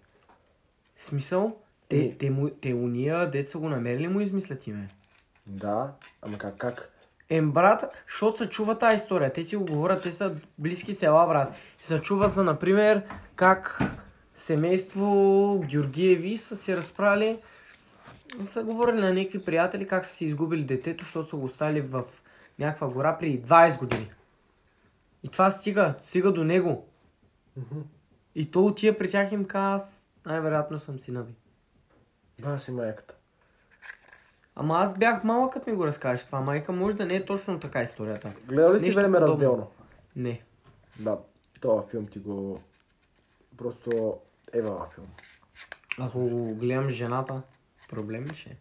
Смисъл, 0.97 1.57
те, 1.89 2.17
те, 2.17 2.30
му, 2.30 2.49
те 2.49 2.73
уния 2.73 3.32
деца 3.32 3.59
го 3.59 3.69
намерили 3.69 4.07
му 4.07 4.21
измислят 4.21 4.67
име. 4.67 4.89
Да, 5.47 5.93
ама 6.21 6.38
как, 6.38 6.57
как? 6.57 6.89
Ем, 7.30 7.51
брат, 7.51 7.84
защото 8.07 8.38
се 8.38 8.49
чува 8.49 8.77
тази 8.77 8.95
история. 8.95 9.34
Те 9.34 9.43
си 9.43 9.55
го 9.55 9.65
говорят, 9.65 10.03
те 10.03 10.11
са 10.11 10.36
близки 10.57 10.93
села, 10.93 11.27
брат. 11.27 11.53
Се 11.82 12.01
чува 12.01 12.27
за, 12.27 12.43
например, 12.43 13.03
как 13.36 13.80
семейство 14.34 15.63
Георгиеви 15.67 16.38
са 16.38 16.55
се 16.55 16.77
разправили, 16.77 17.38
са 18.41 18.63
говорили 18.63 19.01
на 19.01 19.13
някакви 19.13 19.45
приятели 19.45 19.88
как 19.88 20.05
са 20.05 20.15
си 20.15 20.25
изгубили 20.25 20.63
детето, 20.63 21.03
защото 21.03 21.30
са 21.30 21.36
го 21.36 21.45
оставили 21.45 21.82
в 21.82 22.03
някаква 22.60 22.88
гора 22.88 23.18
преди 23.18 23.41
20 23.43 23.80
години. 23.80 24.12
И 25.24 25.30
това 25.30 25.51
стига, 25.51 25.95
стига 26.01 26.32
до 26.34 26.43
него. 26.43 26.88
И 28.36 28.51
то 28.51 28.66
отива 28.66 28.97
при 28.97 29.10
тях 29.12 29.32
и 29.32 29.36
им 29.36 29.45
казва, 29.45 29.76
аз 29.76 30.07
най-вероятно 30.26 30.80
съм 30.80 30.99
сина 30.99 31.24
ви. 31.24 31.34
Това 32.38 32.57
си 32.57 32.72
майката. 32.72 33.16
Ама 34.55 34.78
аз 34.78 34.97
бях 34.97 35.24
малък, 35.24 35.53
като 35.53 35.70
ми 35.70 35.76
го 35.76 35.86
разкажеш 35.88 36.26
това. 36.26 36.41
Майка 36.41 36.72
може 36.72 36.95
да 36.95 37.05
не 37.05 37.16
е 37.16 37.26
точно 37.26 37.60
така 37.60 37.82
историята. 37.82 38.32
Гледал 38.47 38.74
ли 38.74 38.80
си 38.80 38.86
Нещо 38.86 38.99
време 39.01 39.18
подобно. 39.18 39.34
разделно? 39.34 39.72
Не. 40.16 40.41
Да, 40.99 41.18
този 41.62 41.89
филм 41.89 42.07
ти 42.07 42.20
го... 42.20 42.62
Просто 43.57 44.20
е 44.53 44.62
във 44.62 44.93
филм. 44.93 45.07
Ако 45.99 46.20
го 46.20 46.55
гледам 46.55 46.89
жената, 46.89 47.41
проблем 47.89 48.26
ли 48.26 48.36
ще? 48.36 48.49
е? 48.49 48.55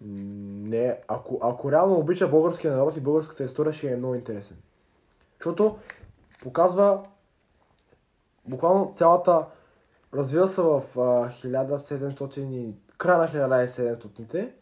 Не, 0.00 0.98
ако, 1.08 1.38
ако 1.42 1.72
реално 1.72 1.94
обича 1.94 2.28
българския 2.28 2.72
народ 2.72 2.96
и 2.96 3.00
българската 3.00 3.44
история, 3.44 3.72
ще 3.72 3.92
е 3.92 3.96
много 3.96 4.14
интересен. 4.14 4.56
Защото 5.38 5.78
показва 6.42 7.02
буквално 8.46 8.92
цялата... 8.94 9.46
Развива 10.14 10.48
се 10.48 10.62
в 10.62 10.82
а, 10.96 10.98
1700 10.98 12.38
и... 12.38 12.74
края 12.98 13.18
на 13.18 13.28
1700-те. 13.28 14.52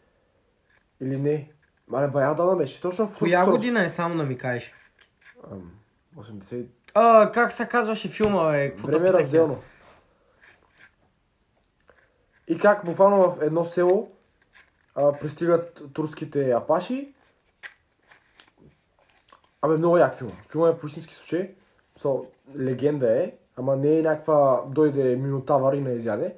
Или 1.01 1.19
не? 1.19 1.51
Мале, 1.89 2.09
бая 2.09 2.33
отдавна 2.33 2.57
беше. 2.57 2.81
Точно 2.81 3.07
в 3.07 3.19
Коя 3.19 3.47
година 3.47 3.85
е 3.85 3.89
само 3.89 4.17
да 4.17 4.25
ми 4.25 4.39
кажеш? 4.39 4.73
Ам, 5.53 5.73
80... 6.17 6.67
А, 6.95 7.31
как 7.33 7.53
се 7.53 7.67
казваше 7.67 8.09
филма, 8.09 8.51
бе? 8.51 8.71
Време 8.71 9.09
е 9.09 9.13
разделно. 9.13 9.53
аз? 9.53 9.59
И 12.49 12.59
как 12.59 12.85
буквално 12.85 13.31
в 13.31 13.43
едно 13.43 13.65
село 13.65 14.14
пристигат 14.95 15.83
турските 15.93 16.51
апаши. 16.51 17.15
Абе, 19.63 19.77
много 19.77 19.99
як 19.99 20.19
филм. 20.19 20.33
Филма 20.51 20.69
е 20.69 20.79
по 20.79 20.87
истински 20.87 21.15
случай. 21.15 21.55
So, 22.01 22.27
легенда 22.57 23.23
е, 23.23 23.33
ама 23.57 23.77
не 23.77 23.99
е 23.99 24.03
някаква 24.03 24.65
дойде 24.69 25.17
минотавър 25.17 25.73
и 25.73 25.81
не 25.81 25.93
изяде. 25.93 26.37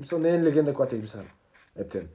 So, 0.00 0.16
не 0.16 0.34
е 0.34 0.42
легенда, 0.42 0.74
която 0.74 0.94
е 0.94 0.98
измислена. 0.98 1.30
Ептен. 1.76 2.08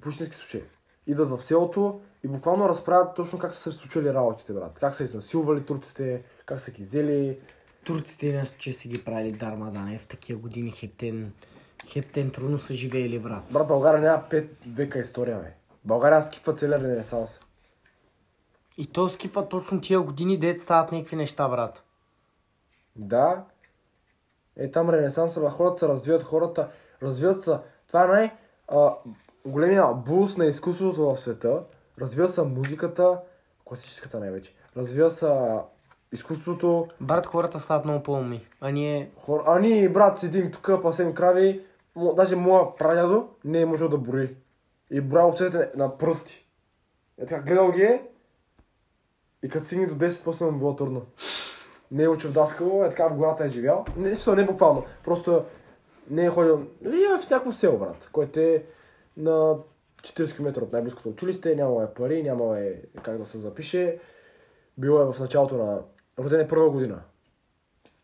По 0.00 0.08
истински 0.08 0.36
случай. 0.36 0.62
Идват 1.06 1.28
в 1.28 1.42
селото 1.42 2.00
И 2.24 2.28
буквално 2.28 2.68
разправят 2.68 3.16
точно 3.16 3.38
как 3.38 3.54
са 3.54 3.72
се 3.72 3.78
случили 3.78 4.14
работите, 4.14 4.52
брат. 4.52 4.78
Как 4.80 4.94
са 4.94 5.04
изнасилвали 5.04 5.64
турците, 5.64 6.22
как 6.46 6.60
са 6.60 6.70
ги 6.70 6.82
взели. 6.82 7.38
Турците 7.84 8.44
че 8.58 8.72
си 8.72 8.88
ги 8.88 9.04
правили 9.04 9.32
дармадане 9.32 9.98
в 9.98 10.06
такива 10.06 10.40
години 10.40 10.70
хептен, 10.70 11.32
хептен 11.86 12.30
трудно 12.30 12.58
са 12.58 12.74
живеели, 12.74 13.18
брат. 13.18 13.44
Брат, 13.52 13.68
България 13.68 14.00
няма 14.00 14.22
5 14.30 14.48
века 14.66 14.98
история, 14.98 15.38
бе. 15.38 15.54
България 15.84 16.22
скипва 16.22 16.54
целия 16.54 16.80
ренесанс. 16.80 17.40
И 18.76 18.86
то 18.86 19.08
скипва 19.08 19.48
точно 19.48 19.80
тия 19.80 20.00
години, 20.00 20.38
дет 20.38 20.60
стават 20.60 20.92
някакви 20.92 21.16
неща, 21.16 21.48
брат. 21.48 21.84
Да. 22.96 23.44
Е, 24.56 24.70
там 24.70 24.90
ренесанса, 24.90 25.40
бе, 25.40 25.50
хората 25.50 25.78
се 25.78 25.88
развиват, 25.88 26.22
хората 26.22 26.68
развиват 27.02 27.44
се. 27.44 27.58
Това 27.88 28.04
е 28.04 28.06
най- 28.06 28.32
а, 28.68 28.94
големия 29.46 29.94
булс 29.94 30.36
на 30.36 30.46
изкуството 30.46 31.04
в 31.04 31.16
света. 31.16 31.62
Развива 32.00 32.28
се 32.28 32.42
музиката, 32.42 33.20
класическата 33.64 34.20
най-вече. 34.20 34.54
Развива 34.76 35.10
се 35.10 35.26
изкуството. 36.14 36.88
Брат, 37.00 37.26
хората 37.26 37.60
стават 37.60 37.84
много 37.84 38.02
по-умни. 38.02 38.46
А 38.60 38.70
ние... 38.70 39.10
Хор... 39.20 39.42
А 39.46 39.58
ние, 39.58 39.88
брат, 39.88 40.18
седим 40.18 40.50
тук, 40.50 40.82
пасем 40.82 41.14
крави. 41.14 41.64
Даже 42.16 42.36
моя 42.36 42.76
прадядо 42.76 43.28
не 43.44 43.60
е 43.60 43.66
можел 43.66 43.88
да 43.88 43.98
брои. 43.98 44.36
И 44.90 45.00
броя 45.00 45.26
овцете 45.26 45.70
на 45.76 45.98
пръсти. 45.98 46.46
Е 47.18 47.26
така, 47.26 47.42
гледал 47.42 47.70
ги 47.70 47.82
е. 47.82 48.02
И 49.42 49.48
като 49.48 49.64
стигне 49.64 49.86
до 49.86 49.94
10, 49.94 50.24
после 50.24 50.46
му 50.46 50.58
било 50.58 50.76
трудно. 50.76 51.02
Не 51.90 52.02
е 52.02 52.08
учил 52.08 52.30
даскало, 52.30 52.84
е 52.84 52.88
така 52.88 53.08
в 53.08 53.16
гората 53.16 53.44
е 53.44 53.48
живял. 53.48 53.84
Не, 53.96 54.10
не, 54.10 54.34
не 54.36 54.44
буквално. 54.44 54.84
Просто 55.04 55.44
не 56.10 56.24
е 56.24 56.30
ходил. 56.30 56.66
Живее 56.84 57.18
в 57.18 57.30
някакво 57.30 57.52
село, 57.52 57.78
брат, 57.78 58.08
което 58.12 58.40
е 58.40 58.64
на 59.16 59.56
40 60.02 60.36
км 60.36 60.62
от 60.62 60.72
най-близкото 60.72 61.08
училище, 61.08 61.54
нямало 61.54 61.82
е 61.82 61.94
пари, 61.94 62.22
нямало 62.22 62.54
е 62.54 62.82
как 63.02 63.18
да 63.18 63.26
се 63.26 63.38
запише. 63.38 63.98
Било 64.78 65.00
е 65.02 65.12
в 65.12 65.20
началото 65.20 65.56
на... 65.56 65.82
Роден 66.18 66.40
е 66.40 66.48
първа 66.48 66.70
година. 66.70 67.02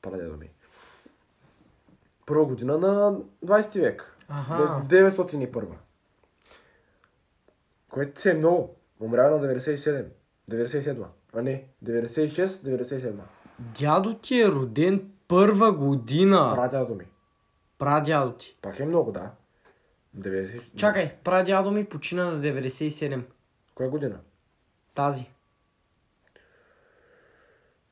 Прадедо 0.02 0.36
ми. 0.36 0.50
Първа 2.26 2.44
година 2.44 2.78
на 2.78 3.18
20 3.44 3.80
век. 3.80 4.16
Ага. 4.28 4.82
Де- 4.88 5.04
901. 5.04 5.66
Което 7.88 8.20
си 8.20 8.30
е 8.30 8.34
много. 8.34 8.76
Умрява 9.00 9.30
на 9.30 9.42
97. 9.44 10.06
97. 10.50 11.04
А 11.34 11.42
не, 11.42 11.64
96, 11.84 12.46
97. 12.46 13.12
Дядо 13.58 14.14
ти 14.14 14.40
е 14.40 14.48
роден 14.48 15.12
първа 15.28 15.72
година. 15.72 16.52
Прадядо 16.54 16.94
ми. 16.94 17.04
Прадядо 17.78 18.32
ти. 18.32 18.56
Пак 18.62 18.80
е 18.80 18.86
много, 18.86 19.12
да. 19.12 19.30
90... 20.18 20.74
Чакай, 20.76 21.14
прадядо 21.24 21.70
ми 21.70 21.84
почина 21.84 22.24
на 22.24 22.40
97. 22.42 23.22
Коя 23.74 23.88
година? 23.88 24.20
Тази. 24.94 25.30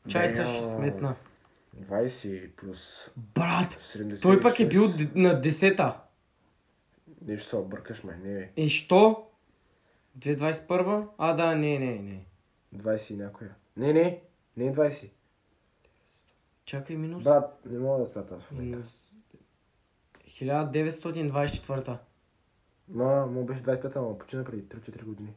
Чай 0.08 0.28
се 0.28 0.44
ще 0.44 0.62
сметна. 0.62 1.14
20 1.80 2.50
плюс 2.50 3.10
Брат, 3.16 3.72
76. 3.72 4.22
той 4.22 4.40
пък 4.40 4.60
е 4.60 4.68
бил 4.68 4.82
на 5.14 5.42
10-та. 5.42 6.04
Нещо 7.26 7.48
се 7.48 7.56
объркаш, 7.56 8.04
май. 8.04 8.16
Не, 8.16 8.34
бе. 8.34 8.52
И 8.56 8.68
що? 8.68 9.26
2021? 10.18 11.08
А, 11.18 11.34
да, 11.34 11.54
не, 11.54 11.78
не, 11.78 11.98
не. 11.98 12.24
20 12.76 13.10
и 13.10 13.16
някоя. 13.16 13.54
Не, 13.76 13.92
не. 13.92 14.22
Не 14.56 14.66
е 14.66 14.72
20. 14.72 15.10
Чакай 16.64 16.96
минус. 16.96 17.24
Брат, 17.24 17.60
не 17.66 17.78
мога 17.78 17.98
да 17.98 18.06
смятам 18.06 18.40
в 18.40 18.50
момента. 18.50 18.76
минус. 18.76 18.92
1924. 20.28 21.98
Ма, 22.88 23.26
му 23.26 23.44
беше 23.44 23.62
25, 23.62 23.96
ама 23.96 24.18
почина 24.18 24.44
преди 24.44 24.62
3-4 24.62 25.04
години. 25.04 25.34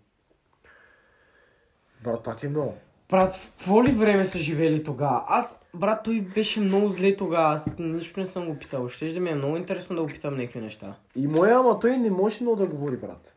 Брат, 2.03 2.23
пак 2.23 2.43
е 2.43 2.49
много. 2.49 2.77
Брат, 3.11 3.33
в 3.33 3.51
какво 3.51 3.83
ли 3.83 3.91
време 3.91 4.25
са 4.25 4.39
живели 4.39 4.83
тогава? 4.83 5.23
Аз, 5.27 5.59
брат, 5.73 6.03
той 6.03 6.21
беше 6.21 6.59
много 6.59 6.87
зле 6.87 7.15
тогава. 7.15 7.53
Аз 7.53 7.75
нищо 7.79 8.19
не 8.19 8.27
съм 8.27 8.45
го 8.45 8.59
питал. 8.59 8.89
Ще 8.89 9.13
да 9.13 9.19
ми 9.19 9.29
е 9.29 9.35
много 9.35 9.57
интересно 9.57 9.95
да 9.95 10.01
го 10.01 10.07
питам 10.07 10.37
някакви 10.37 10.61
неща. 10.61 10.95
И 11.15 11.27
моя, 11.27 11.55
ама 11.55 11.79
той 11.79 11.97
не 11.97 12.11
може 12.11 12.43
много 12.43 12.57
да 12.57 12.65
говори, 12.65 12.97
брат. 12.97 13.33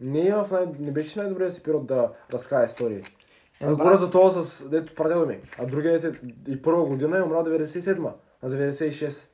Не, 0.00 0.28
е 0.28 0.34
в 0.34 0.46
най... 0.50 0.66
не 0.78 0.92
беше 0.92 1.18
най-добрият 1.18 1.54
си 1.54 1.62
период 1.62 1.86
да 1.86 2.10
разкаже 2.32 2.66
истории. 2.66 2.96
Е, 3.60 3.66
брат. 3.66 3.76
говоря 3.76 3.96
за 3.96 4.10
това 4.10 4.30
с 4.30 4.68
дето 4.68 4.94
прадедо 4.94 5.26
ми. 5.26 5.38
А 5.58 5.66
другия 5.66 6.00
дете 6.00 6.20
и 6.48 6.62
първа 6.62 6.84
година 6.84 7.18
е 7.18 7.22
умрял 7.22 7.44
97-ма, 7.44 8.12
на 8.42 8.50
96. 8.50 9.26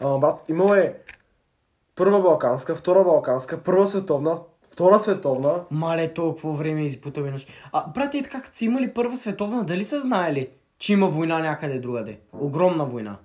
Ама 0.00 0.18
брат, 0.18 0.34
имал 0.48 0.74
е 0.74 0.98
първа 1.96 2.22
балканска, 2.22 2.74
втора 2.74 3.04
балканска, 3.04 3.62
първа 3.62 3.86
световна, 3.86 4.38
втора 4.76 4.98
световна. 4.98 5.64
Мале, 5.70 6.14
толкова 6.14 6.52
време 6.52 6.80
е 6.80 6.84
избутал 6.84 7.22
веднъж. 7.24 7.46
А, 7.72 7.88
брат, 7.90 8.14
и 8.14 8.22
така, 8.22 8.42
като 8.42 8.56
са 8.56 8.64
имали 8.64 8.94
първа 8.94 9.16
световна, 9.16 9.64
дали 9.64 9.84
са 9.84 10.00
знаели, 10.00 10.50
че 10.78 10.92
има 10.92 11.08
война 11.08 11.38
някъде 11.38 11.78
другаде? 11.78 12.18
Огромна 12.32 12.84
война. 12.84 13.16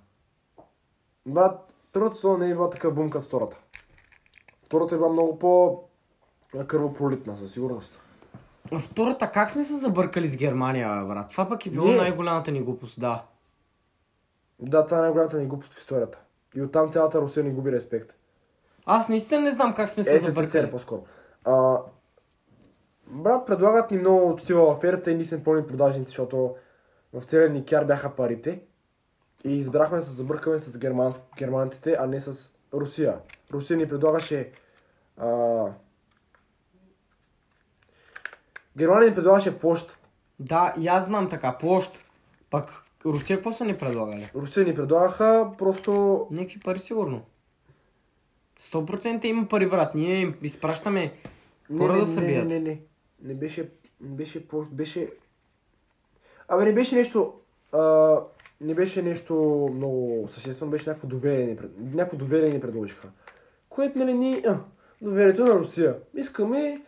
Брат, 1.26 1.74
първата 1.94 2.16
световна 2.16 2.46
не 2.46 2.52
е 2.52 2.54
била 2.54 2.70
такъв 2.70 2.94
бум 2.94 3.10
като 3.10 3.26
втората. 3.26 3.58
Втората 4.64 4.96
е 4.96 4.98
била 4.98 5.10
много 5.10 5.40
по 5.40 5.80
кръвопролитна, 6.68 7.38
със 7.38 7.52
сигурност. 7.54 8.02
А 8.72 8.80
втората, 8.80 9.32
как 9.32 9.52
сме 9.52 9.64
се 9.64 9.78
забъркали 9.78 10.30
с 10.30 10.38
Германия, 10.38 11.06
брат? 11.06 11.30
Това 11.32 11.50
пък 11.50 11.66
е 11.66 11.70
било 11.70 11.88
Не. 11.88 11.96
най-голямата 11.96 12.52
ни 12.52 12.62
глупост, 12.62 13.00
да. 13.00 13.24
Да, 14.60 14.86
това 14.86 14.98
е 14.98 15.02
най-голямата 15.02 15.40
ни 15.40 15.46
глупост 15.46 15.74
в 15.74 15.78
историята. 15.78 16.20
И 16.56 16.62
оттам 16.62 16.92
цялата 16.92 17.22
Русия 17.22 17.44
ни 17.44 17.52
губи 17.52 17.72
респект. 17.72 18.16
Аз 18.86 19.10
наистина 19.10 19.42
не 19.42 19.52
знам 19.52 19.74
как 19.74 19.90
сме 19.90 20.04
се 20.04 20.20
СССР 20.20 20.32
забъркали. 20.32 20.72
по-скоро. 20.72 21.02
А, 21.46 21.78
брат, 23.08 23.48
предлагат 23.48 23.92
ни 23.92 23.98
много 23.98 24.30
от 24.30 24.42
стила 24.42 24.74
аферата 24.74 25.12
и 25.12 25.16
ние 25.16 25.26
сме 25.26 25.44
пълни 25.44 25.68
продажници, 25.68 26.10
защото 26.10 26.56
в 27.14 27.24
целия 27.24 27.50
ни 27.50 27.66
кяр 27.66 27.86
бяха 27.86 28.16
парите. 28.16 28.62
И 29.44 29.58
избрахме 29.58 29.98
да 29.98 30.04
се 30.04 30.12
забъркаме 30.12 30.60
с 30.60 30.78
германс... 30.78 31.22
германците, 31.38 31.98
а 32.00 32.08
не 32.08 32.22
с 32.22 32.52
Русия. 32.74 33.20
Русия 33.54 33.78
ни 33.78 33.90
предлагаше... 33.90 34.52
А... 35.18 35.66
Германия 38.78 39.10
ни 39.10 39.16
предлагаше 39.16 39.60
площ. 39.60 39.98
Да, 40.40 40.74
и 40.80 40.88
аз 40.88 41.06
знам 41.06 41.30
така, 41.30 41.58
площ. 41.58 41.92
Пък 42.50 42.84
Русия 43.06 43.38
какво 43.38 43.52
са 43.52 43.66
ни 43.66 43.78
предлагали? 43.78 44.32
Русия 44.36 44.66
ни 44.66 44.76
предлагаха 44.76 45.52
просто... 45.58 46.28
Някакви 46.32 46.60
пари 46.60 46.80
сигурно. 46.80 47.26
100% 48.62 49.26
има 49.26 49.48
пари, 49.48 49.70
брат. 49.70 49.96
Ние 49.96 50.36
изпращаме 50.42 51.14
хора 51.78 52.00
да 52.00 52.06
се 52.06 52.20
не, 52.20 52.28
бият. 52.28 52.48
не, 52.48 52.60
не, 52.60 52.70
не. 52.70 52.82
Не 53.24 53.34
беше, 53.34 53.70
не 54.02 54.16
беше 54.16 54.46
беше... 54.72 55.10
Абе, 56.48 56.66
не 56.66 56.74
беше 56.74 56.96
нещо... 56.96 57.34
А, 57.72 58.16
не 58.62 58.74
беше 58.74 59.02
нещо 59.02 59.68
много 59.74 60.28
съществено, 60.30 60.72
беше 60.72 60.90
някакво 60.90 61.08
доверие, 61.08 61.46
ни 61.46 61.58
някакво 61.94 62.18
доверие 62.18 62.50
ни 62.50 62.62
предложиха. 62.62 63.10
Което, 63.70 64.00
нали, 64.00 64.14
ни... 64.14 64.44
А, 64.48 64.60
доверието 65.02 65.46
на 65.46 65.52
Русия. 65.52 65.98
Искаме, 66.16 66.82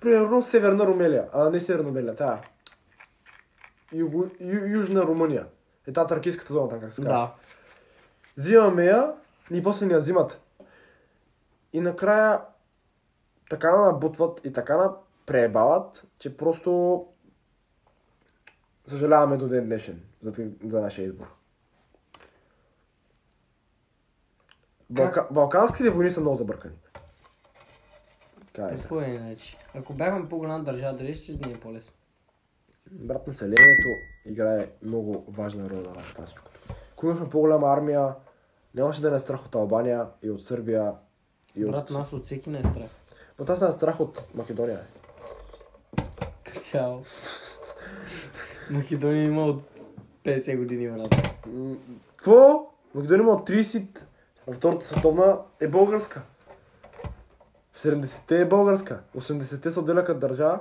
примерно, 0.00 0.42
Северна 0.42 0.86
Румелия. 0.86 1.24
А, 1.32 1.50
не 1.50 1.60
Северна 1.60 1.88
Румелия, 1.88 2.16
тая. 2.16 2.38
Юго, 3.92 4.26
ю, 4.40 4.66
Южна 4.66 5.02
Румъния. 5.02 5.46
Е 5.86 5.92
тази 5.92 6.08
тракийската 6.08 6.54
зона, 6.54 6.68
там 6.68 6.80
как 6.80 6.92
се 6.92 7.02
казва. 7.02 7.16
Да. 7.16 7.34
Взимаме 8.36 8.84
я 8.84 9.12
и 9.52 9.62
после 9.62 9.86
ни 9.86 9.92
я 9.92 9.98
взимат. 9.98 10.45
И 11.76 11.80
накрая 11.80 12.40
така 13.50 13.80
набутват 13.80 14.40
и 14.44 14.52
така 14.52 14.90
пребават, 15.26 16.06
че 16.18 16.36
просто 16.36 17.04
съжаляваме 18.88 19.36
до 19.36 19.48
ден 19.48 19.64
днешен 19.64 20.02
за, 20.22 20.50
за 20.64 20.80
нашия 20.80 21.06
избор. 21.06 21.26
Балка... 24.90 25.28
Балканските 25.30 25.90
войни 25.90 26.10
са 26.10 26.20
много 26.20 26.36
забъркани. 26.36 26.74
Така 28.52 28.74
е. 29.02 29.04
е 29.04 29.14
иначе? 29.14 29.56
Ако 29.74 29.92
бяхме 29.92 30.28
по-голяма 30.28 30.64
държава, 30.64 30.96
дали 30.96 31.14
ще 31.14 31.32
ни 31.32 31.52
е 31.52 31.60
по-лесно? 31.60 31.92
Брат, 32.90 33.26
населението 33.26 33.88
играе 34.24 34.68
много 34.82 35.24
важна 35.28 35.70
роля 35.70 35.94
в 35.98 36.12
това 36.14 36.26
всичко. 36.26 36.50
Ако 36.92 37.06
имахме 37.06 37.28
по-голяма 37.28 37.72
армия, 37.72 38.14
нямаше 38.74 39.02
да 39.02 39.10
не 39.10 39.18
страх 39.18 39.46
от 39.46 39.54
Албания 39.54 40.06
и 40.22 40.30
от 40.30 40.44
Сърбия 40.44 40.92
и 41.56 41.64
от... 41.64 41.70
Брат, 41.70 41.90
нас 41.90 42.12
от 42.12 42.24
всеки 42.24 42.50
не 42.50 42.58
е 42.58 42.62
страх. 42.62 42.90
Но 43.38 43.44
аз 43.48 43.58
съм 43.58 43.72
страх 43.72 44.00
от 44.00 44.26
Македония. 44.34 44.80
цяло. 46.60 47.02
Македония 48.70 49.24
има 49.24 49.44
от 49.44 49.62
50 50.24 50.58
години, 50.58 50.88
брат. 50.88 51.14
М, 51.46 51.76
Какво? 52.16 52.72
Македония 52.94 53.22
има 53.22 53.32
от 53.32 53.48
30, 53.48 54.04
а 54.50 54.52
Втората 54.52 54.86
световна 54.86 55.38
е 55.60 55.68
българска. 55.68 56.22
В 57.72 57.78
70-те 57.78 58.40
е 58.40 58.44
българска. 58.44 59.02
80-те 59.16 59.70
се 59.70 59.80
отделя 59.80 60.04
като 60.04 60.20
държава. 60.20 60.60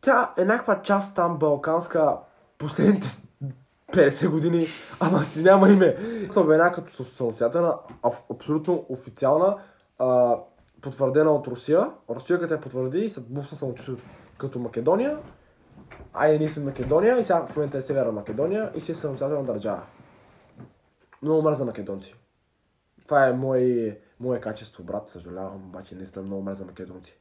Тя 0.00 0.32
е 0.38 0.44
някаква 0.44 0.82
част 0.82 1.14
там 1.14 1.38
балканска 1.38 2.16
последните 2.58 3.08
50 3.92 4.28
години, 4.28 4.66
ама 5.00 5.24
си 5.24 5.42
няма 5.42 5.68
име. 5.68 5.96
Се 6.30 6.38
обявява 6.38 6.72
като 6.72 7.04
самостоятелна, 7.04 7.78
абсолютно 8.30 8.86
официална 8.88 9.56
а, 9.98 10.38
потвърдена 10.80 11.30
от 11.30 11.46
Русия. 11.46 11.90
Русия 12.10 12.40
като 12.40 12.54
я 12.54 12.60
потвърди 12.60 12.98
и 12.98 13.10
се 13.10 13.20
бусна 13.20 13.58
самочувствието 13.58 14.04
като 14.38 14.58
Македония. 14.58 15.18
Айде, 16.12 16.38
ние 16.38 16.48
сме 16.48 16.64
Македония 16.64 17.18
и 17.18 17.24
сега 17.24 17.46
в 17.46 17.56
момента 17.56 17.78
е 17.78 17.82
Северна 17.82 18.12
Македония 18.12 18.72
и 18.74 18.80
си 18.80 18.92
е 18.92 18.94
самостоятелна 18.94 19.44
държава. 19.44 19.82
Много 21.22 21.42
мърза 21.42 21.64
македонци. 21.64 22.14
Това 23.04 23.26
е 23.26 23.32
мое, 23.32 24.00
мое 24.20 24.40
качество, 24.40 24.84
брат. 24.84 25.08
Съжалявам, 25.08 25.64
обаче 25.66 25.94
наистина 25.94 26.24
много 26.24 26.42
мърза 26.42 26.64
македонци. 26.64 27.18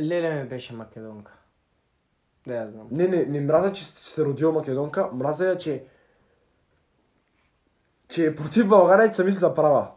Леля 0.00 0.42
ми 0.42 0.48
беше 0.48 0.74
македонка. 0.74 1.32
Да, 2.46 2.54
я 2.54 2.70
знам. 2.70 2.88
Не, 2.90 3.08
не, 3.08 3.24
не 3.24 3.40
мразя, 3.40 3.72
че 3.72 3.84
се 3.84 4.24
родила 4.24 4.52
македонка. 4.52 5.08
Мразя 5.12 5.44
я, 5.44 5.56
че 5.56 5.84
че 8.08 8.26
е 8.26 8.34
против 8.34 8.68
България, 8.68 9.08
че 9.08 9.14
се 9.14 9.24
мисли 9.24 9.38
за 9.38 9.54
права. 9.54 9.90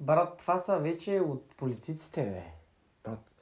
Брат, 0.00 0.38
това 0.38 0.58
са 0.58 0.78
вече 0.78 1.20
от 1.20 1.54
политиците, 1.56 2.22
бе. 2.22 2.42
Брат, 3.04 3.34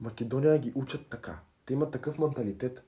Македония 0.00 0.58
ги 0.58 0.72
учат 0.74 1.06
така. 1.10 1.38
Те 1.66 1.72
имат 1.72 1.90
такъв 1.90 2.18
менталитет. 2.18 2.84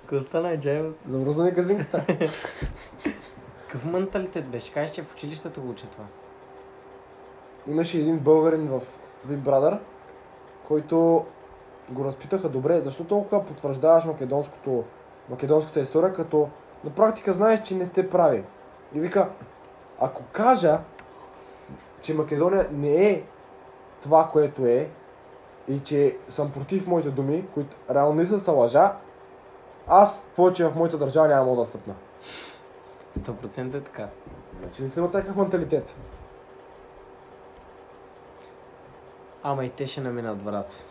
Какво 0.00 0.22
стана, 0.22 0.60
Джайл? 0.60 0.94
Замръзна 1.06 1.54
казинката. 1.54 2.06
Какъв 3.62 3.84
менталитет 3.84 4.48
беше? 4.48 4.72
Кажеш, 4.72 4.94
че 4.94 5.02
в 5.02 5.14
училището 5.14 5.62
го 5.62 5.70
учат 5.70 5.90
това. 5.90 6.06
Имаше 7.66 7.98
един 7.98 8.18
българин 8.18 8.68
в 8.68 8.82
Big 9.28 9.38
Brother, 9.38 9.78
който 10.68 11.24
го 11.90 12.04
разпитаха 12.04 12.48
добре, 12.48 12.80
защо 12.80 13.04
толкова 13.04 13.44
потвърждаваш 13.44 14.04
македонското, 14.04 14.84
македонската 15.28 15.80
история, 15.80 16.12
като 16.12 16.48
на 16.84 16.90
практика 16.90 17.32
знаеш, 17.32 17.62
че 17.62 17.74
не 17.74 17.86
сте 17.86 18.08
прави. 18.08 18.44
И 18.94 19.00
вика, 19.00 19.28
ако 20.00 20.22
кажа, 20.32 20.80
че 22.00 22.14
Македония 22.14 22.68
не 22.72 23.10
е 23.10 23.22
това, 24.02 24.28
което 24.32 24.66
е, 24.66 24.88
и 25.68 25.80
че 25.80 26.16
съм 26.28 26.52
против 26.52 26.86
моите 26.86 27.10
думи, 27.10 27.46
които 27.54 27.76
реално 27.90 28.14
не 28.14 28.26
са 28.26 28.52
лъжа, 28.52 28.96
аз 29.88 30.26
повече 30.36 30.64
в 30.64 30.76
моята 30.76 30.98
държава 30.98 31.28
няма 31.28 31.56
да 31.56 31.66
стъпна. 31.66 31.94
100% 33.18 33.74
е 33.74 33.80
така. 33.80 34.08
Значи 34.60 34.82
не 34.82 34.88
съм 34.88 35.10
такъв 35.10 35.36
менталитет. 35.36 35.94
Ама 39.42 39.64
и 39.64 39.70
те 39.70 39.86
ще 39.86 40.00
наминат, 40.00 40.38
брат. 40.38 40.84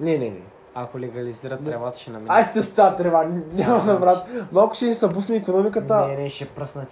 Не, 0.00 0.18
не, 0.18 0.30
не. 0.30 0.40
Ако 0.74 0.98
легализират 0.98 1.60
с- 1.60 1.64
тревата, 1.64 1.98
ще 1.98 2.10
наминат. 2.10 2.30
Ай 2.30 2.44
сте 2.44 2.62
ста 2.62 2.96
трева, 2.96 3.24
няма 3.52 3.84
да 3.84 3.96
брат. 3.96 4.26
Малко 4.52 4.74
ще 4.74 4.84
ни 4.84 4.94
събусне 4.94 5.36
економиката. 5.36 6.08
Не, 6.08 6.16
не, 6.16 6.30
ще 6.30 6.48
пръснат 6.48 6.90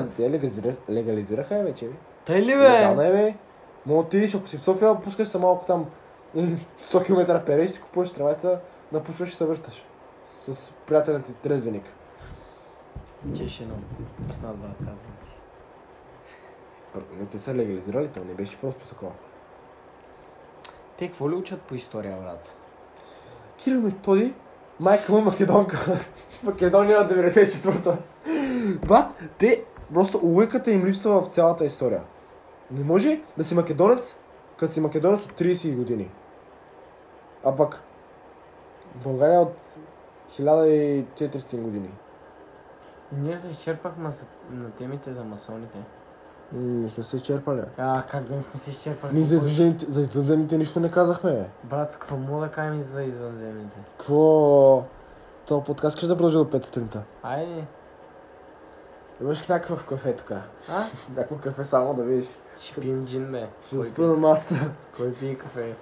брат. 0.00 0.16
те 0.16 0.30
легализира, 0.30 0.74
легализираха 0.90 1.56
я 1.56 1.64
вече, 1.64 1.86
бе. 1.86 1.92
Тъй 2.24 2.42
ли, 2.42 2.56
Легална 2.56 2.96
бе? 2.96 3.08
е, 3.08 3.12
бе. 3.12 3.34
Мога 3.86 4.00
отидеш, 4.00 4.34
ако 4.34 4.46
си 4.46 4.58
в 4.58 4.64
София, 4.64 4.94
пускаш 4.94 5.28
се 5.28 5.38
малко 5.38 5.64
там 5.66 5.86
100 6.36 7.04
км 7.04 7.44
переш, 7.46 7.70
си 7.70 7.82
купуваш 7.82 8.10
трева 8.10 8.30
и 8.30 8.34
се 8.34 8.58
напушваш 8.92 9.30
и 9.30 9.34
се 9.34 9.44
връщаш. 9.44 9.84
С 10.26 10.72
приятелят 10.86 11.24
ти 11.26 11.32
трезвеник. 11.32 11.84
Че 13.36 13.48
ще 13.48 13.64
пръснат, 14.28 14.56
брат, 14.56 14.76
казвам 14.78 14.96
ти. 15.22 15.30
Не 17.18 17.26
те 17.26 17.38
са 17.38 17.54
легализирали, 17.54 18.08
то 18.08 18.20
не 18.20 18.34
беше 18.34 18.56
просто 18.56 18.86
такова. 18.86 19.12
Те 20.98 21.08
какво 21.08 21.30
ли 21.30 21.34
учат 21.34 21.62
по 21.62 21.74
история, 21.74 22.16
брат? 22.22 22.56
Кирил 23.56 23.80
Методи, 23.80 24.34
майка 24.80 25.12
му 25.12 25.20
македонка. 25.20 25.78
Македония 26.42 27.00
от 27.00 27.10
94-та. 27.10 27.98
Брат, 28.86 29.14
те 29.38 29.64
просто 29.94 30.20
лойката 30.22 30.70
им 30.70 30.86
липсва 30.86 31.22
в 31.22 31.26
цялата 31.26 31.64
история. 31.64 32.02
Не 32.70 32.84
може 32.84 33.20
да 33.36 33.44
си 33.44 33.54
македонец, 33.54 34.16
като 34.56 34.72
си 34.72 34.80
македонец 34.80 35.24
от 35.24 35.32
30 35.32 35.76
години. 35.76 36.10
А 37.44 37.56
пък 37.56 37.82
България 38.94 39.40
от 39.40 39.60
1400 40.30 41.60
години. 41.60 41.90
Ние 43.12 43.38
се 43.38 43.50
изчерпахме 43.50 44.10
на 44.50 44.70
темите 44.70 45.12
за 45.12 45.24
масоните. 45.24 45.78
Не 46.52 46.88
сме 46.88 47.02
се 47.02 47.16
изчерпали. 47.16 47.62
А, 47.78 48.02
как 48.10 48.24
да 48.24 48.36
не 48.36 48.42
сме 48.42 48.60
се 48.60 48.70
изчерпали? 48.70 49.12
Ние 49.14 49.24
за 49.24 49.36
извънземните, 49.36 49.86
за 49.88 50.00
извънземните 50.00 50.58
нищо 50.58 50.80
не 50.80 50.90
казахме, 50.90 51.32
бе. 51.32 51.44
Брат, 51.64 51.98
какво 52.00 52.16
мога 52.16 52.46
да 52.46 52.52
кажем 52.52 52.82
за 52.82 53.02
извънземните? 53.02 53.76
Какво... 53.98 54.84
Това 55.46 55.64
подкаст 55.64 55.96
ще 55.96 56.06
да 56.06 56.16
продължи 56.16 56.36
до 56.36 56.44
5 56.44 56.64
сутринта. 56.64 57.02
Айде. 57.22 57.64
Имаш 59.20 59.46
някакъв 59.46 59.86
кафе 59.86 60.16
тук. 60.16 60.30
А? 60.30 60.84
Някакво 61.16 61.36
кафе 61.36 61.64
само 61.64 61.94
да 61.94 62.02
видиш. 62.02 62.28
Ще 62.60 62.80
пием 62.80 63.06
джин, 63.06 63.32
бе. 63.32 63.46
Ще 63.66 63.76
Кой 63.76 63.86
спра 63.86 64.06
на 64.06 64.14
масата. 64.14 64.70
Кой 64.96 65.12
пие 65.14 65.34
кафе? 65.34 65.74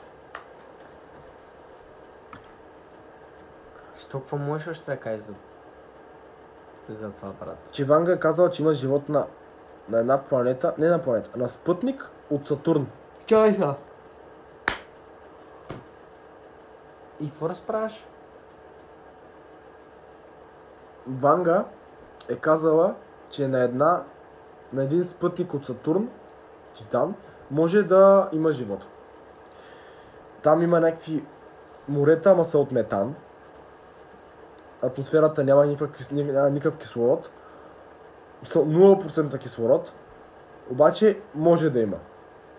Що, 3.98 4.20
какво 4.20 4.36
можеш 4.36 4.68
още 4.68 4.90
да 4.90 4.96
кажеш 4.96 5.24
за... 5.24 5.32
за 6.88 7.10
това, 7.10 7.32
брат? 7.40 7.58
Че 7.72 7.84
Ванга 7.84 8.12
е 8.12 8.18
казала, 8.18 8.50
че 8.50 8.62
има 8.62 8.74
живот 8.74 9.08
на, 9.08 9.26
на 9.88 9.98
една 9.98 10.22
планета, 10.22 10.74
не 10.78 10.88
на 10.88 11.02
планета, 11.02 11.38
на 11.38 11.48
спътник 11.48 12.10
от 12.30 12.46
Сатурн. 12.46 12.86
Чай 13.26 13.54
са! 13.54 13.74
И 17.20 17.30
какво 17.30 17.48
разправяш? 17.48 18.06
Ванга 21.06 21.64
е 22.28 22.36
казала, 22.36 22.94
че 23.30 23.48
на 23.48 23.62
една, 23.62 24.02
на 24.72 24.82
един 24.82 25.04
спътник 25.04 25.54
от 25.54 25.64
Сатурн, 25.64 26.08
Титан, 26.74 27.14
може 27.50 27.82
да 27.82 28.28
има 28.32 28.52
живот. 28.52 28.86
Там 30.42 30.62
има 30.62 30.80
някакви 30.80 31.24
морета, 31.88 32.30
ама 32.30 32.44
са 32.44 32.58
от 32.58 32.72
метан. 32.72 33.14
Атмосферата 34.82 35.44
няма 35.44 35.66
никакъв, 35.66 36.10
никакъв 36.10 36.76
кислород. 36.76 37.30
Са 38.44 38.58
0% 38.58 39.38
кислород. 39.38 39.92
Обаче 40.70 41.20
може 41.34 41.70
да 41.70 41.80
има. 41.80 41.96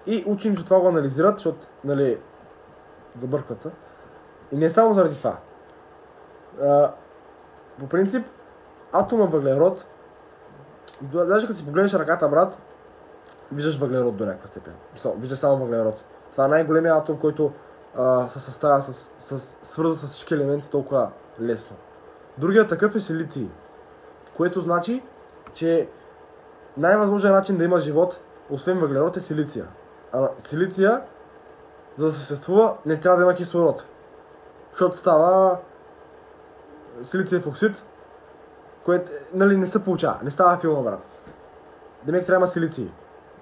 И 0.06 0.24
учените 0.28 0.66
това 0.66 0.80
го 0.80 0.88
анализират, 0.88 1.36
защото, 1.36 1.68
нали, 1.84 2.20
забъркват 3.18 3.62
се. 3.62 3.72
И 4.52 4.58
не 4.58 4.70
само 4.70 4.94
заради 4.94 5.16
това. 5.16 5.38
А, 6.62 6.92
по 7.80 7.88
принцип, 7.88 8.26
атома 8.92 9.26
въглерод, 9.26 9.86
даже 11.02 11.48
като 11.48 11.58
си 11.58 11.66
погледнеш 11.66 11.94
ръката, 11.94 12.30
брат, 12.30 12.62
виждаш 13.52 13.78
въглерод 13.78 14.16
до 14.16 14.26
някаква 14.26 14.48
степен. 14.48 14.74
Со, 14.96 15.14
виждаш 15.18 15.40
само 15.40 15.58
въглерод. 15.58 16.04
Това 16.32 16.46
е 16.46 16.48
най-големият 16.48 16.98
атом, 16.98 17.18
който 17.18 17.52
а, 17.98 18.28
се 18.28 18.40
съставя 18.40 18.82
с, 18.82 19.12
с, 19.20 19.58
свърза 19.62 19.96
с 19.96 20.12
всички 20.12 20.34
елементи 20.34 20.70
толкова 20.70 21.12
лесно. 21.42 21.76
Другият 22.38 22.70
такъв 22.70 22.96
е 22.96 23.00
силиций, 23.00 23.50
което 24.38 24.62
значи, 24.62 25.04
че 25.54 25.88
най-възможният 26.78 27.36
начин 27.36 27.58
да 27.58 27.64
има 27.64 27.80
живот, 27.80 28.20
освен 28.50 28.80
въглерод, 28.80 29.18
е 29.18 29.22
силиция. 29.22 29.66
А 30.14 30.30
силиция, 30.38 31.02
за 31.96 32.06
да 32.06 32.12
съществува, 32.12 32.74
не 32.86 33.00
трябва 33.00 33.18
да 33.18 33.24
има 33.24 33.34
кислород. 33.34 33.86
Защото 34.72 34.98
става 34.98 35.58
силициев 37.02 37.48
оксид, 37.48 37.86
което 38.86 39.12
нали, 39.34 39.58
не 39.58 39.68
се 39.68 39.84
получава. 39.84 40.18
Не 40.24 40.32
става 40.32 40.58
филма, 40.58 40.82
брат. 40.82 41.08
Демек 42.04 42.26
трябва 42.26 42.40
да 42.40 42.44
има 42.46 42.48
силици. 42.48 42.92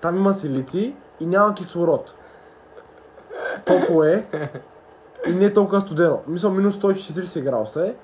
Там 0.01 0.15
има 0.15 0.33
силици 0.33 0.95
и 1.19 1.25
няма 1.25 1.53
кислород. 1.53 2.13
Топло 3.65 4.03
е 4.03 4.27
и 5.27 5.33
не 5.33 5.45
е 5.45 5.53
толкова 5.53 5.81
студено. 5.81 6.21
Мисля, 6.27 6.49
минус 6.49 6.75
140 6.75 7.43
градуса 7.43 7.87
е, 7.87 7.95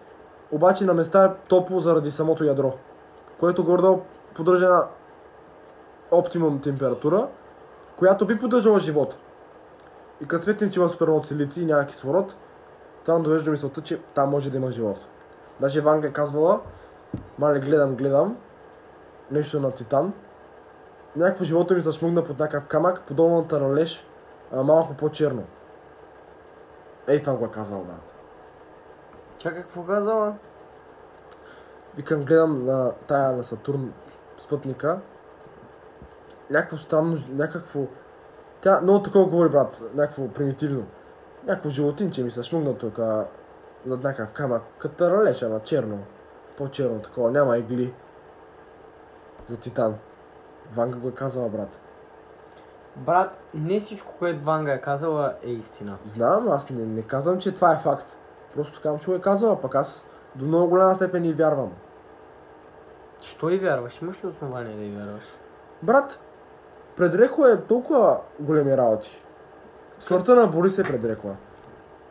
обаче 0.52 0.86
на 0.86 0.94
места 0.94 1.26
е 1.26 1.48
топло 1.48 1.80
заради 1.80 2.12
самото 2.12 2.44
ядро, 2.44 2.74
което 3.42 3.64
гордо 3.64 4.02
поддържа 4.36 4.70
оптимум 6.12 6.62
температура, 6.62 7.28
която 7.98 8.26
би 8.26 8.40
поддържала 8.40 8.80
живота. 8.80 9.18
И 10.22 10.28
като 10.28 10.44
сметнем, 10.44 10.72
че 10.72 10.80
има 10.80 10.90
супер 10.90 11.08
много 11.08 11.24
силици 11.24 11.62
и 11.62 11.66
няма 11.66 11.86
кислород, 11.86 12.36
това 13.06 13.18
ме 13.18 13.24
довежда 13.24 13.46
до 13.46 13.52
мисълта, 13.52 13.82
че 13.82 14.02
там 14.16 14.30
може 14.30 14.50
да 14.50 14.58
има 14.58 14.72
живот. 14.72 15.08
Даже 15.60 15.82
Ванга 15.82 16.08
е 16.08 16.14
казвала, 16.14 16.60
мале 17.40 17.60
гледам, 17.60 17.96
гледам, 17.96 18.38
нещо 19.32 19.60
на 19.60 19.72
Титан. 19.72 20.14
Някакво 21.16 21.44
живото 21.44 21.74
ми 21.74 21.82
се 21.82 21.92
шмугна 21.92 22.24
под 22.24 22.40
някакъв 22.40 22.68
камък, 22.68 23.02
подобно 23.08 23.38
на 23.38 23.48
таралеж, 23.48 24.08
малко 24.54 24.94
по-черно. 24.94 25.44
Ей, 27.08 27.22
това 27.22 27.36
го 27.36 27.46
е 27.46 27.52
казал, 27.52 27.84
брат. 27.84 28.16
Чакай, 29.38 29.62
какво 29.62 29.84
казала? 29.84 30.34
Викам, 31.96 32.26
гледам 32.26 32.66
на 32.66 32.92
тая 33.08 33.32
на 33.32 33.44
Сатурн 33.44 33.94
спътника. 34.38 35.00
Някакво 36.50 36.78
странно, 36.78 37.24
някакво... 37.30 37.80
Тя 38.62 38.82
много 38.82 39.04
такова 39.04 39.26
говори, 39.26 39.50
брат, 39.50 39.84
някакво 39.94 40.28
примитивно. 40.28 40.86
Някакво 41.44 41.70
животинче 41.70 42.24
ми 42.24 42.32
се 42.32 42.44
шмугна 42.44 42.78
тук 42.78 43.00
зад 43.86 44.04
някакъв 44.04 44.34
камък, 44.34 44.62
като 44.78 44.96
таралеж, 44.96 45.44
ама 45.44 45.60
черно. 45.60 46.00
По-черно 46.58 47.00
такова, 47.00 47.32
няма 47.32 47.58
игли. 47.58 47.94
За 49.48 49.60
Титан. 49.60 49.96
Ванга 50.74 50.98
го 51.00 51.08
е 51.08 51.14
казала, 51.14 51.50
брат. 51.50 51.82
Брат, 52.96 53.38
не 53.54 53.80
всичко, 53.80 54.14
което 54.20 54.44
Ванга 54.44 54.74
е 54.74 54.82
казала 54.82 55.36
е 55.44 55.50
истина. 55.50 55.98
Знам, 56.08 56.48
аз 56.50 56.70
не, 56.70 56.86
не 56.86 57.02
казвам, 57.02 57.40
че 57.40 57.54
това 57.54 57.74
е 57.74 57.78
факт. 57.78 58.18
Просто 58.56 58.82
казвам, 58.84 59.00
че 59.00 59.06
го 59.06 59.14
е 59.14 59.22
казала, 59.22 59.62
пък 59.62 59.76
аз 59.76 60.06
до 60.36 60.46
много 60.46 60.68
голяма 60.68 60.96
степен 60.96 61.26
и 61.26 61.34
вярвам. 61.34 61.72
Що 63.22 63.50
и 63.50 63.58
вярваш? 63.58 64.02
Имаш 64.02 64.24
ли 64.24 64.28
основание 64.28 64.76
да 64.76 64.84
и 64.84 64.92
вярваш? 64.92 65.24
Брат, 65.84 66.20
предрекла 66.96 67.52
е 67.52 67.62
толкова 67.62 68.20
големи 68.40 68.78
работи. 68.78 69.24
Смъртта 70.00 70.36
на 70.36 70.48
Борис 70.48 70.80
е 70.80 70.84
предрекла. 70.84 71.36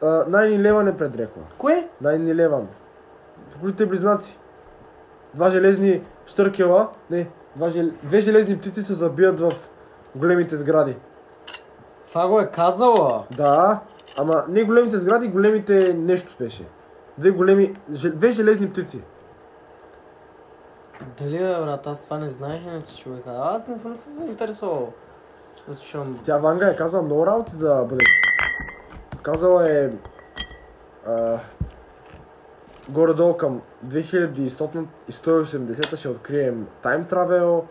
Найни 0.02 0.62
Леван 0.62 0.88
е 0.88 0.96
предрекла. 0.96 1.42
Кое? 1.58 1.88
Найни 2.00 2.34
Леван. 2.34 2.68
Другите 3.56 3.86
близнаци. 3.86 4.38
Два 5.34 5.50
железни 5.50 6.02
штъркела, 6.26 6.88
не, 7.10 7.30
два 7.56 7.70
жел... 7.70 7.90
две 8.02 8.20
железни 8.20 8.58
птици 8.58 8.82
се 8.82 8.94
забият 8.94 9.40
в 9.40 9.52
големите 10.16 10.56
сгради. 10.56 10.96
Това 12.08 12.28
го 12.28 12.40
е 12.40 12.50
казала. 12.50 13.24
Да, 13.36 13.80
ама 14.16 14.44
не 14.48 14.64
големите 14.64 14.98
сгради, 14.98 15.28
големите 15.28 15.94
нещо 15.94 16.36
беше. 16.38 16.64
Две 17.20 17.30
големи, 17.30 17.76
две 17.88 18.30
железни 18.30 18.70
птици. 18.70 19.02
Дали 21.18 21.38
бе, 21.38 21.44
брат, 21.44 21.86
аз 21.86 22.00
това 22.00 22.18
не 22.18 22.30
знаех 22.30 22.62
иначе 22.62 22.98
човека. 22.98 23.30
Аз 23.36 23.68
не 23.68 23.76
съм 23.76 23.96
се 23.96 24.10
заинтересувал 24.10 24.92
да 25.68 25.74
слушам. 25.74 26.20
Тя 26.24 26.38
Ванга 26.38 26.68
е 26.68 26.76
казала 26.76 27.02
много 27.02 27.26
работи 27.26 27.56
за 27.56 27.74
бъдещето. 27.74 28.28
Казала 29.22 29.72
е 29.72 29.90
а, 31.06 31.38
горе-долу 32.88 33.36
към 33.36 33.62
2180 33.86 35.96
ще 35.96 36.08
открием 36.08 36.66
тайм 36.82 37.04
травел, 37.04 37.64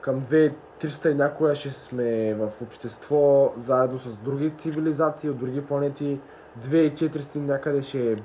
към 0.00 0.22
2300 0.22 1.10
и 1.10 1.14
някоя 1.14 1.54
ще 1.54 1.70
сме 1.70 2.34
в 2.34 2.50
общество 2.62 3.52
заедно 3.56 3.98
с 3.98 4.16
други 4.16 4.52
цивилизации 4.58 5.30
от 5.30 5.38
други 5.38 5.64
планети. 5.64 6.20
2400 6.60 7.36
някъде 7.36 7.82
ще 7.82 8.16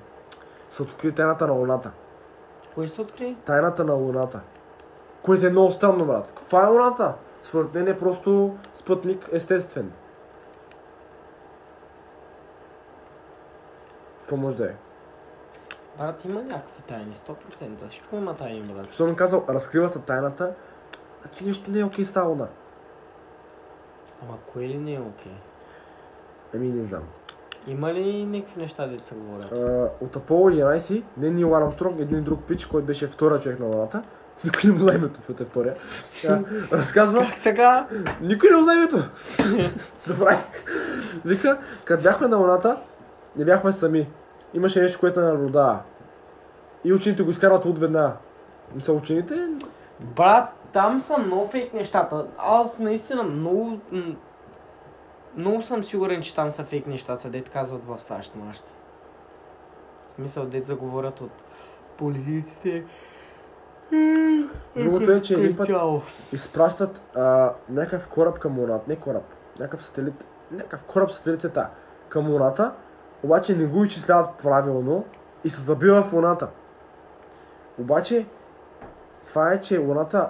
се 0.70 0.84
открие 0.84 1.11
тайната 1.11 1.47
на 1.47 1.53
Луната. 1.53 1.91
Ще 2.72 2.88
се 2.88 3.01
откри? 3.01 3.38
Тайната 3.45 3.84
на 3.84 3.93
Луната. 3.93 4.39
Което 5.22 5.45
е 5.45 5.49
много 5.49 5.72
странно, 5.72 6.05
брат. 6.05 6.32
Каква 6.36 6.63
е 6.63 6.68
Луната? 6.68 7.13
Според 7.43 7.74
мен 7.74 7.88
е 7.88 7.99
просто 7.99 8.57
спътник 8.76 9.30
естествен. 9.32 9.91
Какво 14.20 14.38
може 14.38 14.55
да 14.55 14.65
е? 14.65 14.74
Брат, 15.97 16.26
има 16.26 16.41
някакви 16.41 16.82
тайни, 16.82 17.15
100%. 17.15 17.88
Всичко 17.88 18.15
има 18.15 18.36
тайни, 18.36 18.74
брат. 18.74 18.91
Що 18.91 19.07
ми 19.07 19.15
казал, 19.15 19.45
разкрива 19.49 19.89
се 19.89 19.99
тайната, 19.99 20.53
значи 21.22 21.45
нещо 21.45 21.72
не 21.72 21.80
е 21.80 21.84
окей 21.84 22.05
с 22.05 22.13
тази 22.13 22.28
Луна. 22.28 22.47
Ама 24.24 24.38
кое 24.53 24.68
ли 24.68 24.78
не 24.78 24.93
е 24.93 24.99
окей? 24.99 25.38
Ами 26.55 26.68
не 26.68 26.84
знам. 26.84 27.03
Има 27.68 27.93
ли 27.93 28.26
някакви 28.26 28.61
неща, 28.61 28.88
дето 28.88 29.05
се 29.05 29.15
говорят? 29.15 29.51
А, 29.51 29.89
от 30.05 30.15
Аполо 30.15 30.49
11, 30.49 31.03
не 31.18 31.30
Нил 31.30 31.55
Армстронг, 31.55 31.99
един 31.99 32.24
друг 32.24 32.43
пич, 32.43 32.65
който 32.65 32.88
беше 32.88 33.07
втория 33.07 33.39
човек 33.39 33.59
на 33.59 33.65
Луната. 33.65 34.03
Никой 34.43 34.61
не 34.70 34.74
му 34.74 34.80
знае 34.80 34.95
името, 34.95 35.15
защото 35.15 35.43
е 35.43 35.45
втория. 35.45 35.76
А, 36.30 36.39
разказва, 36.72 37.20
Как 37.20 37.39
сега? 37.39 37.88
Никой 38.22 38.49
не 38.49 38.55
го 38.55 38.63
знае 38.63 38.76
името. 38.76 39.03
Забравих. 40.05 40.39
Вика, 41.26 41.57
като 41.86 42.03
бяхме 42.03 42.28
на 42.28 42.38
Луната, 42.38 42.78
не 43.36 43.45
бяхме 43.45 43.72
сами. 43.72 44.07
Имаше 44.53 44.82
нещо, 44.82 44.99
което 44.99 45.20
наблюдава. 45.20 45.80
И 46.84 46.93
учените 46.93 47.24
го 47.24 47.32
изкарват 47.32 47.65
от 47.65 47.80
веднага. 47.80 48.11
Са 48.80 48.93
учените? 48.93 49.47
Брат, 49.99 50.49
там 50.74 50.99
са 50.99 51.18
много 51.18 51.47
фейк 51.47 51.74
нещата. 51.74 52.26
Аз 52.38 52.80
наистина 52.80 53.24
много... 53.24 53.80
Много 55.38 55.61
съм 55.61 55.83
сигурен, 55.83 56.21
че 56.21 56.35
там 56.35 56.51
са 56.51 56.63
фейк 56.63 56.88
нещата, 56.88 57.29
дет 57.29 57.49
казват 57.49 57.81
в 57.85 57.99
САЩ 57.99 58.35
нашите. 58.35 58.69
В 60.11 60.15
смисъл, 60.15 60.45
дет 60.45 60.65
заговорят 60.65 61.21
от 61.21 61.31
политиците. 61.97 62.83
Другото 64.75 65.11
е, 65.11 65.21
че 65.21 65.33
един 65.33 65.57
път 65.57 65.69
изпращат 66.31 67.01
а, 67.15 67.53
някакъв 67.69 68.07
кораб 68.07 68.39
към 68.39 68.59
Луната. 68.59 68.85
Не 68.88 68.95
кораб, 68.95 69.23
някакъв 69.59 69.85
сателит. 69.85 70.25
Някакъв 70.51 70.83
кораб 70.83 71.11
сателит 71.11 71.43
е 71.43 71.49
та. 71.49 71.69
Към 72.09 72.31
Луната, 72.31 72.73
обаче 73.23 73.55
не 73.55 73.65
го 73.65 73.83
изчисляват 73.83 74.29
правилно 74.43 75.05
и 75.43 75.49
се 75.49 75.61
забива 75.61 76.03
в 76.03 76.13
Луната. 76.13 76.47
Обаче, 77.79 78.25
това 79.25 79.53
е, 79.53 79.61
че 79.61 79.77
Луната, 79.77 80.29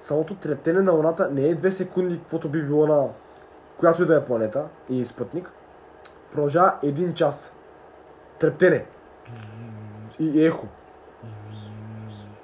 самото 0.00 0.34
трептене 0.34 0.80
на 0.80 0.92
Луната 0.92 1.28
не 1.32 1.48
е 1.48 1.56
2 1.56 1.68
секунди, 1.68 2.18
каквото 2.18 2.48
би 2.48 2.62
било 2.62 2.86
на 2.86 3.08
която 3.78 4.02
и 4.02 4.06
да 4.06 4.16
е 4.16 4.24
планета 4.24 4.68
и 4.88 5.06
спътник. 5.06 5.52
Продължава 6.32 6.74
един 6.82 7.14
час. 7.14 7.52
Трептене. 8.38 8.86
И 10.18 10.46
ехо. 10.46 10.66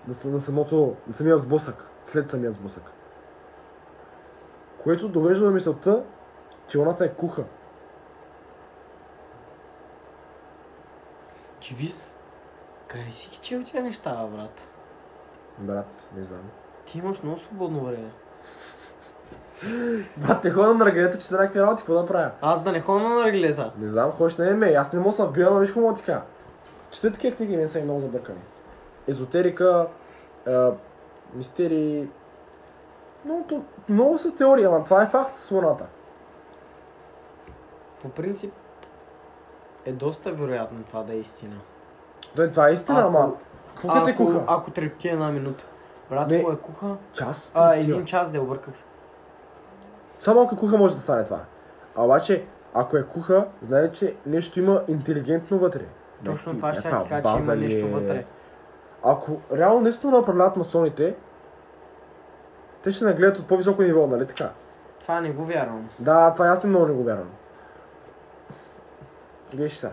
На, 0.08 0.30
на 0.30 0.40
самото, 0.40 0.96
на 1.08 1.14
самия 1.14 1.38
сблъсък. 1.38 1.84
След 2.04 2.30
самия 2.30 2.50
сблъсък. 2.50 2.82
Което 4.82 5.08
довежда 5.08 5.44
до 5.44 5.50
мисълта, 5.50 6.04
че 6.68 6.78
Луната 6.78 7.04
е 7.04 7.14
куха. 7.14 7.44
Чивис, 11.60 12.16
къде 12.88 13.12
си 13.12 13.30
ги 13.30 13.36
чел 13.36 13.64
тия 13.64 13.82
неща, 13.82 14.26
брат? 14.26 14.60
Брат, 15.58 16.08
не 16.16 16.24
знам. 16.24 16.50
Ти 16.86 16.98
имаш 16.98 17.22
много 17.22 17.38
свободно 17.38 17.84
време. 17.84 18.10
Не 20.44 20.50
ходя 20.50 20.74
на 20.74 20.86
ръглета, 20.86 21.18
че 21.18 21.34
някакви 21.34 21.60
работи, 21.60 21.82
какво 21.82 21.94
да 21.94 22.06
правя? 22.06 22.30
Аз 22.40 22.62
да 22.62 22.72
не 22.72 22.80
ходя 22.80 23.08
на 23.08 23.14
наргилета. 23.14 23.72
Не 23.78 23.88
знам, 23.88 24.10
ходиш 24.10 24.36
на 24.36 24.50
ММА. 24.50 24.66
Аз 24.66 24.92
не 24.92 25.00
мога 25.00 25.16
да 25.16 25.26
вбия, 25.26 25.50
но 25.50 25.58
виж 25.58 25.72
какво 25.72 25.94
кажа. 25.94 26.20
Чете 26.90 27.12
такива 27.12 27.36
книги, 27.36 27.56
не 27.56 27.68
са 27.68 27.78
и 27.78 27.82
много 27.82 28.00
забъркани. 28.00 28.38
Езотерика, 29.08 29.86
е, 30.46 30.68
мистерии. 31.34 32.08
Много, 33.24 33.64
много 33.88 34.18
са 34.18 34.34
теории, 34.34 34.64
ама 34.64 34.84
това 34.84 35.02
е 35.02 35.06
факт 35.06 35.34
с 35.34 35.50
Луната. 35.50 35.84
По 38.02 38.08
принцип, 38.08 38.52
е 39.84 39.92
доста 39.92 40.32
вероятно 40.32 40.82
това 40.82 41.02
да 41.02 41.12
е 41.12 41.16
истина. 41.16 41.56
Да, 42.36 42.50
това 42.50 42.68
е 42.68 42.72
истина, 42.72 42.98
Ако- 43.00 43.08
ама. 43.08 43.32
Какво 43.74 44.04
те 44.04 44.10
ако, 44.10 44.24
куха? 44.24 44.40
ако 44.46 44.70
трепти 44.70 45.08
една 45.08 45.30
минута. 45.30 45.64
Брат, 46.10 46.28
кое 46.28 46.54
е 46.54 46.56
куха? 46.56 46.96
Час? 47.12 47.52
А, 47.54 47.74
един 47.74 48.04
час 48.04 48.30
да 48.30 48.40
обърках 48.40 48.76
се. 48.76 48.84
Само 50.22 50.40
ако 50.42 50.54
е 50.54 50.58
куха 50.58 50.78
може 50.78 50.94
да 50.94 51.00
стане 51.00 51.24
това. 51.24 51.40
А 51.96 52.04
обаче, 52.04 52.44
ако 52.74 52.96
е 52.96 53.06
куха, 53.06 53.46
знае, 53.62 53.92
че 53.92 54.14
нещо 54.26 54.58
има 54.60 54.82
интелигентно 54.88 55.58
вътре. 55.58 55.84
Точно 56.24 56.54
това 56.54 56.74
ще 56.74 56.90
кажа, 56.90 57.22
че 57.22 57.42
има 57.42 57.56
нещо 57.56 57.86
е? 57.86 57.90
вътре. 57.90 58.24
Ако 59.04 59.40
реално 59.52 59.80
наистина 59.80 60.18
управляват 60.18 60.56
масоните, 60.56 61.14
те 62.82 62.90
ще 62.90 63.04
нагледат 63.04 63.38
от 63.38 63.48
по-високо 63.48 63.82
ниво, 63.82 64.06
нали 64.06 64.26
така? 64.26 64.50
Това 65.00 65.20
не 65.20 65.30
го 65.32 65.44
вярвам. 65.44 65.88
Да, 65.98 66.32
това 66.32 66.46
аз 66.46 66.62
не 66.64 66.70
много 66.70 66.86
не 66.86 66.92
го 66.92 67.04
вярвам. 67.04 67.30
Гледаш 69.54 69.72
сега. 69.72 69.92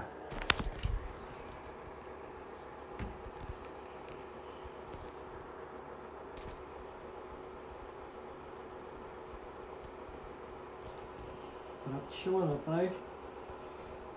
Ще 12.19 12.29
ме 12.29 12.45
направиш 12.45 12.91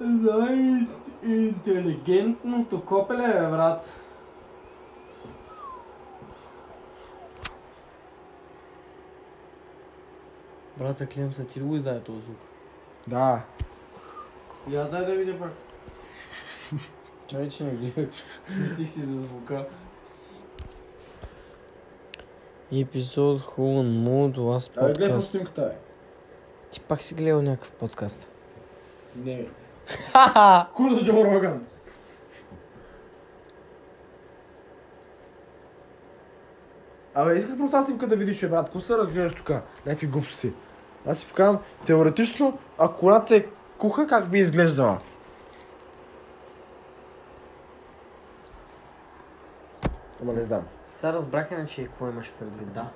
най-интелигентното 0.01 2.85
копеле, 2.85 3.27
бе, 3.27 3.33
брат. 3.33 3.93
Брат, 10.79 10.97
заклевам 10.97 11.33
се, 11.33 11.45
ти 11.45 11.61
ли 11.61 11.65
го 11.65 11.77
издаде 11.77 12.01
този 12.01 12.21
звук? 12.21 12.37
Да. 13.07 13.43
Я 14.71 14.85
дай 14.85 15.07
да 15.07 15.13
видя 15.13 15.39
пак. 15.39 15.53
Чай, 17.27 17.49
че 17.49 17.65
не 17.65 17.71
гледах. 17.71 18.09
Мислих 18.63 18.91
си 18.91 19.05
за 19.05 19.21
звука. 19.21 19.67
Епизод 22.73 23.41
Whole 23.41 23.83
Mood 23.83 24.37
Last 24.37 24.77
Абе, 24.77 24.93
гледай 24.93 25.09
по 25.09 25.15
Podcast. 25.15 25.21
снимката, 25.21 25.63
бе. 25.63 25.92
Ти 26.73 26.81
пак 26.81 27.03
си 27.03 27.15
гледал 27.15 27.43
някакъв 27.43 27.73
подкаст. 27.73 28.31
Не. 29.17 29.47
За 30.91 31.05
Джо 31.05 31.25
Роган. 31.25 31.67
Абе, 37.15 37.37
исках 37.37 37.57
просто 37.57 37.71
тази 37.71 37.87
снимка 37.87 38.07
да 38.07 38.17
видиш, 38.17 38.41
бе, 38.41 38.49
брат. 38.49 38.65
Какво 38.65 38.81
се 38.81 38.99
разгледаш 38.99 39.35
тук? 39.35 39.51
Някакви 39.87 40.07
глупости. 40.07 40.53
Аз 41.07 41.19
си 41.19 41.29
показвам, 41.29 41.59
теоретично, 41.87 42.59
ако 42.79 42.99
колата 42.99 43.37
е 43.37 43.47
куха, 43.79 44.07
как 44.07 44.31
би 44.31 44.39
изглеждала? 44.39 44.99
Ама 50.23 50.33
не 50.33 50.45
знам. 50.45 50.63
Сега 50.93 51.13
разбрах 51.13 51.51
иначе 51.51 51.85
какво 51.85 52.09
имаш 52.09 52.33
предвид, 52.39 52.73
да. 52.73 52.91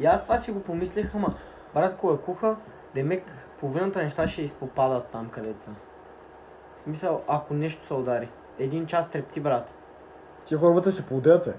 И 0.00 0.06
аз 0.06 0.22
това 0.22 0.38
си 0.38 0.52
го 0.52 0.62
помислих, 0.62 1.14
ама 1.14 1.34
брат, 1.74 1.96
кога 1.96 2.14
е 2.14 2.16
куха, 2.16 2.56
демек 2.94 3.22
половината 3.60 4.02
неща 4.02 4.26
ще 4.26 4.42
изпопадат 4.42 5.06
там, 5.06 5.28
където 5.28 5.62
са. 5.62 5.70
В 6.76 6.80
смисъл, 6.80 7.22
ако 7.28 7.54
нещо 7.54 7.84
се 7.84 7.94
удари. 7.94 8.28
Един 8.58 8.86
час 8.86 9.10
трепти, 9.10 9.40
брат. 9.40 9.74
Тия 10.44 10.58
хора 10.58 10.74
вътре 10.74 10.90
ще 10.90 11.02
поудеят, 11.02 11.44
бе. 11.44 11.52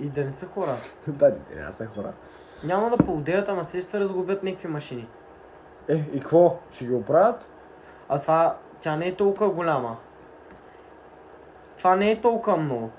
И 0.00 0.08
да 0.08 0.24
не 0.24 0.30
са 0.30 0.46
хора. 0.46 0.76
да, 1.08 1.28
не, 1.28 1.64
не 1.66 1.72
са 1.72 1.86
хора. 1.86 2.12
Няма 2.64 2.90
да 2.90 2.96
поудеят, 2.96 3.48
ама 3.48 3.64
се 3.64 3.80
ще 3.80 4.00
разгубят 4.00 4.42
някакви 4.42 4.68
машини. 4.68 5.08
Е, 5.88 5.94
и 6.12 6.20
какво? 6.20 6.58
Ще 6.72 6.84
ги 6.84 6.94
оправят? 6.94 7.50
А 8.08 8.20
това, 8.20 8.56
тя 8.80 8.96
не 8.96 9.06
е 9.06 9.14
толкова 9.14 9.50
голяма. 9.50 9.96
Това 11.78 11.96
не 11.96 12.10
е 12.10 12.20
толкова 12.20 12.56
много. 12.56 12.90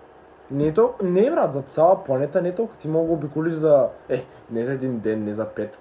Не 0.51 0.67
е 0.67 0.73
то, 0.73 0.93
не 1.03 1.31
брат, 1.31 1.53
за 1.53 1.61
цяла 1.61 2.03
планета 2.03 2.41
не 2.41 2.49
е 2.49 2.55
толкова. 2.55 2.79
Ти 2.79 2.87
мога 2.87 3.07
да 3.07 3.13
обиколиш 3.13 3.53
за... 3.53 3.89
Е, 4.09 4.25
не 4.51 4.65
за 4.65 4.73
един 4.73 4.99
ден, 4.99 5.23
не 5.23 5.33
за 5.33 5.45
пет. 5.45 5.79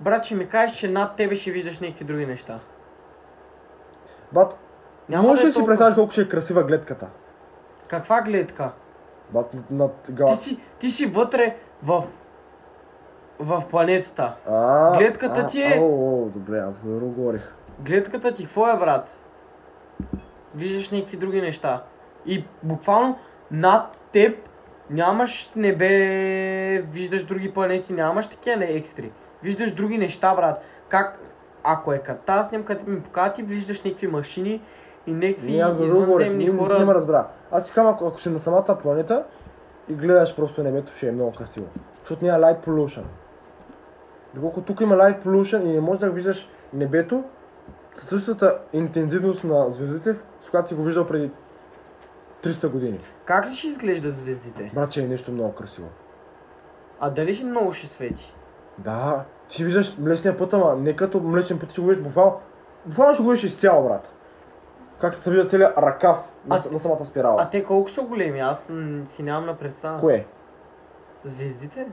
Брат, 0.00 0.24
ще 0.24 0.34
ми 0.34 0.48
кажеш, 0.48 0.76
че 0.76 0.90
над 0.90 1.16
тебе 1.16 1.36
ще 1.36 1.50
виждаш 1.50 1.80
някакви 1.80 2.04
други 2.04 2.26
неща. 2.26 2.58
Бат, 4.32 4.58
Няма 5.08 5.28
може 5.28 5.36
да 5.36 5.42
е 5.42 5.46
ли 5.46 5.52
си 5.52 5.54
толкова- 5.54 5.70
представиш 5.70 5.94
колко 5.94 6.10
ще 6.12 6.20
е 6.20 6.28
красива 6.28 6.62
гледката? 6.62 7.06
Каква 7.88 8.20
гледка? 8.20 8.70
Бат, 9.30 9.54
над, 9.54 9.70
над 9.70 9.94
Ти 9.96 10.12
гала... 10.12 10.34
си, 10.34 10.60
ти 10.78 10.90
си 10.90 11.06
вътре 11.06 11.56
в... 11.82 12.04
в 13.38 13.62
планетата. 13.70 14.34
А, 14.48 14.98
гледката 14.98 15.40
а, 15.40 15.46
ти 15.46 15.62
е- 15.62 15.78
О, 15.80 15.84
о, 15.84 16.28
добре, 16.28 16.58
аз 16.58 16.84
друго 16.84 17.06
говорих. 17.12 17.54
Гледката 17.80 18.34
ти 18.34 18.42
какво 18.42 18.68
е, 18.68 18.76
брат? 18.78 19.18
Виждаш 20.54 20.90
някакви 20.90 21.16
други 21.16 21.40
неща. 21.40 21.82
И 22.26 22.44
буквално 22.62 23.18
над 23.50 23.96
теб 24.12 24.48
нямаш 24.90 25.52
небе, 25.56 25.88
виждаш 26.90 27.24
други 27.24 27.54
планети, 27.54 27.92
нямаш 27.92 28.28
такива 28.28 28.56
не 28.56 28.64
екстри. 28.66 29.12
Виждаш 29.44 29.74
други 29.74 29.98
неща, 29.98 30.34
брат. 30.34 30.62
Как, 30.88 31.18
ако 31.64 31.92
е 31.92 31.98
като 31.98 32.24
тази 32.24 32.48
снимка, 32.48 32.78
ти 32.78 32.90
ми 32.90 33.02
покажа, 33.02 33.32
ти 33.32 33.42
виждаш 33.42 33.82
някакви 33.82 34.06
машини 34.06 34.62
и 35.06 35.12
някакви 35.12 35.52
Не, 35.52 35.64
говорих. 35.64 35.86
извънземни 35.86 36.44
Не, 36.44 36.52
не, 36.52 36.58
хора. 36.58 36.78
не 36.78 36.84
ме 36.84 36.94
разбра. 36.94 37.28
Аз 37.50 37.66
си 37.66 37.72
казвам, 37.72 37.94
ако, 37.94 38.06
ако 38.06 38.20
си 38.20 38.28
на 38.30 38.40
самата 38.40 38.78
планета 38.82 39.24
и 39.88 39.94
гледаш 39.94 40.36
просто 40.36 40.62
небето, 40.62 40.92
ще 40.96 41.08
е 41.08 41.12
много 41.12 41.32
красиво. 41.32 41.66
Защото 42.00 42.24
няма 42.24 42.38
light 42.38 42.66
pollution. 42.66 43.02
Доколко 44.34 44.60
тук 44.60 44.80
има 44.80 44.94
light 44.94 45.24
pollution 45.24 45.62
и 45.62 45.72
не 45.72 45.80
можеш 45.80 46.00
да 46.00 46.10
виждаш 46.10 46.48
небето 46.72 47.24
със 47.94 48.08
същата 48.08 48.58
интензивност 48.72 49.44
на 49.44 49.70
звездите, 49.70 50.14
с 50.42 50.50
която 50.50 50.68
си 50.68 50.74
го 50.74 50.82
виждал 50.82 51.06
преди 51.06 51.30
300 52.42 52.68
години. 52.68 52.98
Как 53.24 53.46
ли 53.46 53.52
ще 53.52 53.66
изглеждат 53.66 54.16
звездите? 54.16 54.70
Брат, 54.74 54.90
че 54.90 55.02
е 55.02 55.06
нещо 55.06 55.32
много 55.32 55.52
красиво. 55.54 55.88
А 57.00 57.10
дали 57.10 57.34
ще 57.34 57.44
много 57.44 57.72
ще 57.72 57.86
свети? 57.86 58.34
Да, 58.78 59.24
ще 59.54 59.64
виждаш 59.64 59.98
млечния 59.98 60.36
път, 60.38 60.52
ама 60.52 60.76
не 60.76 60.96
като 60.96 61.20
млечен 61.20 61.58
път, 61.58 61.72
ще 61.72 61.80
го 61.80 61.86
видиш 61.86 62.04
буквално. 62.04 62.40
Буквално 62.86 63.14
ще 63.14 63.22
го 63.22 63.30
видиш 63.30 63.44
изцяло, 63.44 63.88
брат. 63.88 64.12
Как 65.00 65.14
се 65.14 65.30
вижда 65.30 65.48
целият 65.48 65.78
ръкав 65.78 66.32
на, 66.46 66.56
А- 66.56 66.72
на 66.72 66.80
самата 66.80 67.04
спирала. 67.04 67.36
А 67.42 67.50
те 67.50 67.64
колко 67.64 67.90
са 67.90 68.02
големи? 68.02 68.40
Аз 68.40 68.68
си 69.04 69.22
нямам 69.22 69.46
на 69.46 69.56
представа. 69.56 70.00
Кое? 70.00 70.26
Звездите? 71.24 71.86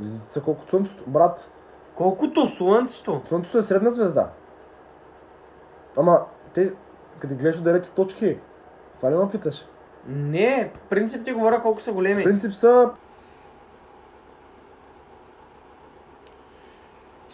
Звездите 0.00 0.32
са 0.32 0.40
колкото 0.40 0.68
слънцето. 0.68 1.04
Брат, 1.06 1.50
Колкото 1.94 2.46
слънцето. 2.46 3.22
Слънцето 3.28 3.58
е 3.58 3.62
средна 3.62 3.90
звезда. 3.90 4.28
Ама, 5.96 6.20
те, 6.54 6.72
къде 7.18 7.34
гледаш 7.34 7.58
отделете 7.58 7.90
точки, 7.90 8.38
това 8.96 9.12
ли 9.12 9.14
ме 9.14 9.30
питаш? 9.30 9.66
Не, 10.06 10.70
в 10.74 10.88
принцип 10.88 11.24
ти 11.24 11.32
говоря 11.32 11.62
колко 11.62 11.80
са 11.80 11.92
големи. 11.92 12.24
Принцип 12.24 12.52
са... 12.52 12.90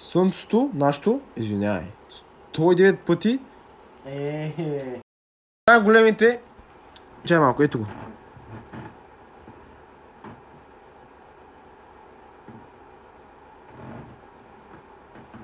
Слънцето, 0.03 0.71
нашето, 0.75 1.21
извинявай, 1.37 1.87
109 2.53 2.97
пъти, 2.97 3.41
Е, 4.07 5.01
най-големите... 5.71 6.41
Чай 7.25 7.39
малко, 7.39 7.63
ето 7.63 7.79
го. 7.79 7.87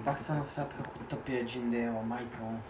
пак 0.04 0.18
са 0.18 0.34
на 0.34 0.46
свят 0.46 0.74
като 0.76 0.98
тъпия 0.98 1.46
джиндеева 1.46 2.02
майка 2.02 2.42
му. 2.42 2.60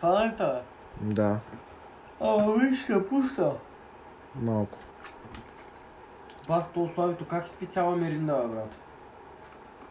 Това 0.00 0.26
ли 0.26 0.32
това? 0.36 0.62
Да, 1.00 1.38
А, 2.20 2.52
виж, 2.52 2.82
ще 2.84 3.08
пуста. 3.08 3.52
малко. 4.34 4.78
Бах, 6.48 6.64
то 6.74 6.88
славито, 6.94 7.24
как 7.24 7.48
спи 7.48 7.66
цяла 7.66 7.96
меринда, 7.96 8.34
бе, 8.34 8.48
брат? 8.54 8.74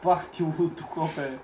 Пах 0.02 0.30
ти 0.30 0.44
луто 0.44 0.88
копе. 0.88 1.38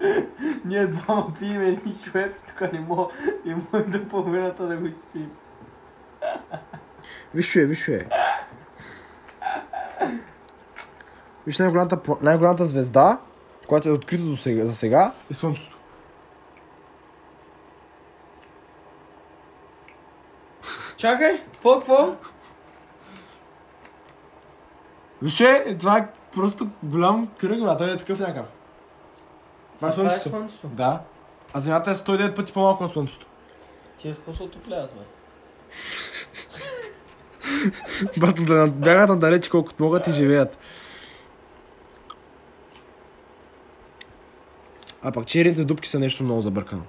Ние 0.64 0.86
двама 0.86 1.32
пиеме 1.38 1.70
ни 1.70 1.96
човек, 2.04 2.40
тук 2.48 2.72
не 2.72 2.80
мога, 2.80 3.06
не 3.44 3.54
мога 3.54 3.84
да 3.84 4.08
половината 4.08 4.66
да 4.66 4.76
го 4.76 4.86
изпием. 4.86 5.30
Виж 7.34 7.56
е, 7.56 7.64
виж 7.64 7.88
е. 7.88 8.08
Виж 11.46 11.58
най-голямата, 11.58 12.00
най-голямата 12.22 12.64
звезда, 12.64 13.18
която 13.68 13.88
е 13.88 13.92
открита 13.92 14.22
до 14.22 14.36
сега, 14.36 14.64
за 14.64 14.74
сега, 14.74 15.12
е 15.30 15.34
Слънцето. 15.34 15.78
Чакай, 20.96 21.42
какво, 21.52 21.78
какво? 21.78 22.16
Виж 25.22 25.40
е, 25.40 25.76
това 25.78 25.98
е 25.98 26.08
просто 26.34 26.68
голям 26.82 27.28
кръг, 27.38 27.60
брат. 27.60 27.78
Той 27.78 27.92
е 27.92 27.96
такъв 27.96 28.18
някакъв. 28.18 28.46
Това 29.76 29.88
е 29.88 29.90
Това 29.90 30.06
е 30.06 30.10
Слънцето. 30.10 30.28
слънцето. 30.28 30.66
Да. 30.68 31.00
А 31.54 31.60
Земята 31.60 31.90
е 31.90 31.94
109 31.94 32.36
пъти 32.36 32.52
по-малко 32.52 32.84
от 32.84 32.92
Слънцето. 32.92 33.26
Ти 33.98 34.12
с 34.12 34.16
какво 34.16 34.34
се 34.34 34.42
отопляват, 34.42 34.90
бе? 34.90 35.00
Брат, 38.20 38.44
да 38.46 38.66
бягат 38.66 39.08
надалеч 39.08 39.48
колкото 39.48 39.82
могат 39.82 40.06
и 40.06 40.12
живеят. 40.12 40.58
А 45.02 45.12
пак 45.12 45.26
черните 45.26 45.64
дупки 45.64 45.88
са 45.88 45.98
нещо 45.98 46.24
много 46.24 46.40
забъркано. 46.40 46.82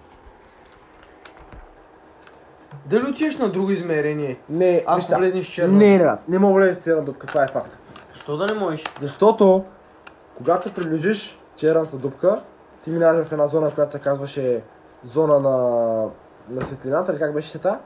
Дали 2.85 3.05
отидеш 3.05 3.37
на 3.37 3.51
друго 3.51 3.71
измерение? 3.71 4.37
Не, 4.49 4.83
Ако 4.87 5.15
влезнеш 5.17 5.49
в 5.49 5.53
черна. 5.53 5.77
Не, 5.77 5.97
не, 5.97 6.11
не 6.27 6.39
мога 6.39 6.53
влезеш 6.53 6.81
в 6.81 6.83
черна 6.83 7.03
дупка, 7.03 7.27
това 7.27 7.43
е 7.43 7.47
факт. 7.47 7.77
Що 8.23 8.37
да 8.37 8.45
не 8.45 8.53
можеш? 8.53 8.83
Защото, 8.99 9.65
когато 10.37 10.73
приближиш 10.73 11.39
черната 11.55 11.97
дупка, 11.97 12.43
ти 12.81 12.91
минаваш 12.91 13.27
в 13.27 13.31
една 13.31 13.47
зона, 13.47 13.71
която 13.75 13.91
се 13.91 13.99
казваше 13.99 14.63
зона 15.03 15.39
на, 15.39 15.57
на 16.49 16.61
светлината, 16.61 17.11
или 17.11 17.19
как 17.19 17.33
беше 17.33 17.59
та? 17.59 17.79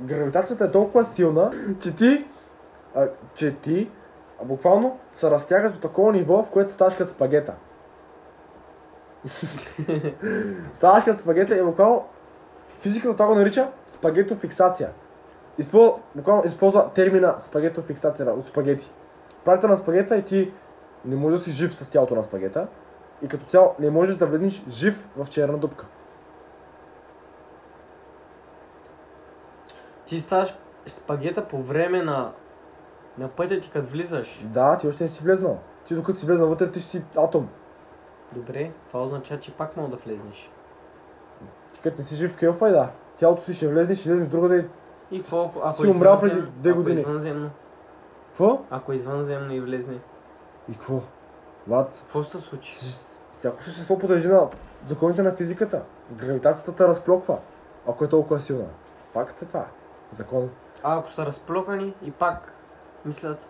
Гравитацията 0.00 0.64
е 0.64 0.70
толкова 0.70 1.04
силна, 1.04 1.50
че 1.82 1.94
ти, 1.94 2.24
а, 2.94 3.06
че 3.34 3.54
ти 3.54 3.90
а, 4.42 4.44
буквално 4.44 4.98
се 5.12 5.30
разтягаш 5.30 5.72
до 5.72 5.78
такова 5.78 6.12
ниво, 6.12 6.42
в 6.42 6.50
което 6.50 6.72
ставаш 6.72 6.94
като 6.94 7.10
спагета. 7.10 7.54
ставаш 10.72 11.04
като 11.04 11.20
спагета 11.20 11.56
и 11.56 11.62
буквално 11.62 12.04
физиката 12.80 13.14
това 13.14 13.26
го 13.26 13.34
нарича 13.34 13.68
спагетофиксация. 13.88 14.90
Използва, 15.58 15.98
буквално 16.14 16.42
използва 16.46 16.90
термина 16.90 17.34
спагетофиксация 17.38 18.32
от 18.32 18.46
спагети. 18.46 18.92
Правите 19.44 19.66
на 19.66 19.76
спагета 19.76 20.16
и 20.16 20.22
ти 20.22 20.52
не 21.04 21.16
можеш 21.16 21.38
да 21.38 21.44
си 21.44 21.50
жив 21.50 21.74
с 21.74 21.90
тялото 21.90 22.14
на 22.14 22.24
спагета 22.24 22.66
и 23.22 23.28
като 23.28 23.44
цяло 23.44 23.74
не 23.78 23.90
можеш 23.90 24.16
да 24.16 24.26
влезнеш 24.26 24.64
жив 24.68 25.08
в 25.16 25.26
черна 25.30 25.58
дупка. 25.58 25.86
Ти 30.06 30.20
ставаш 30.20 30.54
спагета 30.86 31.48
по 31.48 31.62
време 31.62 32.02
на, 32.02 32.32
на 33.18 33.28
пътя 33.28 33.60
ти, 33.60 33.70
като 33.70 33.88
влизаш. 33.88 34.42
Да, 34.44 34.78
ти 34.78 34.88
още 34.88 35.04
не 35.04 35.10
си 35.10 35.24
влезнал. 35.24 35.58
Ти 35.84 35.94
докато 35.94 36.18
си 36.18 36.26
влезнал 36.26 36.48
вътре, 36.48 36.70
ти 36.70 36.80
ще 36.80 36.88
си 36.88 37.04
атом. 37.16 37.48
Добре, 38.32 38.70
това 38.88 39.02
означава, 39.02 39.40
че 39.40 39.52
пак 39.52 39.76
мога 39.76 39.88
да 39.88 39.96
влезнеш. 39.96 40.50
Ти 41.72 41.80
като 41.80 41.98
не 41.98 42.04
си 42.04 42.16
жив 42.16 42.32
в 42.32 42.36
келфа, 42.36 42.70
да. 42.70 42.90
Тялото 43.16 43.42
си 43.42 43.54
ще 43.54 43.68
влезне, 43.68 43.94
ще 43.94 44.08
влезне 44.08 44.26
другаде. 44.26 44.68
И... 45.10 45.22
Какво, 45.22 45.44
ако, 45.44 45.60
ако 45.64 45.82
Си 45.82 45.86
умрял 45.86 46.20
преди 46.20 46.42
две 46.42 46.70
ако 46.70 46.78
години. 46.78 47.00
извънземно, 47.00 47.50
Какво? 48.28 48.62
ако 48.70 48.92
извънземно 48.92 49.52
и 49.52 49.60
влезне, 49.60 49.98
И 50.68 50.72
какво? 50.72 51.00
Ват, 51.68 51.98
какво 51.98 52.22
ще 52.22 52.32
се 52.32 52.42
случи? 52.42 52.72
всяко 53.32 53.62
същество 53.62 53.98
подлежи 53.98 54.28
на 54.28 54.48
законите 54.84 55.22
на 55.22 55.36
физиката. 55.36 55.82
Гравитацията 56.12 56.74
те 56.74 56.88
разплоква, 56.88 57.38
ако 57.88 58.04
е 58.04 58.08
толкова 58.08 58.40
силна. 58.40 58.66
Факт 59.12 59.42
е 59.42 59.46
това. 59.46 59.66
Закон. 60.10 60.50
А 60.82 60.98
ако 60.98 61.10
са 61.10 61.26
разплокани 61.26 61.94
и 62.02 62.10
пак 62.10 62.52
мислят, 63.04 63.48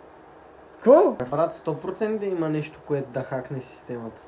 Какво? 0.75 1.11
брат, 1.31 1.53
100% 1.55 2.19
да 2.19 2.27
има 2.27 2.49
нещо, 2.49 2.81
което 2.87 3.11
да 3.11 3.23
хакне 3.23 3.61
системата. 3.61 4.21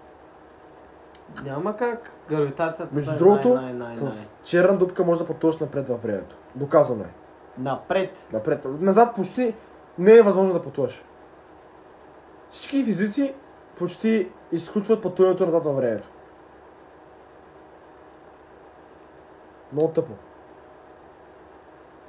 Няма 1.44 1.76
как. 1.76 2.10
Гравитацията 2.28 2.94
Между 2.94 3.12
е 3.12 3.16
другото, 3.16 3.48
най, 3.48 3.62
най, 3.62 3.72
най, 3.72 3.96
най. 3.96 4.10
С 4.10 4.28
черна 4.44 4.78
дупка 4.78 5.04
може 5.04 5.20
да 5.20 5.26
пътуваш 5.26 5.58
напред 5.58 5.88
във 5.88 6.02
времето. 6.02 6.36
Доказано 6.54 7.04
е. 7.04 7.10
Напред. 7.58 8.28
Напред. 8.32 8.64
Назад 8.80 9.14
почти 9.16 9.54
не 9.98 10.12
е 10.12 10.22
възможно 10.22 10.52
да 10.52 10.62
пътуваш. 10.62 11.04
Всички 12.50 12.84
физици 12.84 13.34
почти 13.78 14.32
изключват 14.52 15.02
пътуването 15.02 15.44
назад 15.44 15.64
във 15.64 15.76
времето. 15.76 16.08
Много 19.72 19.88
тъпо. 19.88 20.12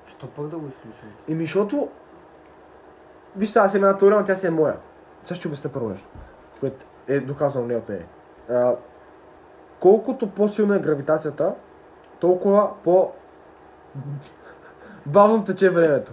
Що 0.05 0.27
пък 0.27 0.47
да 0.47 0.57
го 0.57 0.67
изключвате? 0.67 1.31
Еми, 1.31 1.43
защото... 1.43 1.89
Виж 3.35 3.49
сега, 3.49 3.65
аз 3.65 3.75
имам 3.75 3.89
една 3.89 3.99
теория, 3.99 4.19
но 4.19 4.25
тя 4.25 4.35
си 4.35 4.47
е 4.47 4.49
моя. 4.49 4.77
Сега 5.23 5.35
ще 5.35 5.47
обясня 5.47 5.71
първо 5.71 5.89
нещо, 5.89 6.07
което 6.59 6.85
е 7.07 7.19
доказано 7.19 7.65
не 7.65 7.75
от 7.75 7.89
мене. 7.89 8.05
А, 8.49 8.75
колкото 9.79 10.29
по-силна 10.29 10.75
е 10.75 10.79
гравитацията, 10.79 11.53
толкова 12.19 12.69
по... 12.83 13.11
бавно 15.05 15.43
тече 15.43 15.69
времето. 15.69 16.11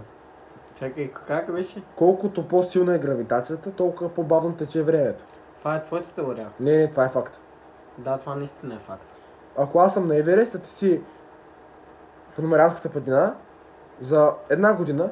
Чакай, 0.75 1.11
как 1.27 1.53
беше? 1.53 1.83
Колкото 1.95 2.47
по-силна 2.47 2.95
е 2.95 2.99
гравитацията, 2.99 3.71
толкова 3.71 4.09
по-бавно 4.09 4.53
тече 4.53 4.83
времето. 4.83 5.23
Това 5.59 5.75
е 5.75 5.83
твоята 5.83 6.13
теория. 6.13 6.49
Не, 6.59 6.77
не, 6.77 6.91
това 6.91 7.05
е 7.05 7.09
факт. 7.09 7.39
Да, 7.97 8.17
това 8.17 8.35
наистина 8.35 8.75
е 8.75 8.79
факт. 8.79 9.13
Ако 9.57 9.79
аз 9.79 9.93
съм 9.93 10.07
на 10.07 10.17
Еверест, 10.17 10.61
ти 10.61 10.69
си 10.69 11.01
в 12.31 12.39
Номерянската 12.39 12.89
падина, 12.89 13.35
за 13.99 14.33
една 14.49 14.73
година 14.73 15.09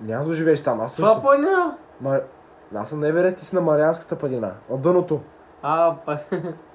няма 0.00 0.24
да 0.24 0.34
живееш 0.34 0.62
там. 0.62 0.80
Аз 0.80 0.92
също. 0.92 1.02
Това 1.02 1.22
поня! 1.22 1.76
Ма... 2.00 2.20
Аз 2.74 2.88
съм 2.88 3.00
на 3.00 3.08
Еверест, 3.08 3.38
ти 3.38 3.44
си 3.44 3.54
на 3.54 3.60
Марианската 3.60 4.16
падина. 4.16 4.54
На 4.70 4.76
дъното. 4.76 5.20
А, 5.62 5.96
па... 6.06 6.18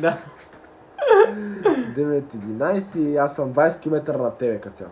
да. 0.00 0.18
9-11 1.96 2.98
и 2.98 3.16
аз 3.16 3.34
съм 3.34 3.54
20 3.54 3.80
км 3.80 4.18
на 4.18 4.34
тебе 4.34 4.60
като 4.60 4.76
цяло. 4.76 4.90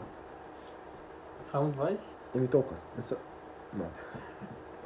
Само 1.42 1.72
20? 1.72 1.98
Еми 2.36 2.48
толкова. 2.48 2.76
Не 2.96 3.02
са... 3.02 3.16
No. 3.78 3.84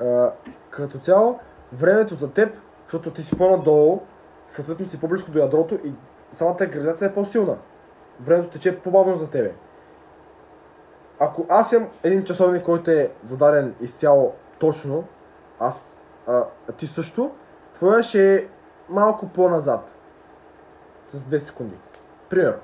А, 0.01 0.33
като 0.71 0.99
цяло, 0.99 1.41
времето 1.73 2.15
за 2.15 2.31
теб, 2.31 2.55
защото 2.87 3.11
ти 3.11 3.23
си 3.23 3.39
по-надолу, 3.39 4.01
съответно 4.49 4.87
си 4.87 5.01
по-близко 5.01 5.31
до 5.31 5.39
ядрото 5.39 5.75
и 5.85 5.93
самата 6.33 6.67
гравитация 6.67 7.09
е 7.09 7.15
по-силна. 7.15 7.57
Времето 8.21 8.51
тече 8.51 8.81
по-бавно 8.81 9.17
за 9.17 9.31
тебе. 9.31 9.55
Ако 11.19 11.47
аз 11.49 11.73
имам 11.73 11.89
един 12.03 12.25
часовник, 12.25 12.65
който 12.65 12.91
е 12.91 13.13
зададен 13.23 13.75
изцяло 13.81 14.35
точно, 14.59 15.05
аз, 15.61 15.99
а, 16.27 16.45
а 16.69 16.73
ти 16.73 16.87
също, 16.87 17.31
твоя 17.75 18.03
ще 18.03 18.35
е 18.35 18.47
малко 18.93 19.29
по-назад. 19.29 19.95
С 21.09 21.25
2 21.25 21.39
секунди. 21.39 21.75
Примерно. 22.29 22.61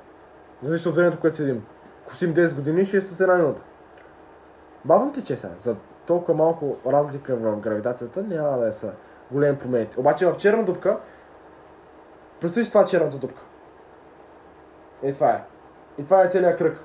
Зависи 0.62 0.88
от 0.88 0.96
времето, 0.96 1.20
което 1.20 1.36
седим. 1.36 1.66
Ако 2.06 2.16
си 2.16 2.24
им 2.24 2.34
10 2.34 2.54
години, 2.54 2.84
ще 2.84 2.96
е 2.96 3.00
с 3.00 3.20
една 3.20 3.34
минута. 3.34 3.62
Бавно 4.84 5.12
тече 5.12 5.36
сега. 5.36 5.52
За 5.58 5.76
толкова 6.06 6.34
малко 6.34 6.76
разлика 6.86 7.36
в 7.36 7.60
гравитацията 7.60 8.22
няма 8.22 8.58
да 8.58 8.72
са 8.72 8.92
големи 9.30 9.58
промени. 9.58 9.88
Обаче 9.96 10.26
в 10.26 10.36
черна 10.36 10.64
дупка, 10.64 10.98
представи 12.40 12.64
си 12.64 12.70
това 12.70 12.82
е 12.82 12.86
черната 12.86 13.18
дупка. 13.18 13.42
Е, 15.02 15.12
това 15.12 15.30
е. 15.30 15.44
И 15.98 16.04
това 16.04 16.22
е 16.22 16.28
целият 16.28 16.58
кръг. 16.58 16.84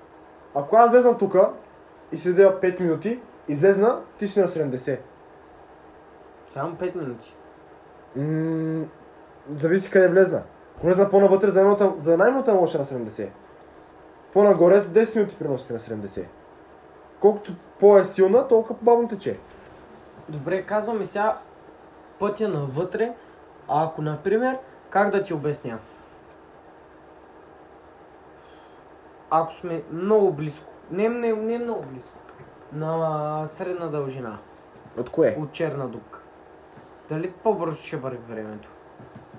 Ако 0.56 0.76
аз 0.76 0.92
влезна 0.92 1.18
тука 1.18 1.50
и 2.12 2.18
седя 2.18 2.60
5 2.62 2.80
минути, 2.80 3.22
излезна, 3.48 4.02
ти 4.18 4.28
си 4.28 4.42
на 4.42 4.48
70. 4.48 5.00
Само 6.48 6.76
5 6.76 6.96
минути. 6.96 7.36
М- 8.16 8.86
зависи 9.56 9.92
къде 9.92 10.08
влезна. 10.08 10.42
Ако 10.78 10.86
влезна 10.86 11.10
по-навътре, 11.10 11.52
за, 11.52 11.62
едната, 11.62 11.94
за 12.00 12.18
минута 12.18 12.54
може 12.54 12.78
на 12.78 12.86
70. 12.86 13.30
По-нагоре 14.34 14.80
за 14.80 14.90
10 14.90 15.16
минути 15.16 15.36
приносите 15.40 15.74
на 15.74 15.80
70. 15.80 16.26
Колкото 17.20 17.54
по-е 17.80 18.06
силна, 18.06 18.48
толкова 18.48 18.76
бавно 18.82 19.08
тече. 19.08 19.40
Добре, 20.30 20.62
казваме 20.66 21.06
сега 21.06 21.38
пътя 22.20 22.48
навътре, 22.50 23.14
а 23.68 23.86
ако, 23.86 24.02
например, 24.02 24.58
как 24.90 25.10
да 25.10 25.24
ти 25.24 25.34
обясня? 25.34 25.80
Ако 29.30 29.54
сме 29.54 29.84
много 29.92 30.34
близко, 30.34 30.66
не, 30.92 31.10
не, 31.10 31.34
не 31.34 31.60
много 31.60 31.82
близко, 31.82 32.10
на 32.74 33.48
средна 33.48 33.88
дължина, 33.88 34.38
От 34.98 35.10
кое? 35.10 35.36
от 35.40 35.52
черна 35.52 35.88
дупка, 35.88 36.20
дали 37.10 37.32
по-бързо 37.32 37.78
ще 37.78 37.98
върви 37.98 38.20
времето? 38.30 38.70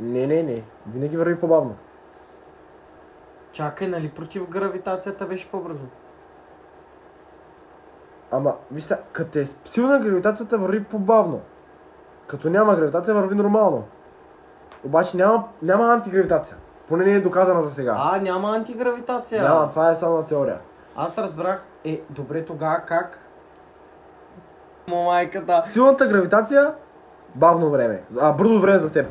Не, 0.01 0.27
не, 0.27 0.43
не. 0.43 0.63
Винаги 0.87 1.17
върви 1.17 1.41
по-бавно. 1.41 1.77
Чакай, 3.53 3.89
нали 3.89 4.11
против 4.11 4.49
гравитацията 4.49 5.27
беше 5.27 5.51
по-бързо? 5.51 5.85
Ама, 8.31 8.55
виж 8.73 8.85
сега, 8.85 9.01
като 9.13 9.39
е 9.39 9.47
силна 9.65 9.99
гравитацията 9.99 10.59
върви 10.59 10.85
по-бавно. 10.85 11.41
Като 12.27 12.51
няма 12.51 12.77
гравитация 12.77 13.15
върви 13.15 13.35
нормално. 13.35 13.85
Обаче 14.85 15.17
няма, 15.17 15.45
няма 15.63 15.93
антигравитация. 15.93 16.57
Поне 16.89 17.05
не 17.05 17.13
е 17.13 17.21
доказана 17.21 17.63
за 17.63 17.71
сега. 17.71 17.97
А, 17.99 18.21
няма 18.21 18.57
антигравитация. 18.57 19.43
Няма, 19.43 19.71
това 19.71 19.91
е 19.91 19.97
само 19.97 20.23
теория. 20.23 20.59
Аз 20.97 21.19
разбрах, 21.19 21.63
е, 21.85 22.03
добре 22.11 22.45
тогава 22.45 22.81
как? 22.87 23.19
Момайката. 24.89 25.63
Силната 25.65 26.07
гравитация, 26.07 26.75
бавно 27.35 27.71
време. 27.71 28.03
А, 28.21 28.33
бързо 28.33 28.61
време 28.61 28.79
за 28.79 28.93
теб. 28.93 29.07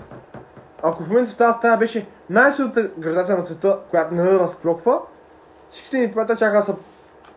Ако 0.86 1.04
в 1.04 1.10
момента 1.10 1.32
в 1.32 1.38
тази 1.38 1.58
стая 1.58 1.78
беше 1.78 2.08
най-силната 2.30 2.90
гравитация 2.98 3.38
на 3.38 3.44
света, 3.44 3.80
която 3.90 4.14
не 4.14 4.32
разклоква, 4.32 5.00
всичките 5.70 5.98
ни 5.98 6.12
приятели 6.12 6.38
чака 6.38 6.58
да 6.58 6.62
са 6.64 6.76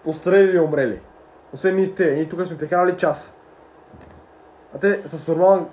пострелили 0.04 0.56
и 0.56 0.60
умрели. 0.60 1.00
Освен 1.52 1.76
ние 1.76 1.86
сте, 1.86 2.14
ние 2.14 2.28
тук 2.28 2.46
сме 2.46 2.58
прекарали 2.58 2.96
час. 2.96 3.34
А 4.74 4.78
те 4.78 5.02
с 5.06 5.28
нормална 5.28 5.64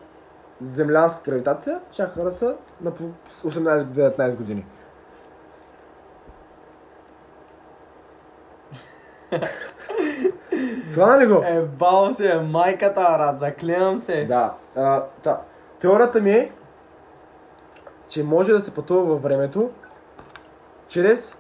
землянска 0.62 1.32
гравитация 1.32 1.80
чакаха 1.92 2.24
да 2.24 2.32
са 2.32 2.56
на 2.82 2.92
по 2.92 3.04
18-19 3.30 4.36
години. 4.36 4.66
Схвана 10.88 11.20
ли 11.20 11.28
го? 11.28 11.44
Е, 11.46 11.62
бал 11.62 12.14
се, 12.14 12.36
майката, 12.36 13.16
брат, 13.18 13.40
заклинам 13.40 14.00
се. 14.00 14.26
Да. 14.26 14.54
А, 14.76 15.04
та, 15.24 15.42
теорията 15.80 16.22
ми 16.22 16.32
е, 16.32 16.52
че 18.14 18.24
може 18.24 18.54
да 18.54 18.62
се 18.62 18.74
пътува 18.74 19.04
във 19.04 19.22
времето 19.22 19.72
чрез 20.88 21.38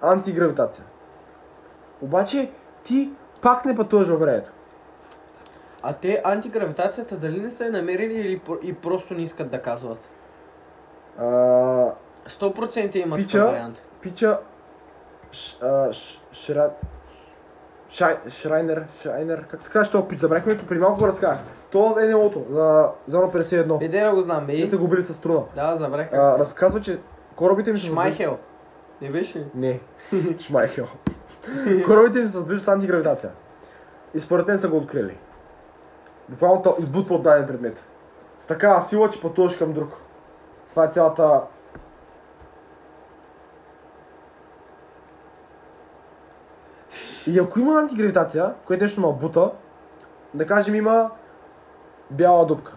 антигравитация. 0.00 0.84
Обаче 2.02 2.50
ти 2.84 3.10
пак 3.42 3.64
не 3.64 3.76
пътуваш 3.76 4.08
във 4.08 4.20
времето. 4.20 4.50
А 5.82 5.92
те 5.92 6.22
антигравитацията 6.24 7.16
дали 7.16 7.40
не 7.40 7.50
са 7.50 7.64
я 7.64 7.72
намерили 7.72 8.14
или 8.14 8.40
и 8.62 8.74
просто 8.74 9.14
не 9.14 9.22
искат 9.22 9.50
да 9.50 9.62
казват? 9.62 10.10
А, 11.18 11.24
100% 12.28 12.96
има 12.96 13.16
Пича. 13.16 13.46
вариант. 13.46 13.82
пича 14.00 14.38
ш, 15.32 15.62
а, 15.62 15.92
ш, 15.92 16.20
шра, 16.32 16.70
шай, 17.90 18.16
Шрайнер, 18.30 18.84
Шрайнер, 19.02 19.46
как 19.46 19.62
се 19.62 19.70
казва, 19.70 19.92
този 19.92 20.08
пич, 20.08 20.20
забрахме 20.20 20.58
преди 20.58 20.80
малко 20.80 20.98
го 20.98 21.06
разказах. 21.06 21.40
То 21.74 22.00
е 22.00 22.08
НЛО-то, 22.08 22.44
за 22.50 22.90
зона 23.06 23.32
51. 23.32 23.78
Бе, 23.78 23.88
да 23.88 24.14
го 24.14 24.20
знам, 24.20 24.46
бе. 24.46 24.52
Те 24.52 24.70
са 24.70 24.78
го 24.78 24.88
били 24.88 25.02
с 25.02 25.14
струна. 25.14 25.42
Да, 25.56 25.76
забрах 25.76 26.10
как 26.10 26.18
А, 26.18 26.38
разказва, 26.38 26.80
че 26.80 26.98
корабите 27.36 27.70
им 27.70 27.78
се 27.78 27.86
Шмайхел. 27.86 28.38
Не 29.00 29.10
беше? 29.10 29.46
Не. 29.54 29.80
Шмайхел. 30.40 30.86
Корабите 31.86 32.18
им 32.18 32.26
се 32.26 32.32
задвижват 32.32 32.64
с 32.64 32.68
антигравитация. 32.68 33.30
И 34.14 34.20
според 34.20 34.46
мен 34.46 34.58
са 34.58 34.68
го 34.68 34.76
открили. 34.76 35.16
Буквално 36.28 36.62
то 36.62 36.76
избутва 36.78 37.14
от 37.14 37.22
даден 37.22 37.46
предмет. 37.46 37.84
С 38.38 38.46
такава 38.46 38.80
сила, 38.80 39.10
че 39.10 39.20
пътуваш 39.20 39.56
към 39.56 39.72
друг. 39.72 40.00
Това 40.70 40.84
е 40.84 40.88
цялата... 40.88 41.40
И 47.26 47.38
ако 47.38 47.60
има 47.60 47.80
антигравитация, 47.80 48.54
което 48.66 48.84
нещо 48.84 49.00
ма 49.00 49.12
бута, 49.12 49.50
да 50.34 50.46
кажем 50.46 50.74
има 50.74 51.10
бяла 52.10 52.46
дупка. 52.46 52.72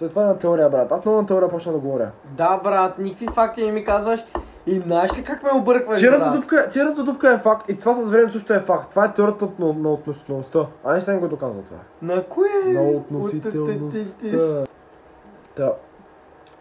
Това 0.00 0.22
е 0.22 0.26
на 0.26 0.38
теория, 0.38 0.68
брат. 0.68 0.92
Аз 0.92 1.04
много 1.04 1.20
на 1.20 1.26
теория 1.26 1.48
почна 1.48 1.72
да 1.72 1.78
говоря. 1.78 2.10
Да, 2.26 2.56
брат, 2.56 2.98
никакви 2.98 3.28
факти 3.28 3.66
не 3.66 3.72
ми 3.72 3.84
казваш. 3.84 4.24
И 4.66 4.80
знаеш 4.80 5.18
ли 5.18 5.24
как 5.24 5.42
ме 5.42 5.50
объркваш, 5.52 6.00
Черната 6.00 6.24
брат? 6.24 6.34
дупка, 6.34 6.68
черната 6.68 7.04
дупка 7.04 7.30
е 7.30 7.38
факт 7.38 7.68
и 7.68 7.78
това 7.78 7.94
с 7.94 8.10
времето 8.10 8.32
също 8.32 8.54
е 8.54 8.60
факт. 8.60 8.90
Това 8.90 9.04
е 9.04 9.12
теорията 9.12 9.48
на, 9.58 9.72
на 9.72 9.90
относителността. 9.90 10.66
А 10.84 10.94
не 10.94 11.00
съм 11.00 11.18
го 11.18 11.28
доказал 11.28 11.62
това. 11.62 11.78
На 12.02 12.24
кое? 12.24 12.48
На 12.66 12.80
От- 12.82 12.96
относителността. 12.96 14.64
Та. 15.56 15.72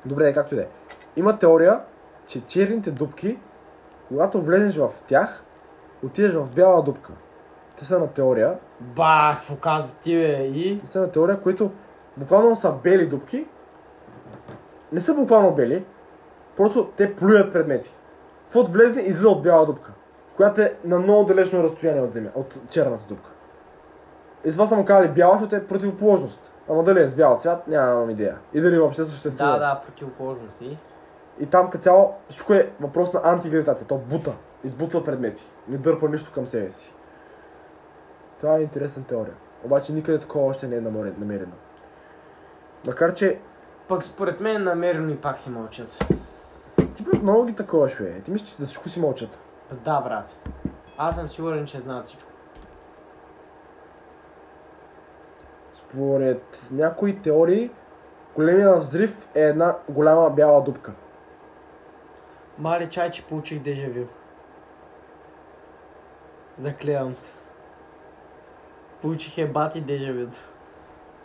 Добре, 0.06 0.34
както 0.34 0.54
и 0.54 0.58
да 0.58 0.64
е. 0.64 0.68
Има 1.16 1.40
теория, 1.40 1.80
че 2.28 2.42
черните 2.42 2.92
дупки, 2.92 3.38
когато 4.08 4.42
влезеш 4.42 4.78
в 4.78 4.90
тях, 5.08 5.44
отидеш 6.06 6.34
в 6.34 6.50
бяла 6.50 6.82
дупка. 6.84 7.12
Те 7.82 7.88
са 7.88 8.00
на 8.00 8.08
теория. 8.08 8.58
Бах, 8.80 9.40
какво 9.40 9.56
каза 9.56 9.96
ти, 9.96 10.16
бе? 10.16 10.44
И? 10.44 10.80
Те 10.82 10.88
са 10.88 11.02
на 11.02 11.12
теория, 11.12 11.42
които 11.42 11.72
буквално 12.18 12.56
са 12.56 12.72
бели 12.72 13.08
дупки. 13.08 13.46
не 14.92 15.02
са 15.02 15.14
буквално 15.14 15.52
бели, 15.52 15.86
просто 16.58 16.90
те 16.98 17.16
плюят 17.16 17.54
предмети. 17.54 17.96
Каквото 18.44 18.72
влезне, 18.72 19.02
излиза 19.02 19.30
от 19.30 19.44
бяла 19.44 19.66
дупка, 19.66 19.92
която 20.36 20.62
е 20.62 20.76
на 20.84 21.00
много 21.00 21.24
далечно 21.24 21.64
разстояние 21.64 22.02
от 22.02 22.14
земя, 22.14 22.30
от 22.36 22.56
черната 22.70 23.04
дупка. 23.10 23.30
И 24.46 24.52
това 24.52 24.68
са 24.68 24.76
му 24.76 24.86
казали 24.86 25.08
бяла, 25.08 25.34
защото 25.34 25.56
е 25.56 25.68
противоположност. 25.68 26.52
Ама 26.70 26.84
дали 26.84 27.02
е 27.02 27.08
с 27.08 27.16
бял 27.16 27.40
цвят, 27.40 27.68
нямам 27.68 28.10
идея. 28.10 28.38
И 28.54 28.62
дали 28.62 28.80
въобще 28.80 29.06
съществува. 29.06 29.52
Да, 29.52 29.60
да, 29.60 29.82
противоположност. 29.86 30.62
И? 30.62 30.78
И 31.40 31.46
там 31.46 31.70
като 31.70 31.84
цяло 31.84 32.14
всичко 32.30 32.54
е 32.54 32.70
въпрос 32.80 33.14
на 33.14 33.22
антигравитация. 33.24 33.88
То 33.88 33.98
бута. 33.98 34.32
Избутва 34.64 35.04
предмети. 35.04 35.44
Не 35.68 35.78
дърпа 35.78 36.10
нищо 36.10 36.32
към 36.34 36.48
себе 36.48 36.72
си. 36.72 36.94
Това 38.42 38.58
е 38.58 38.62
интересна 38.62 39.04
теория. 39.04 39.34
Обаче 39.64 39.94
никъде 39.94 40.20
такова 40.20 40.46
още 40.46 40.68
не 40.68 40.76
е 40.76 40.82
намерен- 40.82 41.16
намерено. 41.18 41.52
Макар 42.88 43.14
че 43.14 43.39
Пък 43.88 44.04
според 44.04 44.39
мен 44.39 44.64
намерено 44.64 45.10
и 45.10 45.18
пак 45.18 45.39
си 45.39 45.50
мълчат. 45.50 46.06
ти 46.96 47.04
брат 47.04 47.24
много 47.24 47.46
ги 47.46 47.56
такова 47.56 47.89
шве. 47.89 48.22
Ти 48.22 48.32
мислиш, 48.32 48.50
че 48.50 48.56
за 48.56 48.66
всичко 48.66 48.89
си 48.89 49.00
мълчат. 49.02 49.39
Да, 49.72 50.02
брат. 50.02 50.50
Аз 50.98 51.16
съм 51.16 51.30
сигурен, 51.30 51.66
че 51.66 51.80
знаят 51.80 52.06
всичко. 52.06 52.32
Според 55.74 56.68
някои 56.72 57.22
теории, 57.22 57.72
големия 58.36 58.78
взрив 58.78 59.28
е 59.36 59.42
една 59.42 59.76
голяма 59.89 60.30
бяла 60.30 60.64
дупка. 60.64 60.92
Мали 62.58 62.89
чай, 62.89 63.12
че 63.12 63.26
получих 63.26 63.62
дежавю. 63.62 64.06
Заклевам 66.58 67.16
се. 67.18 67.30
Получих 69.02 69.38
е 69.38 69.47
бати 69.47 69.82
дежавюто. 69.82 70.39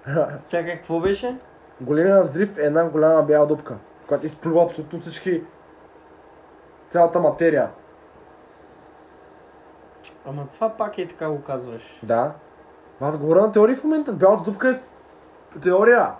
Чакай, 0.48 0.76
какво 0.76 1.00
беше? 1.00 1.36
Големия 1.80 2.22
взрив 2.22 2.58
е 2.58 2.62
една 2.62 2.84
голяма 2.84 3.22
бяла 3.22 3.46
дупка, 3.46 3.76
която 4.06 4.26
изплюва 4.26 4.64
абсолютно 4.64 5.00
всички 5.00 5.42
цялата 6.88 7.18
материя. 7.18 7.70
Ама 10.26 10.46
това 10.54 10.68
пак 10.68 10.98
е 10.98 11.08
така 11.08 11.30
го 11.30 11.42
казваш. 11.42 12.00
Да. 12.02 12.32
Аз 13.00 13.18
говоря 13.18 13.40
на 13.40 13.52
теории 13.52 13.76
в 13.76 13.84
момента. 13.84 14.12
Бялата 14.12 14.50
дупка 14.50 14.70
е 14.70 15.60
теория. 15.60 16.12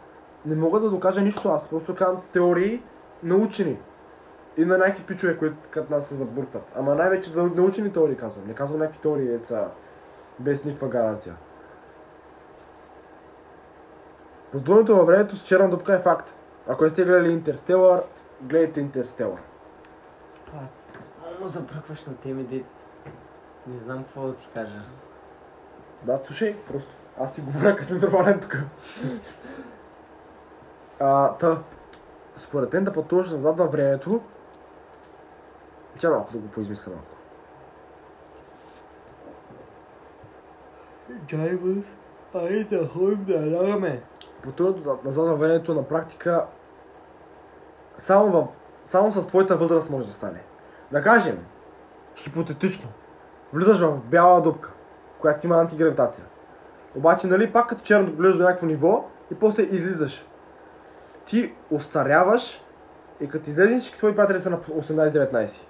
Не 0.47 0.57
мога 0.57 0.81
да 0.81 0.91
докажа 0.91 1.21
нищо. 1.21 1.49
Аз 1.49 1.69
просто 1.69 1.95
казвам 1.95 2.23
теории 2.33 2.83
научени. 3.23 3.79
И 4.57 4.65
на 4.65 4.79
някакви 4.79 5.05
пичове, 5.05 5.37
които 5.37 5.57
като 5.71 5.95
нас 5.95 6.07
се 6.07 6.15
забъркват. 6.15 6.73
Ама 6.77 6.95
най-вече 6.95 7.31
за 7.31 7.43
научени 7.43 7.93
теории 7.93 8.17
казвам. 8.17 8.47
Не 8.47 8.55
казвам 8.55 8.81
някакви 8.81 9.01
теории, 9.01 9.35
е 9.35 9.39
са 9.39 9.69
без 10.39 10.65
никаква 10.65 10.89
гаранция. 10.89 11.35
Пътуването 14.57 14.97
във 14.97 15.07
времето 15.07 15.37
с 15.37 15.43
черна 15.43 15.71
дупка 15.71 15.95
е 15.95 15.99
факт. 15.99 16.35
Ако 16.69 16.85
не 16.85 16.91
сте 16.91 17.05
гледали 17.05 17.33
Интерстелър, 17.33 18.03
гледайте 18.41 18.81
Интерстелър. 18.81 19.39
Брат, 20.53 20.71
много 21.21 21.43
му 21.43 21.49
забръкваш 21.49 22.05
на 22.05 22.17
теми, 22.17 22.45
дет. 22.45 22.65
Не 23.67 23.79
знам 23.79 24.05
какво 24.05 24.27
да 24.27 24.35
ти 24.35 24.49
кажа. 24.55 24.83
Да, 26.03 26.21
слушай, 26.25 26.57
просто. 26.69 26.91
Аз 27.21 27.35
си 27.35 27.41
говоря 27.41 27.77
като 27.77 27.95
нормален 27.95 28.41
тук. 28.41 28.59
а, 31.01 31.33
та, 31.33 31.63
според 32.37 32.73
мен 32.73 32.85
да 32.85 32.93
пътуваш 32.93 33.31
назад 33.31 33.59
във 33.59 33.73
времето, 33.73 34.21
че 35.99 36.09
малко 36.09 36.33
да 36.33 36.39
го 36.39 36.49
поизмисля 36.49 36.93
малко. 36.93 37.17
Джайвус, 41.27 41.87
айде 42.35 42.79
да 42.79 42.89
ходим 42.89 43.25
да 43.25 43.33
ядаме. 43.33 44.03
На- 44.61 44.97
назад 45.05 45.29
във 45.29 45.39
времето 45.39 45.75
на 45.75 45.83
практика 45.83 46.47
само, 47.99 48.31
в, 48.31 48.49
само 48.85 49.13
с 49.13 49.27
твоята 49.27 49.57
възраст 49.57 49.91
може 49.91 50.07
да 50.07 50.13
стане. 50.13 50.43
Да 50.93 51.03
кажем, 51.03 51.39
хипотетично, 52.17 52.89
влизаш 53.53 53.81
в 53.81 53.99
бяла 54.05 54.43
дупка, 54.43 54.71
която 55.21 55.47
има 55.47 55.57
антигравитация. 55.57 56.25
Обаче, 56.97 57.27
нали, 57.27 57.53
пак 57.53 57.69
като 57.69 57.83
черно 57.83 58.13
влизаш 58.13 58.37
до 58.37 58.43
някакво 58.43 58.67
ниво 58.67 59.05
и 59.31 59.35
после 59.35 59.63
излизаш. 59.63 60.27
Ти 61.25 61.55
остаряваш 61.71 62.63
и 63.21 63.29
като 63.29 63.51
излезеш 63.51 63.81
всички 63.81 63.99
твои 63.99 64.15
приятели 64.15 64.41
са 64.41 64.51
на 64.51 64.59
18-19. 64.59 65.67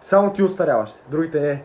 Само 0.00 0.32
ти 0.32 0.42
остаряваш, 0.42 0.94
другите 1.08 1.40
не. 1.40 1.64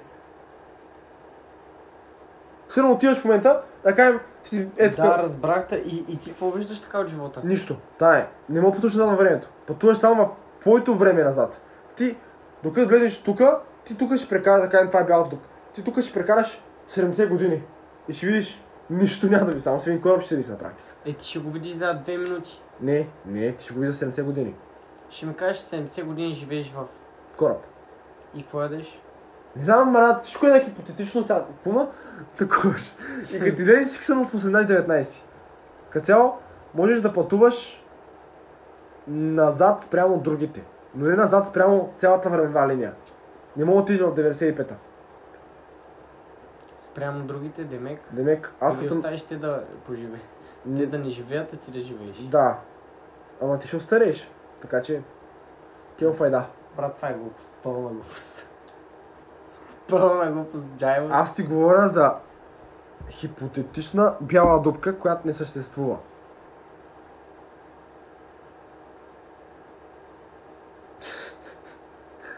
Сигурно 2.70 2.94
отиваш 2.94 3.18
в 3.18 3.26
момента, 3.26 3.62
да 3.84 3.96
кажем, 3.96 4.20
ти 4.44 4.68
ето 4.78 5.02
да, 5.02 5.18
разбрахте. 5.18 5.76
И, 5.76 6.06
и 6.08 6.18
ти 6.18 6.30
какво 6.30 6.52
виждаш 6.52 6.82
така 6.82 7.00
от 7.00 7.08
живота? 7.08 7.42
Нищо. 7.44 7.78
Та 7.98 8.18
е. 8.18 8.28
Не 8.50 8.62
мога 8.62 8.74
пътуваш 8.74 8.94
назад 8.94 9.10
във 9.10 9.20
времето. 9.20 9.50
Пътуваш 9.68 9.98
само 9.98 10.26
в 10.26 10.30
твоето 10.60 10.96
време 10.96 11.24
назад. 11.24 11.62
Ти, 11.96 12.18
докато 12.64 12.88
влезеш 12.88 13.22
тук, 13.22 13.42
ти 13.86 13.98
тук 13.98 14.16
ще 14.16 14.30
прекараш, 14.30 14.62
да 14.62 14.70
кажем, 14.70 14.88
това 14.88 15.00
е 15.00 15.06
бялото 15.06 15.30
тук. 15.30 15.42
Ти 15.74 15.84
тук 15.84 16.02
ще 16.02 16.14
прекараш 16.14 16.62
70 16.90 17.30
години. 17.30 17.64
И 18.10 18.14
ще 18.14 18.26
видиш, 18.26 18.64
нищо 18.90 19.28
няма 19.28 19.46
да 19.46 19.52
ви, 19.52 19.62
само 19.62 19.80
с 19.80 19.88
един 19.88 20.02
кораб 20.02 20.22
ще 20.22 20.36
видиш 20.36 20.50
на 20.50 20.58
практика. 20.58 20.90
Е, 21.06 21.14
ти 21.14 21.26
ще 21.26 21.40
го 21.40 21.52
видиш 21.52 21.72
за 21.72 21.94
две 21.94 22.18
минути. 22.18 22.62
Не, 22.82 23.08
не, 23.26 23.52
ти 23.52 23.64
ще 23.64 23.74
го 23.74 23.80
видиш 23.80 23.96
за 23.96 24.12
70 24.12 24.24
години. 24.24 24.56
Ще 25.10 25.26
ми 25.26 25.34
кажеш 25.34 25.62
70 25.62 26.04
години 26.04 26.34
живееш 26.34 26.72
в... 26.72 26.88
Кораб. 27.38 27.64
И 28.36 28.42
какво 28.42 28.62
ядеш? 28.62 29.02
Не 29.56 29.64
знам, 29.64 29.94
брат, 29.94 30.22
всичко 30.22 30.48
е 30.48 30.50
на 30.50 30.60
хипотетично 30.60 31.24
сега. 31.24 31.46
Пума, 31.64 31.90
такова. 32.38 32.76
И 33.34 33.40
като 33.40 33.56
ти 33.56 33.62
излезеш, 33.62 33.88
всички 33.88 34.06
са 34.06 34.16
на 34.16 34.26
18-19. 34.26 35.22
Като 35.90 36.06
цяло, 36.06 36.38
можеш 36.74 37.02
да 37.02 37.14
пътуваш 37.14 37.84
назад 39.08 39.84
спрямо 39.84 40.20
другите. 40.20 40.64
Но 40.96 41.06
не 41.06 41.16
назад 41.16 41.48
спрямо 41.48 41.94
цялата 41.98 42.30
времева 42.30 42.68
линия. 42.68 42.94
Не 43.58 43.66
мога 43.66 43.78
да 43.78 43.82
отидеш 43.82 44.02
в 44.02 44.16
95-та. 44.16 44.76
Спрямо 46.80 47.24
другите, 47.24 47.64
Демек. 47.64 48.00
Демек, 48.12 48.54
аз 48.60 48.78
като 48.78 48.88
съм... 48.88 48.98
оставиш 48.98 49.22
те 49.22 49.36
да 49.36 49.64
поживе. 49.88 50.20
Те 50.78 50.86
да 50.86 51.00
не 51.00 51.10
живеят, 51.10 51.54
а 51.54 51.58
ти 51.58 51.72
да 51.72 51.80
живееш. 51.80 52.18
Да. 52.18 52.60
Ама 53.42 53.60
ти 53.60 53.68
ще 53.68 53.76
остарееш. 53.76 54.32
Така 54.62 54.82
че... 54.82 55.02
Кел 56.00 56.14
файда. 56.14 56.46
Брат, 56.78 56.96
това 56.96 57.10
е 57.10 57.14
глупост. 57.14 57.54
Пълна 57.64 57.90
глупост. 57.90 58.48
Пълна 59.92 60.32
глупост, 60.32 60.64
Джайва. 60.78 61.10
Аз 61.12 61.36
ти 61.36 61.44
говоря 61.44 61.88
за 61.88 62.16
хипотетична 63.10 64.16
бяла 64.22 64.62
дупка, 64.62 65.00
която 65.00 65.28
не 65.28 65.34
съществува. 65.34 65.98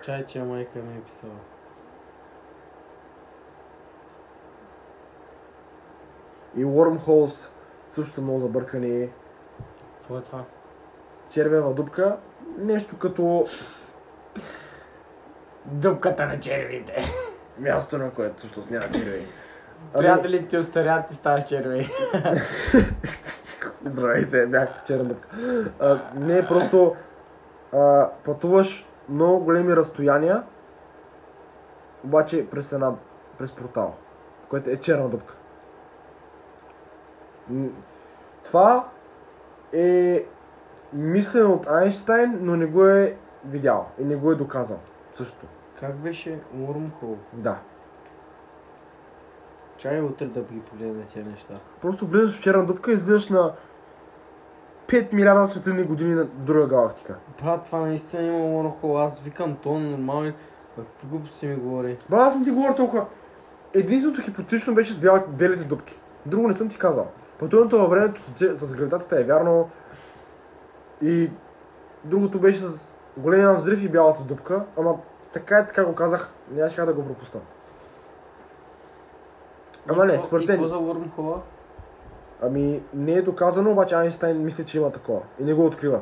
Чай, 0.03 0.25
че 0.25 0.43
майка 0.43 0.79
ми 0.79 0.97
е 0.97 1.01
писала. 1.01 1.33
И 6.55 6.65
wormholes 6.65 7.49
също 7.89 8.13
са 8.13 8.21
много 8.21 8.39
забъркани. 8.39 9.09
Какво 9.97 10.17
е 10.17 10.21
това? 10.21 10.43
червена 11.29 11.73
дупка, 11.73 12.17
нещо 12.57 12.97
като 12.97 13.45
Дупката 15.65 16.25
на 16.25 16.39
червите. 16.39 17.05
Място, 17.57 17.97
на 17.97 18.11
което 18.11 18.37
всъщност 18.37 18.71
няма 18.71 18.89
червени. 18.89 19.27
Ами, 19.93 20.01
Приятелите 20.01 20.47
ти 20.47 20.57
остарят 20.57 21.11
и 21.11 21.15
ставаш 21.15 21.43
червей. 21.47 21.89
Здравейте, 23.85 24.45
бях 24.45 24.85
черна 24.87 25.03
дупка. 25.03 25.27
А, 25.79 25.99
не, 26.15 26.47
просто 26.47 26.95
а, 27.73 28.09
пътуваш 28.23 28.87
много 29.09 29.43
големи 29.43 29.75
разстояния, 29.75 30.43
обаче 32.03 32.49
през 32.49 32.71
една, 32.71 32.93
през 33.37 33.51
портал, 33.51 33.95
което 34.49 34.69
е 34.69 34.77
черна 34.77 35.09
дупка. 35.09 35.33
Това 38.43 38.89
е 39.73 40.25
мислено 40.93 41.53
от 41.53 41.67
Айнштайн, 41.67 42.37
но 42.41 42.55
не 42.55 42.65
го 42.65 42.87
е 42.87 43.15
видял 43.45 43.87
и 43.99 44.03
не 44.03 44.15
го 44.15 44.31
е 44.31 44.35
доказал 44.35 44.79
също. 45.13 45.45
Как 45.79 45.95
беше 45.95 46.39
Wormhole? 46.57 47.15
Да. 47.33 47.57
Чай 49.77 50.01
утре 50.01 50.25
да 50.25 50.41
ги 50.41 50.59
погледна 50.59 51.03
тези 51.13 51.25
неща. 51.25 51.53
Просто 51.81 52.05
влизаш 52.05 52.39
в 52.39 52.41
черна 52.41 52.65
дупка 52.65 52.91
и 52.91 52.93
излизаш 52.93 53.29
на 53.29 53.53
5 54.87 55.13
милиарда 55.13 55.47
светлини 55.47 55.83
години 55.83 56.13
на- 56.15 56.23
в 56.25 56.45
друга 56.45 56.67
галактика. 56.67 57.15
Брат, 57.43 57.65
това 57.65 57.79
наистина 57.79 58.23
има 58.23 58.37
Wormhole. 58.39 59.05
Аз 59.05 59.19
викам 59.19 59.55
то 59.55 59.79
нормално. 59.79 60.33
Какви 60.75 61.07
глупости 61.07 61.47
ми 61.47 61.55
говори? 61.55 61.97
Ба, 62.09 62.17
аз 62.17 62.33
съм 62.33 62.43
ти 62.43 62.51
говорил 62.51 62.75
толкова. 62.75 63.05
Единственото 63.73 64.21
хипотетично 64.21 64.73
беше 64.75 64.93
с 64.93 64.99
бял, 64.99 65.23
белите 65.27 65.63
дупки. 65.63 65.99
Друго 66.25 66.47
не 66.47 66.55
съм 66.55 66.69
ти 66.69 66.77
казал. 66.79 67.07
Пътуването 67.39 67.79
във 67.79 67.89
времето 67.89 68.21
с, 68.21 68.57
с 68.67 68.75
гравитацията 68.75 69.19
е 69.19 69.23
вярно. 69.23 69.69
И 71.01 71.31
другото 72.03 72.39
беше 72.39 72.59
с 72.59 72.91
големия 73.17 73.53
взрив 73.55 73.83
и 73.83 73.89
бялата 73.89 74.23
дупка. 74.23 74.65
Ама 74.77 74.97
така 75.33 75.57
е, 75.57 75.67
така 75.67 75.85
го 75.85 75.95
казах. 75.95 76.33
Нямаше 76.51 76.75
как 76.75 76.85
да 76.85 76.93
го 76.93 77.05
пропусна. 77.05 77.39
Ама 79.89 80.03
И 80.03 80.07
не, 80.07 80.19
според 80.19 80.43
И 80.43 80.51
мен. 80.51 80.67
за 80.67 80.75
Wormhole? 80.75 81.39
Ами 82.41 82.83
не 82.93 83.13
е 83.13 83.21
доказано, 83.21 83.71
обаче 83.71 83.95
Айнштайн 83.95 84.43
мисли, 84.43 84.65
че 84.65 84.77
има 84.77 84.91
такова. 84.91 85.21
И 85.39 85.43
не 85.43 85.53
го 85.53 85.65
открива. 85.65 86.01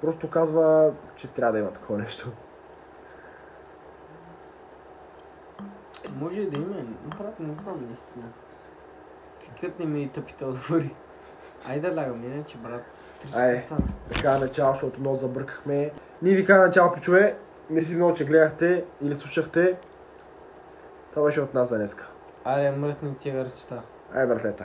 Просто 0.00 0.30
казва, 0.30 0.92
че 1.16 1.28
трябва 1.28 1.52
да 1.52 1.58
има 1.58 1.70
такова 1.70 1.98
нещо. 1.98 2.28
Може 6.20 6.40
и 6.40 6.50
да 6.50 6.58
има, 6.58 6.74
брат, 7.18 7.40
не 7.40 7.54
знам 7.54 7.86
наистина. 7.86 8.24
Какват 9.46 9.78
не 9.78 9.86
ми 9.86 10.08
тъпите 10.08 10.44
отговори. 10.44 10.94
Айде 11.68 11.90
да 11.90 11.96
лягам, 11.96 12.24
иначе 12.24 12.58
брат. 12.58 12.82
Айде. 13.34 13.66
Така 14.12 14.38
начало, 14.38 14.72
защото 14.72 15.00
много 15.00 15.16
забъркахме. 15.16 15.90
Ние 16.22 16.34
ви 16.34 16.46
казваме 16.46 16.66
начало, 16.66 16.92
пичове. 16.92 17.36
Мерси 17.70 17.94
много, 17.94 18.14
че 18.14 18.24
гледахте 18.24 18.84
или 19.02 19.14
слушахте. 19.14 19.76
Това 21.10 21.26
беше 21.26 21.40
от 21.40 21.54
нас 21.54 21.68
за 21.68 21.78
днеска. 21.78 22.06
Аре, 22.44 22.70
мръсни 22.70 23.16
тия 23.16 23.44
ръчета. 23.44 23.82
Ай, 24.14 24.26
братлета. 24.26 24.64